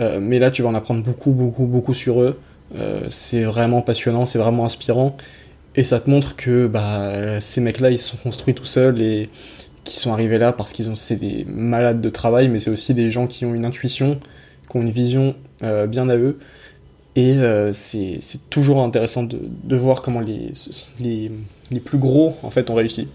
Euh, 0.00 0.20
mais 0.20 0.38
là, 0.38 0.50
tu 0.50 0.62
vas 0.62 0.68
en 0.68 0.74
apprendre 0.74 1.02
beaucoup, 1.02 1.32
beaucoup, 1.32 1.66
beaucoup 1.66 1.94
sur 1.94 2.22
eux. 2.22 2.38
Euh, 2.76 3.06
c'est 3.10 3.42
vraiment 3.42 3.82
passionnant, 3.82 4.26
c'est 4.26 4.38
vraiment 4.38 4.64
inspirant. 4.64 5.16
Et 5.74 5.84
ça 5.84 6.00
te 6.00 6.08
montre 6.08 6.36
que 6.36 6.66
bah, 6.66 7.40
ces 7.40 7.60
mecs-là, 7.60 7.90
ils 7.90 7.98
se 7.98 8.08
sont 8.08 8.16
construits 8.18 8.54
tout 8.54 8.64
seuls 8.64 9.00
et 9.00 9.30
qui 9.84 9.96
sont 9.96 10.12
arrivés 10.12 10.38
là 10.38 10.52
parce 10.52 10.72
qu'ils 10.72 10.88
ont 10.90 10.94
c'est 10.94 11.16
des 11.16 11.44
malades 11.48 12.00
de 12.00 12.08
travail, 12.08 12.48
mais 12.48 12.60
c'est 12.60 12.70
aussi 12.70 12.94
des 12.94 13.10
gens 13.10 13.26
qui 13.26 13.44
ont 13.44 13.54
une 13.54 13.64
intuition, 13.64 14.20
qui 14.70 14.76
ont 14.76 14.82
une 14.82 14.90
vision 14.90 15.34
euh, 15.64 15.86
bien 15.86 16.08
à 16.08 16.16
eux. 16.16 16.38
Et 17.16 17.36
c'est 17.72 18.20
toujours 18.48 18.82
intéressant 18.82 19.22
de, 19.22 19.38
de, 19.64 19.76
voir 19.76 20.00
comment 20.00 20.20
les, 20.20 20.52
les, 20.98 21.30
les 21.70 21.80
plus 21.80 21.98
gros 21.98 22.36
en 22.42 22.50
fait 22.50 22.70
ont 22.70 22.74
réussi. 22.74 23.08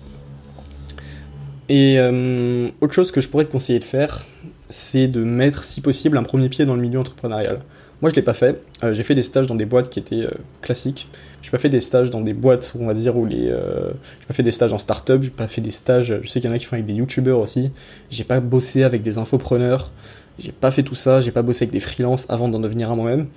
Et 1.69 1.99
euh, 1.99 2.69
autre 2.81 2.93
chose 2.93 3.11
que 3.11 3.21
je 3.21 3.27
pourrais 3.27 3.45
te 3.45 3.51
conseiller 3.51 3.79
de 3.79 3.83
faire, 3.83 4.25
c'est 4.69 5.07
de 5.07 5.23
mettre 5.23 5.63
si 5.63 5.81
possible 5.81 6.17
un 6.17 6.23
premier 6.23 6.49
pied 6.49 6.65
dans 6.65 6.75
le 6.75 6.81
milieu 6.81 6.99
entrepreneurial. 6.99 7.59
Moi 8.01 8.11
je 8.11 8.15
l'ai 8.15 8.21
pas 8.21 8.35
fait, 8.35 8.61
euh, 8.83 8.93
j'ai 8.93 9.01
fait 9.01 9.15
des 9.15 9.23
stages 9.23 9.47
dans 9.47 9.55
des 9.55 9.65
boîtes 9.65 9.89
qui 9.89 9.99
étaient 9.99 10.25
euh, 10.25 10.31
classiques. 10.61 11.09
J'ai 11.41 11.49
pas 11.49 11.57
fait 11.57 11.69
des 11.69 11.79
stages 11.79 12.09
dans 12.09 12.21
des 12.21 12.33
boîtes, 12.33 12.73
on 12.79 12.85
va 12.85 12.93
dire, 12.93 13.17
où 13.17 13.25
les. 13.25 13.47
j'ai 13.47 14.27
pas 14.27 14.33
fait 14.33 14.43
des 14.43 14.51
stages 14.51 14.73
en 14.73 14.77
start-up, 14.77 15.23
j'ai 15.23 15.29
pas 15.29 15.47
fait 15.47 15.61
des 15.61 15.71
stages. 15.71 16.19
Je 16.21 16.27
sais 16.27 16.39
qu'il 16.39 16.49
y 16.49 16.53
en 16.53 16.55
a 16.55 16.59
qui 16.59 16.65
font 16.65 16.75
avec 16.75 16.85
des 16.85 16.93
youtubeurs 16.93 17.39
aussi. 17.39 17.71
J'ai 18.09 18.23
pas 18.23 18.39
bossé 18.39 18.83
avec 18.83 19.01
des 19.01 19.17
infopreneurs. 19.17 19.91
J'ai 20.39 20.51
pas 20.51 20.71
fait 20.71 20.83
tout 20.83 20.95
ça, 20.95 21.21
j'ai 21.21 21.31
pas 21.31 21.41
bossé 21.41 21.63
avec 21.63 21.71
des 21.71 21.79
freelances 21.79 22.27
avant 22.29 22.47
d'en 22.47 22.59
devenir 22.59 22.91
un 22.91 22.95
moi-même. 22.95 23.27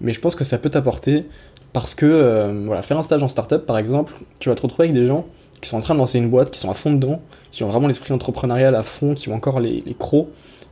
Mais 0.00 0.12
je 0.12 0.20
pense 0.20 0.34
que 0.34 0.44
ça 0.44 0.58
peut 0.58 0.70
t'apporter 0.70 1.26
parce 1.72 1.94
que, 1.94 2.06
euh, 2.06 2.62
voilà, 2.64 2.82
faire 2.82 2.98
un 2.98 3.02
stage 3.02 3.22
en 3.22 3.28
startup, 3.28 3.66
par 3.66 3.76
exemple, 3.76 4.14
tu 4.40 4.48
vas 4.48 4.54
te 4.54 4.62
retrouver 4.62 4.88
avec 4.88 4.98
des 4.98 5.06
gens 5.06 5.26
qui 5.60 5.68
sont 5.68 5.76
en 5.76 5.80
train 5.80 5.94
de 5.94 5.98
lancer 5.98 6.18
une 6.18 6.28
boîte, 6.28 6.50
qui 6.50 6.58
sont 6.58 6.70
à 6.70 6.74
fond 6.74 6.92
dedans, 6.92 7.20
qui 7.50 7.64
ont 7.64 7.68
vraiment 7.68 7.88
l'esprit 7.88 8.12
entrepreneurial 8.12 8.74
à 8.74 8.82
fond, 8.82 9.14
qui 9.14 9.28
ont 9.28 9.34
encore 9.34 9.60
les, 9.60 9.82
crocs, 9.98 10.28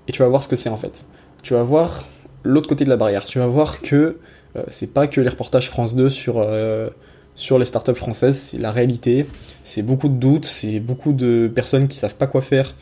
et 0.08 0.12
tu 0.12 0.22
vas 0.22 0.28
voir 0.28 0.42
ce 0.42 0.48
que 0.48 0.56
c'est 0.56 0.68
en 0.68 0.76
fait. 0.76 1.06
Tu 1.42 1.54
vas 1.54 1.62
voir 1.62 2.06
l'autre 2.42 2.68
côté 2.68 2.84
de 2.84 2.90
la 2.90 2.96
barrière. 2.96 3.24
Tu 3.24 3.38
vas 3.38 3.46
voir 3.46 3.80
que 3.80 4.18
euh, 4.56 4.62
c'est 4.68 4.92
pas 4.92 5.06
que 5.06 5.20
les 5.20 5.28
reportages 5.28 5.68
France 5.68 5.96
2 5.96 6.10
sur, 6.10 6.38
euh, 6.38 6.90
sur 7.34 7.58
les 7.58 7.64
startups 7.64 7.94
françaises, 7.94 8.38
c'est 8.38 8.58
la 8.58 8.70
réalité. 8.70 9.26
C'est 9.62 9.82
beaucoup 9.82 10.08
de 10.08 10.14
doutes, 10.14 10.44
c'est 10.44 10.80
beaucoup 10.80 11.12
de 11.12 11.50
personnes 11.52 11.88
qui 11.88 11.96
savent 11.96 12.16
pas 12.16 12.26
quoi 12.26 12.42
faire 12.42 12.74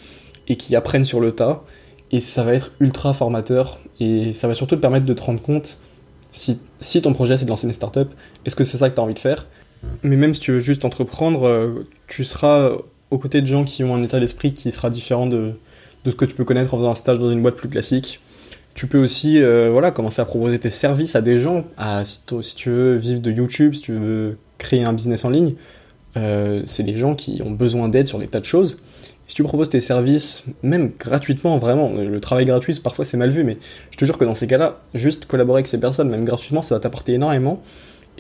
et 0.49 0.57
qui 0.57 0.75
apprennent 0.77 1.05
sur 1.05 1.21
le 1.21 1.33
tas. 1.33 1.63
Et 2.11 2.21
ça 2.21 2.43
va 2.43 2.55
être 2.55 2.73
ultra 2.81 3.15
formateur 3.15 3.79
et 4.01 4.33
ça 4.33 4.49
va 4.49 4.55
surtout 4.55 4.77
te 4.77 4.81
permettre 4.81 5.07
de 5.07 5.15
te 5.15 5.23
rendre 5.23 5.41
compte 5.41 5.79
si, 6.33 6.59
si 6.81 7.01
ton 7.01 7.13
projet 7.13 7.37
c'est 7.37 7.45
de 7.45 7.51
lancer 7.51 7.67
une 7.67 7.73
startup, 7.73 8.09
est-ce 8.45 8.57
que 8.57 8.65
c'est 8.65 8.79
ça 8.79 8.91
que 8.91 8.95
tu 8.95 9.01
as 9.01 9.05
envie 9.05 9.15
de 9.15 9.19
faire? 9.19 9.47
Mais 10.03 10.17
même 10.17 10.35
si 10.35 10.41
tu 10.41 10.53
veux 10.53 10.61
juste 10.61 10.85
entreprendre, 10.85 11.47
euh, 11.47 11.87
tu 12.07 12.25
seras 12.25 12.73
aux 13.11 13.19
côtés 13.19 13.41
de 13.41 13.47
gens 13.47 13.65
qui 13.65 13.85
ont 13.85 13.95
un 13.95 14.03
état 14.03 14.21
d'esprit 14.21 14.55
qui 14.55 14.71
sera 14.71 14.91
différent 14.91 15.27
de, 15.27 15.53
de 16.05 16.11
ce 16.11 16.17
que 16.17 16.25
tu 16.25 16.35
peux 16.35 16.45
connaître 16.45 16.75
en 16.75 16.79
faisant 16.79 16.91
un 16.91 16.95
stage 16.95 17.19
dans 17.19 17.31
une 17.31 17.43
boîte 17.43 17.57
plus 17.57 17.69
classique. 17.69 18.21
Tu 18.75 18.87
peux 18.87 18.99
aussi 18.99 19.41
euh, 19.41 19.69
voilà, 19.71 19.91
commencer 19.91 20.23
à 20.23 20.25
proposer 20.25 20.59
tes 20.59 20.71
services 20.71 21.15
à 21.15 21.21
des 21.21 21.39
gens. 21.39 21.65
À, 21.77 22.05
si, 22.05 22.55
tu 22.55 22.71
veux 22.71 22.97
vivre 22.97 23.21
de 23.21 23.31
YouTube, 23.31 23.75
si 23.75 23.83
tu 23.83 23.93
veux 23.93 24.39
créer 24.59 24.83
un 24.85 24.93
business 24.93 25.25
en 25.25 25.31
ligne, 25.31 25.55
euh, 26.17 26.63
c'est 26.67 26.83
des 26.83 26.97
gens 26.97 27.15
qui 27.15 27.43
ont 27.45 27.51
besoin 27.51 27.89
d'aide 27.89 28.07
sur 28.07 28.19
des 28.19 28.29
tas 28.29 28.41
de 28.41 28.45
choses. 28.45 28.79
Si 29.27 29.35
tu 29.35 29.43
proposes 29.45 29.71
tes 29.71 29.81
services, 29.81 30.45
même 30.63 30.93
gratuitement, 30.99 31.59
vraiment, 31.59 31.91
le 31.93 32.21
travail 32.21 32.45
gratuit, 32.45 32.79
parfois 32.83 33.05
c'est 33.05 33.17
mal 33.17 33.31
vu, 33.31 33.45
mais 33.45 33.57
je 33.91 33.97
te 33.97 34.05
jure 34.05 34.19
que 34.19 34.25
dans 34.25 34.35
ces 34.35 34.47
cas-là, 34.47 34.81
juste 34.95 35.27
collaborer 35.27 35.59
avec 35.59 35.69
ces 35.69 35.79
personnes, 35.79 36.09
même 36.09 36.25
gratuitement, 36.25 36.61
ça 36.61 36.75
va 36.75 36.81
t'apporter 36.81 37.15
énormément, 37.15 37.63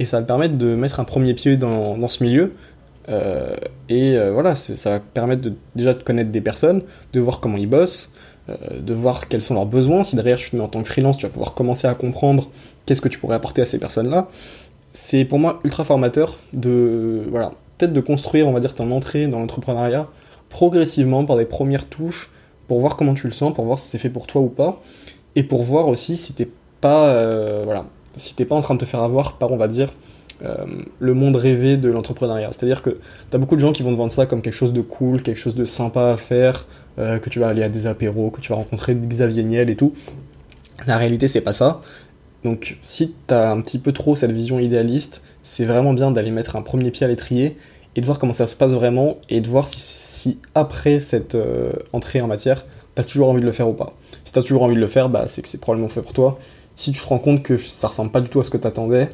et 0.02 0.06
ça 0.06 0.16
va 0.18 0.22
te 0.22 0.26
permettre 0.26 0.58
de 0.58 0.74
mettre 0.74 0.98
un 0.98 1.04
premier 1.04 1.32
pied 1.32 1.56
dans, 1.56 2.08
ce 2.08 2.24
milieu, 2.24 2.52
Euh, 3.08 3.56
et 3.88 4.16
euh, 4.16 4.30
voilà, 4.32 4.54
ça 4.54 4.90
va 4.90 5.00
permettre 5.00 5.42
de, 5.42 5.54
déjà 5.74 5.92
de 5.92 6.02
connaître 6.04 6.30
des 6.30 6.40
personnes, 6.40 6.82
de 7.12 7.20
voir 7.20 7.40
comment 7.40 7.56
ils 7.56 7.68
bossent, 7.68 8.10
euh, 8.48 8.54
de 8.80 8.94
voir 8.94 9.26
quels 9.28 9.42
sont 9.42 9.54
leurs 9.54 9.66
besoins. 9.66 10.04
Si 10.04 10.14
derrière 10.14 10.38
je 10.38 10.50
te 10.50 10.56
mets 10.56 10.62
en 10.62 10.68
tant 10.68 10.82
que 10.82 10.88
freelance, 10.88 11.18
tu 11.18 11.26
vas 11.26 11.32
pouvoir 11.32 11.54
commencer 11.54 11.88
à 11.88 11.94
comprendre 11.94 12.50
qu'est-ce 12.86 13.00
que 13.00 13.08
tu 13.08 13.18
pourrais 13.18 13.34
apporter 13.34 13.60
à 13.60 13.64
ces 13.64 13.78
personnes-là. 13.78 14.28
C'est 14.92 15.24
pour 15.24 15.40
moi 15.40 15.60
ultra 15.64 15.84
formateur 15.84 16.38
de, 16.52 17.22
voilà, 17.28 17.52
peut-être 17.76 17.92
de 17.92 18.00
construire, 18.00 18.46
on 18.46 18.52
va 18.52 18.60
dire, 18.60 18.74
ton 18.74 18.90
entrée 18.92 19.26
dans 19.26 19.40
l'entrepreneuriat 19.40 20.08
progressivement 20.48 21.24
par 21.24 21.36
des 21.36 21.46
premières 21.46 21.86
touches 21.88 22.30
pour 22.68 22.78
voir 22.78 22.96
comment 22.96 23.14
tu 23.14 23.26
le 23.26 23.32
sens, 23.32 23.52
pour 23.52 23.64
voir 23.64 23.80
si 23.80 23.88
c'est 23.88 23.98
fait 23.98 24.10
pour 24.10 24.26
toi 24.28 24.42
ou 24.42 24.48
pas, 24.48 24.80
et 25.34 25.42
pour 25.42 25.64
voir 25.64 25.88
aussi 25.88 26.16
si 26.16 26.34
t'es 26.34 26.48
pas, 26.80 27.06
voilà, 27.64 27.86
si 28.16 28.34
t'es 28.34 28.44
pas 28.44 28.54
en 28.54 28.60
train 28.60 28.74
de 28.74 28.80
te 28.80 28.84
faire 28.84 29.02
avoir 29.02 29.34
par, 29.38 29.52
on 29.52 29.56
va 29.56 29.68
dire, 29.68 29.90
euh, 30.44 30.64
le 30.98 31.14
monde 31.14 31.36
rêvé 31.36 31.76
de 31.76 31.88
l'entrepreneuriat. 31.88 32.48
C'est-à-dire 32.52 32.82
que 32.82 32.90
tu 32.90 33.36
as 33.36 33.38
beaucoup 33.38 33.54
de 33.54 33.60
gens 33.60 33.72
qui 33.72 33.82
vont 33.82 33.92
te 33.92 33.96
vendre 33.96 34.12
ça 34.12 34.26
comme 34.26 34.42
quelque 34.42 34.54
chose 34.54 34.72
de 34.72 34.80
cool, 34.80 35.22
quelque 35.22 35.38
chose 35.38 35.54
de 35.54 35.64
sympa 35.64 36.10
à 36.10 36.16
faire, 36.16 36.66
euh, 36.98 37.18
que 37.18 37.30
tu 37.30 37.38
vas 37.38 37.48
aller 37.48 37.62
à 37.62 37.68
des 37.68 37.86
apéros, 37.86 38.30
que 38.30 38.40
tu 38.40 38.50
vas 38.50 38.56
rencontrer 38.56 38.94
Xavier 38.94 39.44
Niel 39.44 39.70
et 39.70 39.76
tout. 39.76 39.94
La 40.86 40.96
réalité, 40.96 41.28
c'est 41.28 41.40
pas 41.40 41.52
ça. 41.52 41.80
Donc, 42.44 42.76
si 42.80 43.14
tu 43.28 43.34
as 43.34 43.52
un 43.52 43.60
petit 43.60 43.78
peu 43.78 43.92
trop 43.92 44.16
cette 44.16 44.32
vision 44.32 44.58
idéaliste, 44.58 45.22
c'est 45.42 45.64
vraiment 45.64 45.92
bien 45.92 46.10
d'aller 46.10 46.32
mettre 46.32 46.56
un 46.56 46.62
premier 46.62 46.90
pied 46.90 47.04
à 47.04 47.08
l'étrier 47.08 47.56
et 47.94 48.00
de 48.00 48.06
voir 48.06 48.18
comment 48.18 48.32
ça 48.32 48.46
se 48.46 48.56
passe 48.56 48.72
vraiment 48.72 49.18
et 49.28 49.40
de 49.40 49.48
voir 49.48 49.68
si, 49.68 50.38
après 50.54 50.98
cette 50.98 51.34
euh, 51.34 51.72
entrée 51.92 52.20
en 52.20 52.26
matière, 52.26 52.64
tu 52.96 53.00
as 53.00 53.04
toujours 53.04 53.28
envie 53.28 53.40
de 53.40 53.46
le 53.46 53.52
faire 53.52 53.68
ou 53.68 53.74
pas. 53.74 53.94
Si 54.24 54.32
tu 54.32 54.38
as 54.38 54.42
toujours 54.42 54.62
envie 54.62 54.74
de 54.74 54.80
le 54.80 54.88
faire, 54.88 55.08
bah, 55.08 55.26
c'est 55.28 55.42
que 55.42 55.48
c'est 55.48 55.60
probablement 55.60 55.88
fait 55.88 56.02
pour 56.02 56.12
toi. 56.12 56.38
Si 56.82 56.90
tu 56.90 57.00
te 57.00 57.06
rends 57.06 57.20
compte 57.20 57.44
que 57.44 57.58
ça 57.58 57.86
ressemble 57.86 58.10
pas 58.10 58.20
du 58.20 58.28
tout 58.28 58.40
à 58.40 58.44
ce 58.44 58.50
que 58.50 58.56
tu 58.58 58.66
attendais, 58.66 59.08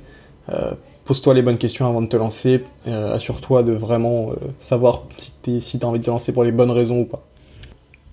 pose-toi 1.08 1.32
les 1.32 1.40
bonnes 1.40 1.56
questions 1.56 1.86
avant 1.86 2.02
de 2.02 2.06
te 2.06 2.18
lancer. 2.18 2.62
Euh, 2.86 3.14
assure-toi 3.14 3.62
de 3.62 3.72
vraiment 3.72 4.30
euh, 4.30 4.34
savoir 4.58 5.04
si 5.16 5.78
tu 5.78 5.78
as 5.82 5.88
envie 5.88 6.00
de 6.00 6.04
te 6.04 6.10
lancer 6.10 6.32
pour 6.32 6.44
les 6.44 6.52
bonnes 6.52 6.70
raisons 6.70 7.00
ou 7.00 7.04
pas. 7.06 7.26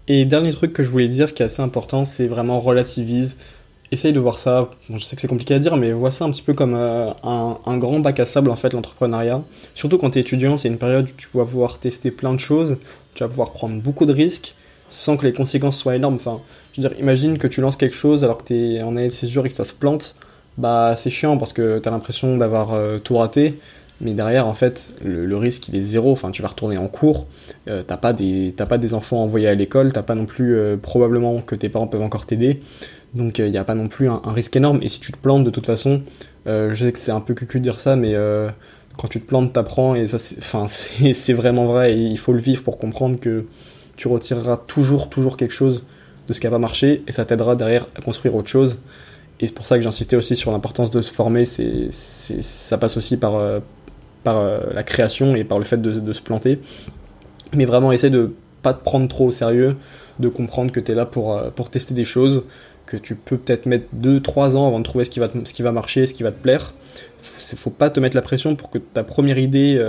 Et 0.07 0.23
dernier 0.23 0.51
truc 0.51 0.71
que 0.71 0.81
je 0.81 0.89
voulais 0.89 1.09
dire 1.09 1.33
qui 1.33 1.43
est 1.43 1.45
assez 1.45 1.61
important, 1.61 2.05
c'est 2.05 2.27
vraiment 2.27 2.61
relativise. 2.61 3.35
Essaye 3.91 4.13
de 4.13 4.19
voir 4.21 4.39
ça, 4.39 4.71
je 4.89 4.99
sais 4.99 5.17
que 5.17 5.21
c'est 5.21 5.27
compliqué 5.27 5.53
à 5.53 5.59
dire, 5.59 5.75
mais 5.75 5.91
vois 5.91 6.09
ça 6.09 6.23
un 6.23 6.31
petit 6.31 6.41
peu 6.41 6.53
comme 6.53 6.73
euh, 6.73 7.11
un, 7.23 7.77
grand 7.77 7.99
bac 7.99 8.17
à 8.21 8.25
sable 8.25 8.49
en 8.49 8.55
fait, 8.55 8.71
l'entrepreneuriat. 8.71 9.43
Surtout 9.73 9.97
quand 9.97 10.11
tu 10.11 10.19
es 10.19 10.21
étudiant, 10.21 10.57
c'est 10.57 10.69
une 10.69 10.77
période 10.77 11.09
où 11.09 11.13
tu 11.17 11.27
vas 11.33 11.43
pouvoir 11.43 11.79
tester 11.79 12.11
plein 12.11 12.33
de 12.33 12.39
choses, 12.39 12.77
tu 13.13 13.23
vas 13.23 13.29
pouvoir 13.29 13.51
prendre 13.51 13.81
beaucoup 13.81 14.05
de 14.05 14.13
risques 14.13 14.55
sans 14.87 15.17
que 15.17 15.25
les 15.25 15.33
conséquences 15.33 15.77
soient 15.77 15.97
énormes. 15.97 16.15
Enfin, 16.15 16.39
imagine 16.99 17.37
que 17.37 17.47
tu 17.47 17.61
lances 17.61 17.77
quelque 17.77 17.95
chose 17.95 18.23
alors 18.23 18.39
que 18.39 18.45
tu 18.45 18.55
es 18.55 18.83
en 18.83 18.97
année 18.97 19.07
de 19.07 19.13
césure 19.13 19.45
et 19.45 19.49
que 19.49 19.55
ça 19.55 19.65
se 19.65 19.73
plante 19.73 20.15
bah 20.57 20.95
c'est 20.97 21.09
chiant 21.09 21.37
parce 21.37 21.53
que 21.53 21.79
t'as 21.79 21.91
l'impression 21.91 22.37
d'avoir 22.37 22.73
euh, 22.73 22.97
tout 22.97 23.17
raté, 23.17 23.59
mais 24.01 24.13
derrière 24.13 24.47
en 24.47 24.53
fait 24.53 24.93
le, 25.03 25.35
risque 25.37 25.67
il 25.67 25.75
est 25.75 25.81
zéro. 25.81 26.11
Enfin 26.11 26.31
tu 26.31 26.41
vas 26.41 26.47
retourner 26.49 26.77
en 26.77 26.87
cours, 26.87 27.27
euh, 27.67 27.83
t'as 27.85 27.97
pas 27.97 28.13
des 28.13 28.53
pas 28.57 28.77
des 28.77 28.93
enfants 28.93 29.21
envoyés 29.21 29.47
à 29.47 29.55
l'école, 29.55 29.91
t'as 29.91 30.03
pas 30.03 30.15
non 30.15 30.25
plus 30.25 30.55
euh, 30.55 30.77
probablement 30.77 31.41
que 31.41 31.55
tes 31.55 31.69
parents 31.69 31.87
peuvent 31.87 32.01
encore 32.01 32.25
t'aider, 32.25 32.61
donc 33.13 33.39
il 33.39 33.51
n'y 33.51 33.57
a 33.57 33.63
pas 33.63 33.75
non 33.75 33.87
plus 33.87 34.09
un, 34.09 34.21
risque 34.25 34.55
énorme. 34.55 34.79
Et 34.81 34.87
si 34.87 34.99
tu 34.99 35.11
te 35.11 35.17
plantes 35.17 35.43
de 35.43 35.49
toute 35.49 35.65
façon, 35.65 36.03
je 36.45 36.73
sais 36.73 36.91
que 36.91 36.99
c'est 36.99 37.11
un 37.11 37.21
peu 37.21 37.33
cucu 37.33 37.59
de 37.59 37.63
dire 37.63 37.79
ça, 37.79 37.95
mais 37.95 38.13
quand 38.97 39.07
tu 39.07 39.19
te 39.19 39.27
plantes 39.27 39.53
t'apprends. 39.53 39.95
Et 39.95 40.07
ça 40.07 40.17
c'est 40.67 41.33
vraiment 41.33 41.65
vrai. 41.65 41.93
Et 41.93 41.97
il 41.97 42.17
faut 42.17 42.33
le 42.33 42.39
vivre 42.39 42.63
pour 42.63 42.77
comprendre 42.77 43.19
que 43.19 43.45
tu 43.97 44.07
retireras 44.07 44.57
toujours 44.57 45.09
toujours 45.09 45.37
quelque 45.37 45.53
chose 45.53 45.83
de 46.27 46.33
ce 46.33 46.39
qui 46.39 46.47
a 46.47 46.49
pas 46.49 46.59
marché 46.59 47.03
et 47.07 47.11
ça 47.11 47.25
t'aidera 47.25 47.55
derrière 47.55 47.87
à 47.95 48.01
construire 48.01 48.35
autre 48.35 48.49
chose 48.49 48.79
et 49.39 49.47
c'est 49.47 49.53
pour 49.53 49.65
ça 49.65 49.75
que 49.75 49.83
j'insistais 49.83 50.15
aussi 50.15 50.35
sur 50.35 50.51
l'importance 50.51 50.91
de 50.91 51.01
se 51.01 51.11
former. 51.11 51.45
C'est, 51.45 51.91
ça 51.91 52.77
passe 52.77 52.95
aussi 52.95 53.17
par, 53.17 53.35
euh, 53.35 53.59
par 54.23 54.37
euh, 54.37 54.59
la 54.73 54.83
création 54.83 55.35
et 55.35 55.43
par 55.43 55.59
le 55.59 55.65
fait 55.65 55.81
de, 55.81 56.13
se 56.13 56.21
planter. 56.21 56.59
Mais 57.53 57.65
vraiment, 57.65 57.91
essaie 57.91 58.09
de 58.09 58.33
pas 58.61 58.73
te 58.73 58.83
prendre 58.83 59.07
trop 59.07 59.27
au 59.27 59.31
sérieux, 59.31 59.75
de 60.19 60.29
comprendre 60.29 60.71
que 60.71 60.79
tu 60.79 60.91
es 60.91 60.95
là 60.95 61.05
pour, 61.05 61.37
euh, 61.37 61.49
pour 61.49 61.69
tester 61.69 61.93
des 61.93 62.05
choses, 62.05 62.45
que 62.85 62.97
tu 62.97 63.15
peux 63.15 63.37
peut-être 63.37 63.65
mettre 63.65 63.87
2-3 63.95 64.55
ans 64.55 64.67
avant 64.67 64.79
de 64.79 64.85
trouver 64.85 65.03
ce 65.03 65.09
qui, 65.09 65.19
va 65.19 65.27
ce 65.43 65.53
qui 65.53 65.61
va 65.61 65.71
marcher, 65.71 66.05
ce 66.05 66.13
qui 66.13 66.23
va 66.23 66.31
te 66.31 66.41
plaire. 66.41 66.73
Faut, 67.21 67.57
faut 67.57 67.69
pas 67.69 67.89
te 67.89 67.99
mettre 67.99 68.15
la 68.15 68.21
pression 68.21 68.55
pour 68.55 68.69
que 68.69 68.77
ta 68.77 69.03
première 69.03 69.37
idée 69.37 69.83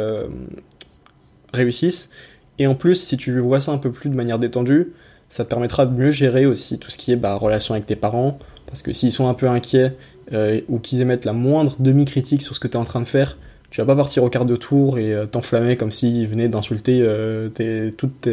réussisse. 1.53 2.11
Et 2.59 2.67
en 2.67 2.75
plus, 2.75 2.97
si 2.97 3.17
tu 3.17 3.39
vois 3.39 3.61
ça 3.61 3.71
un 3.71 3.79
peu 3.79 3.93
plus 3.93 4.11
de 4.11 4.17
manière 4.17 4.39
détendue, 4.39 4.93
ça 5.29 5.45
te 5.45 5.51
permettra 5.51 5.87
de 5.87 5.93
mieux 5.93 6.11
gérer 6.11 6.47
aussi 6.47 6.79
tout 6.79 6.91
ce 6.91 6.99
qui 6.99 7.13
est 7.13 7.17
bah, 7.17 7.35
relation 7.35 7.75
avec 7.75 7.87
tes 7.87 7.97
parents, 7.97 8.39
parce 8.67 8.83
que 8.83 8.93
s'ils 8.93 9.13
sont 9.13 9.29
un 9.29 9.35
peu 9.35 9.49
inquiets 9.49 9.93
euh, 10.33 10.61
ou 10.69 10.79
qu'ils 10.79 11.01
émettent 11.01 11.25
la 11.25 11.33
moindre 11.33 11.77
demi-critique 11.79 12.43
sur 12.43 12.55
ce 12.55 12.61
que 12.61 12.69
tu 12.69 12.75
es 12.75 12.81
en 12.81 12.85
train 12.85 13.01
de 13.01 13.07
faire, 13.07 13.37
tu 13.71 13.81
vas 13.81 13.87
pas 13.87 13.97
partir 13.97 14.23
au 14.23 14.31
quart 14.31 14.45
de 14.45 14.57
tour 14.57 14.99
et 14.99 15.13
euh, 15.13 15.27
t'enflammer 15.27 15.77
comme 15.77 15.91
s'ils 15.91 16.29
venaient 16.29 16.49
d'insulter 16.49 17.01
euh, 17.03 17.49
toute, 17.97 18.29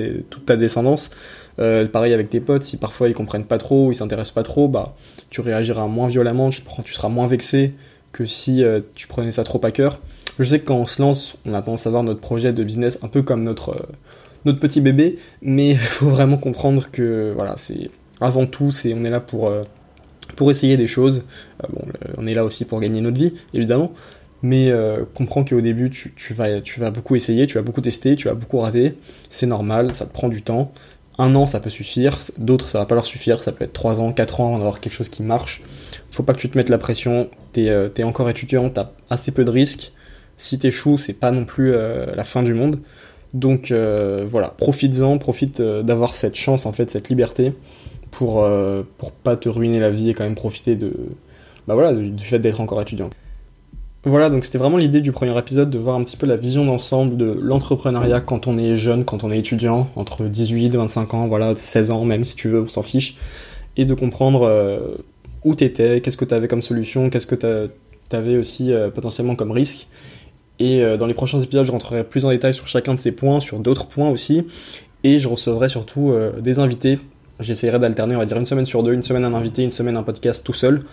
ta 0.46 0.56
descendance. 0.56 1.10
pareil 1.58 2.14
avec 2.14 2.30
tes 2.30 2.40
potes, 2.40 2.64
si 2.64 2.78
parfois 2.78 3.10
ils 3.10 3.16
comprennent 3.16 3.46
pas 3.46 3.58
trop, 3.58 3.92
ils 3.92 3.96
s'intéressent 3.96 4.34
pas 4.34 4.44
trop, 4.44 4.68
bah 4.68 4.96
tu 5.30 5.42
réagiras 5.42 5.88
moins 5.88 6.08
violemment, 6.08 6.50
tu, 6.50 6.62
tu 6.86 6.94
seras 6.94 7.10
moins 7.10 7.28
vexé 7.28 7.74
que 8.12 8.28
si 8.28 8.64
tu 8.94 9.08
prenais 9.08 9.32
ça 9.32 9.44
trop 9.44 9.60
à 9.66 9.72
cœur. 9.72 10.00
Je 10.38 10.44
sais 10.44 10.60
que 10.60 10.66
quand 10.66 10.78
on 10.78 10.86
se 10.86 11.02
lance, 11.02 11.36
on 11.46 11.54
a 11.54 11.62
tendance 11.62 11.88
à 11.88 11.90
voir 11.90 12.04
notre 12.04 12.20
projet 12.20 12.54
de 12.54 12.64
business 12.64 13.00
un 13.02 13.08
peu 13.08 13.24
comme 13.24 13.44
notre, 13.44 13.88
notre 14.46 14.60
petit 14.60 14.82
bébé, 14.82 15.18
mais 15.42 15.72
il 15.72 15.78
faut 15.78 16.10
vraiment 16.10 16.38
comprendre 16.38 16.90
que 16.92 17.34
voilà, 17.36 17.56
c'est 17.58 17.90
avant 18.22 18.46
tout, 18.46 18.72
c'est 18.72 18.94
on 18.94 19.04
est 19.04 19.10
là 19.10 19.20
pour 19.20 19.52
pour 20.36 20.52
essayer 20.52 20.78
des 20.78 20.88
choses. 20.88 21.26
Euh, 21.64 21.68
bon, 21.72 21.86
on 22.18 22.28
est 22.28 22.34
là 22.34 22.44
aussi 22.44 22.66
pour 22.66 22.80
gagner 22.80 23.02
notre 23.02 23.18
vie, 23.18 23.34
évidemment. 23.54 23.94
Mais 24.42 24.72
euh, 24.72 25.06
comprends 25.14 25.46
qu'au 25.46 25.62
début, 25.62 25.90
tu, 25.90 26.34
vas, 26.34 26.60
beaucoup 26.92 27.16
essayer, 27.16 27.48
tu 27.48 27.56
vas 27.56 27.62
beaucoup 27.62 27.82
tester, 27.82 28.16
tu 28.16 28.28
vas 28.28 28.34
beaucoup 28.34 28.60
rater. 28.60 28.98
C'est 29.30 29.46
normal, 29.46 29.94
ça 29.94 30.06
te 30.06 30.14
prend 30.14 30.28
du 30.28 30.42
temps. 30.42 30.74
Un 31.18 31.34
an, 31.36 31.46
ça 31.46 31.60
peut 31.60 31.70
suffire. 31.70 32.20
D'autres, 32.38 32.68
ça 32.68 32.80
va 32.80 32.86
pas 32.86 32.96
leur 32.96 33.06
suffire. 33.06 33.42
Ça 33.42 33.52
peut 33.52 33.64
être 33.64 33.74
3 33.74 34.02
ans, 34.02 34.12
4 34.12 34.42
ans, 34.42 34.56
avoir 34.56 34.82
quelque 34.82 34.94
chose 34.94 35.10
qui 35.10 35.24
marche. 35.24 35.62
Faut 36.12 36.24
pas 36.24 36.34
que 36.34 36.40
tu 36.40 36.50
te 36.50 36.58
mettes 36.58 36.70
la 36.70 36.78
pression. 36.78 37.30
T'es 37.54 37.70
euh, 37.70 37.90
es 37.96 38.04
encore 38.04 38.30
étudiant, 38.30 38.70
t'as 38.70 38.92
assez 39.10 39.32
peu 39.32 39.46
de 39.46 39.52
risques. 39.52 39.94
Si 40.38 40.58
t'échoues, 40.60 40.98
c'est 40.98 41.14
pas 41.14 41.32
non 41.32 41.46
plus 41.46 41.72
la 41.72 42.24
fin 42.24 42.42
du 42.42 42.56
monde. 42.56 42.80
Donc 43.34 43.72
voilà, 43.72 44.50
profites-en, 44.50 45.18
profite 45.18 45.62
d'avoir 45.62 46.14
cette 46.14 46.36
chance, 46.36 46.66
en 46.66 46.72
fait, 46.72 46.90
cette 46.90 47.10
liberté 47.10 47.54
pour, 48.14 48.44
euh, 48.44 48.84
pour 48.98 49.12
pas 49.12 49.36
te 49.36 49.50
ruiner 49.50 49.80
la 49.80 49.90
vie 49.90 50.10
et 50.10 50.14
quand 50.14 50.24
même 50.24 50.36
profiter 50.36 50.76
de, 50.76 50.94
bah 51.68 51.74
voilà, 51.74 51.94
du, 51.94 52.24
fait 52.24 52.40
d'être 52.40 52.62
encore 52.62 52.82
étudiant. 52.82 53.10
Voilà, 54.06 54.30
donc 54.30 54.46
c'était 54.46 54.58
vraiment 54.58 54.78
l'idée 54.78 55.02
du 55.02 55.12
premier 55.12 55.38
épisode 55.38 55.70
de 55.70 55.80
voir 55.80 55.96
un 55.96 56.04
petit 56.04 56.18
peu 56.18 56.28
la 56.28 56.36
vision 56.36 56.66
d'ensemble 56.66 57.18
de 57.18 57.38
l'entrepreneuriat 57.42 58.20
quand 58.20 58.48
on 58.48 58.58
est 58.58 58.76
jeune, 58.76 59.06
quand 59.06 59.24
on 59.24 59.32
est 59.32 59.40
étudiant, 59.40 59.90
entre 59.96 60.24
18 60.26 60.66
et 60.66 60.78
25 60.78 61.14
ans, 61.14 61.28
voilà, 61.28 61.56
16 61.56 61.92
ans 61.92 62.06
même 62.06 62.26
si 62.26 62.36
tu 62.36 62.50
veux, 62.50 62.62
on 62.62 62.68
s'en 62.68 62.84
fiche, 62.84 63.16
et 63.78 63.86
de 63.86 63.94
comprendre 63.94 64.44
euh, 64.44 64.96
où 65.46 65.56
t'étais, 65.56 66.02
qu'est-ce 66.02 66.18
que 66.18 66.26
t'avais 66.26 66.50
comme 66.50 66.62
solution, 66.62 67.10
qu'est-ce 67.10 67.28
que 67.28 67.70
t'avais 68.10 68.38
aussi 68.38 68.74
euh, 68.74 68.90
potentiellement 68.90 69.36
comme 69.36 69.52
risque. 69.52 69.88
Et 70.60 70.84
dans 70.98 71.08
les 71.08 71.14
prochains 71.14 71.40
épisodes, 71.40 71.66
je 71.66 71.72
rentrerai 71.72 72.04
plus 72.04 72.26
en 72.26 72.30
détail 72.30 72.54
sur 72.54 72.68
chacun 72.68 72.94
de 72.94 73.00
ces 73.00 73.12
points, 73.12 73.40
sur 73.40 73.60
d'autres 73.60 73.88
points 73.88 74.10
aussi, 74.10 74.46
et 75.04 75.20
je 75.20 75.28
recevrai 75.28 75.68
surtout 75.68 76.14
des 76.42 76.60
invités 76.60 77.00
J'essaierai 77.40 77.80
d'alterner, 77.80 78.16
on 78.16 78.20
va 78.20 78.26
dire, 78.26 78.38
une 78.38 78.46
semaine 78.46 78.66
sur 78.66 78.84
deux, 78.84 78.94
une 78.94 79.02
semaine 79.02 79.26
un 79.26 79.34
invité, 79.34 79.64
une 79.64 79.72
semaine 79.72 79.98
un 79.98 80.04
podcast 80.04 80.44
tout 80.44 80.54
seul. 80.54 80.84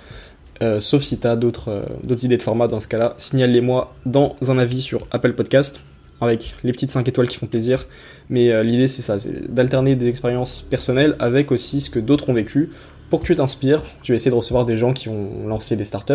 Euh, 0.62 0.81
sauf 0.81 1.03
si 1.03 1.18
tu 1.18 1.27
as 1.27 1.37
d'autres 1.37 1.70
euh, 1.70 2.16
idées 2.23 2.37
de 2.37 2.42
format 2.42 2.66
dans 2.66 2.81
ce 2.81 2.88
cas-là, 2.88 3.14
signale-les-moi 3.16 3.94
dans 4.07 4.37
un 4.49 4.59
avis 4.59 4.83
sur 4.83 5.07
Apple 5.11 5.33
Podcast 5.33 5.81
avec 6.20 6.55
les 6.64 6.73
petites 6.73 6.90
5 6.90 7.09
étoiles 7.09 7.29
qui 7.29 7.37
font 7.37 7.46
plaisir. 7.46 7.87
Mais 8.29 8.51
euh, 8.51 8.62
l'idée 8.62 8.88
c'est 8.88 9.01
ça, 9.01 9.18
c'est 9.18 9.53
d'alterner 9.53 9.96
des 9.96 10.09
expériences 10.09 10.61
personnelles 10.61 11.16
avec 11.18 11.51
aussi 11.51 11.81
ce 11.81 11.88
que 11.88 11.99
d'autres 11.99 12.29
ont 12.29 12.35
vécu 12.35 12.70
pour 13.11 13.20
que 13.20 13.27
tu 13.27 13.35
t'inspires. 13.35 13.83
Je 14.03 14.12
vais 14.12 14.16
essayer 14.16 14.31
de 14.31 14.37
recevoir 14.37 14.64
des 14.64 14.77
gens 14.77 14.92
qui 14.92 15.09
ont 15.09 15.46
lancé 15.46 15.77
des 15.77 15.85
startups, 15.85 16.14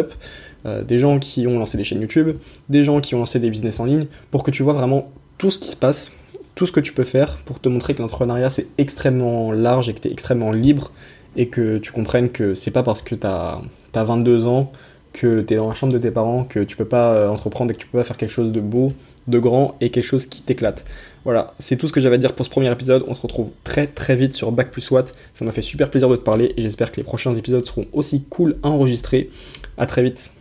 des 0.88 0.98
gens 0.98 1.20
qui 1.20 1.46
ont 1.46 1.60
lancé 1.60 1.78
des 1.78 1.84
chaînes 1.84 2.02
YouTube, 2.02 2.38
des 2.70 2.84
gens 2.84 3.02
qui 3.02 3.14
ont 3.14 3.20
lancé 3.20 3.40
des 3.40 3.52
business 3.52 3.80
en 3.80 3.86
ligne, 3.86 4.06
pour 4.32 4.44
que 4.44 4.50
tu 4.50 4.64
vois 4.64 4.74
vraiment 4.74 5.12
tout 5.38 5.52
ce 5.52 5.60
qui 5.60 5.68
se 5.70 5.76
passe 5.76 6.14
tout 6.56 6.66
ce 6.66 6.72
que 6.72 6.80
tu 6.80 6.94
peux 6.94 7.04
faire 7.04 7.38
pour 7.46 7.60
te 7.60 7.70
montrer 7.70 7.94
que 7.94 8.02
l'entrepreneuriat 8.02 8.50
c'est 8.50 8.68
extrêmement 8.78 9.52
large 9.52 9.90
et 9.90 9.94
que 9.94 10.00
tu 10.00 10.08
es 10.08 10.12
extrêmement 10.12 10.52
libre 10.52 10.92
et 11.36 11.50
que 11.50 11.78
tu 11.78 11.92
comprennes 11.92 12.30
que 12.30 12.56
c'est 12.56 12.72
pas 12.72 12.84
parce 12.84 13.02
que 13.02 13.14
tu 13.14 13.28
as, 13.28 13.62
22 13.94 14.48
ans 14.48 14.72
que 15.14 15.42
tu 15.42 15.54
es 15.54 15.58
dans 15.58 15.68
la 15.68 15.74
chambre 15.76 15.94
de 15.94 15.98
tes 15.98 16.12
parents 16.12 16.46
que 16.46 16.62
tu 16.62 16.76
peux 16.76 16.86
pas 16.86 17.14
euh, 17.14 17.30
entreprendre 17.30 17.72
et 17.72 17.74
que 17.74 17.80
tu 17.80 17.88
peux 17.88 17.98
pas 17.98 18.04
faire 18.04 18.18
quelque 18.18 18.32
chose 18.32 18.52
de 18.52 18.60
beau, 18.60 18.94
de 19.28 19.40
grand 19.40 19.76
et 19.82 19.90
quelque 19.90 20.04
chose 20.04 20.28
qui 20.28 20.42
t'éclate. 20.42 20.86
Voilà, 21.26 21.56
c'est 21.58 21.76
tout 21.76 21.88
ce 21.88 21.92
que 21.92 22.00
j'avais 22.00 22.16
à 22.16 22.20
dire 22.20 22.34
pour 22.34 22.46
ce 22.46 22.52
premier 22.52 22.72
épisode. 22.72 23.04
On 23.08 23.16
se 23.16 23.22
retrouve 23.22 23.50
très 23.64 23.88
très 23.88 24.16
vite 24.16 24.34
sur 24.34 24.52
Bac 24.52 24.70
plus 24.70 24.92
Watt. 24.92 25.16
Ça 25.34 25.44
m'a 25.44 25.52
fait 25.52 25.64
super 25.64 25.90
plaisir 25.90 26.08
de 26.08 26.16
te 26.16 26.22
parler 26.22 26.54
et 26.56 26.62
j'espère 26.62 26.92
que 26.92 26.98
les 26.98 27.04
prochains 27.04 27.34
épisodes 27.34 27.66
seront 27.66 27.88
aussi 27.94 28.24
cool 28.26 28.58
à 28.62 28.70
enregistrer. 28.70 29.32
À 29.76 29.88
très 29.88 30.04
vite. 30.04 30.32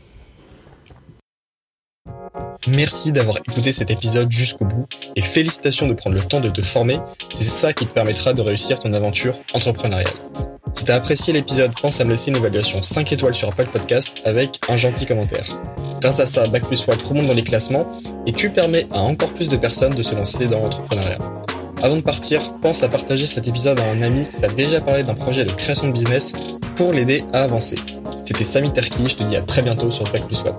Merci 2.67 3.13
d'avoir 3.13 3.37
écouté 3.37 3.73
cet 3.73 3.91
épisode 3.91 4.33
jusqu'au 4.33 4.65
bout 4.65 4.87
et 5.17 5.21
félicitations 5.21 5.87
de 5.87 5.93
prendre 5.93 6.17
le 6.17 6.23
temps 6.23 6.41
de 6.41 6.49
te 6.49 6.63
former, 6.63 6.99
c'est 7.35 7.45
ça 7.45 7.75
qui 7.75 7.85
te 7.85 7.93
permettra 7.93 8.33
de 8.33 8.41
réussir 8.41 8.81
ton 8.81 8.95
aventure 8.95 9.35
entrepreneuriale. 9.53 10.13
Si 10.73 10.85
t'as 10.85 10.95
apprécié 10.95 11.35
l'épisode, 11.35 11.73
pense 11.81 12.01
à 12.01 12.05
me 12.05 12.11
laisser 12.11 12.31
une 12.31 12.37
évaluation 12.37 12.83
5 12.83 13.13
étoiles 13.13 13.35
sur 13.35 13.49
Apple 13.49 13.67
Podcast 13.67 14.23
avec 14.25 14.61
un 14.71 14.77
gentil 14.77 15.05
commentaire. 15.05 15.45
Grâce 16.01 16.21
à 16.21 16.27
ça, 16.27 16.47
Bac 16.47 16.67
plus 16.67 16.85
remonte 16.85 17.27
dans 17.27 17.35
les 17.35 17.45
classements 17.45 17.87
et 18.27 18.33
tu 18.33 18.49
permets 18.49 18.87
à 18.91 19.01
encore 19.01 19.31
plus 19.31 19.49
de 19.49 19.57
personnes 19.57 19.95
de 19.95 20.03
se 20.03 20.15
lancer 20.15 20.47
dans 20.47 20.61
l'entrepreneuriat. 20.61 21.19
Avant 21.83 21.97
de 21.97 22.03
partir, 22.03 22.55
pense 22.63 22.83
à 22.83 22.89
partager 22.89 23.27
cet 23.27 23.47
épisode 23.47 23.79
à 23.79 23.91
un 23.91 24.01
ami 24.01 24.27
qui 24.27 24.39
t'a 24.39 24.49
déjà 24.49 24.81
parlé 24.81 25.03
d'un 25.03 25.15
projet 25.15 25.45
de 25.45 25.53
création 25.53 25.89
de 25.89 25.93
business 25.93 26.33
pour 26.77 26.95
l'aider 26.95 27.25
à 27.35 27.43
avancer. 27.43 27.77
C'était 28.25 28.45
Samy 28.45 28.73
Terki, 28.73 29.07
je 29.07 29.17
te 29.17 29.25
dis 29.25 29.37
à 29.37 29.43
très 29.43 29.61
bientôt 29.61 29.91
sur 29.91 30.11
Bac 30.11 30.27
plus 30.27 30.41
Watt. 30.43 30.59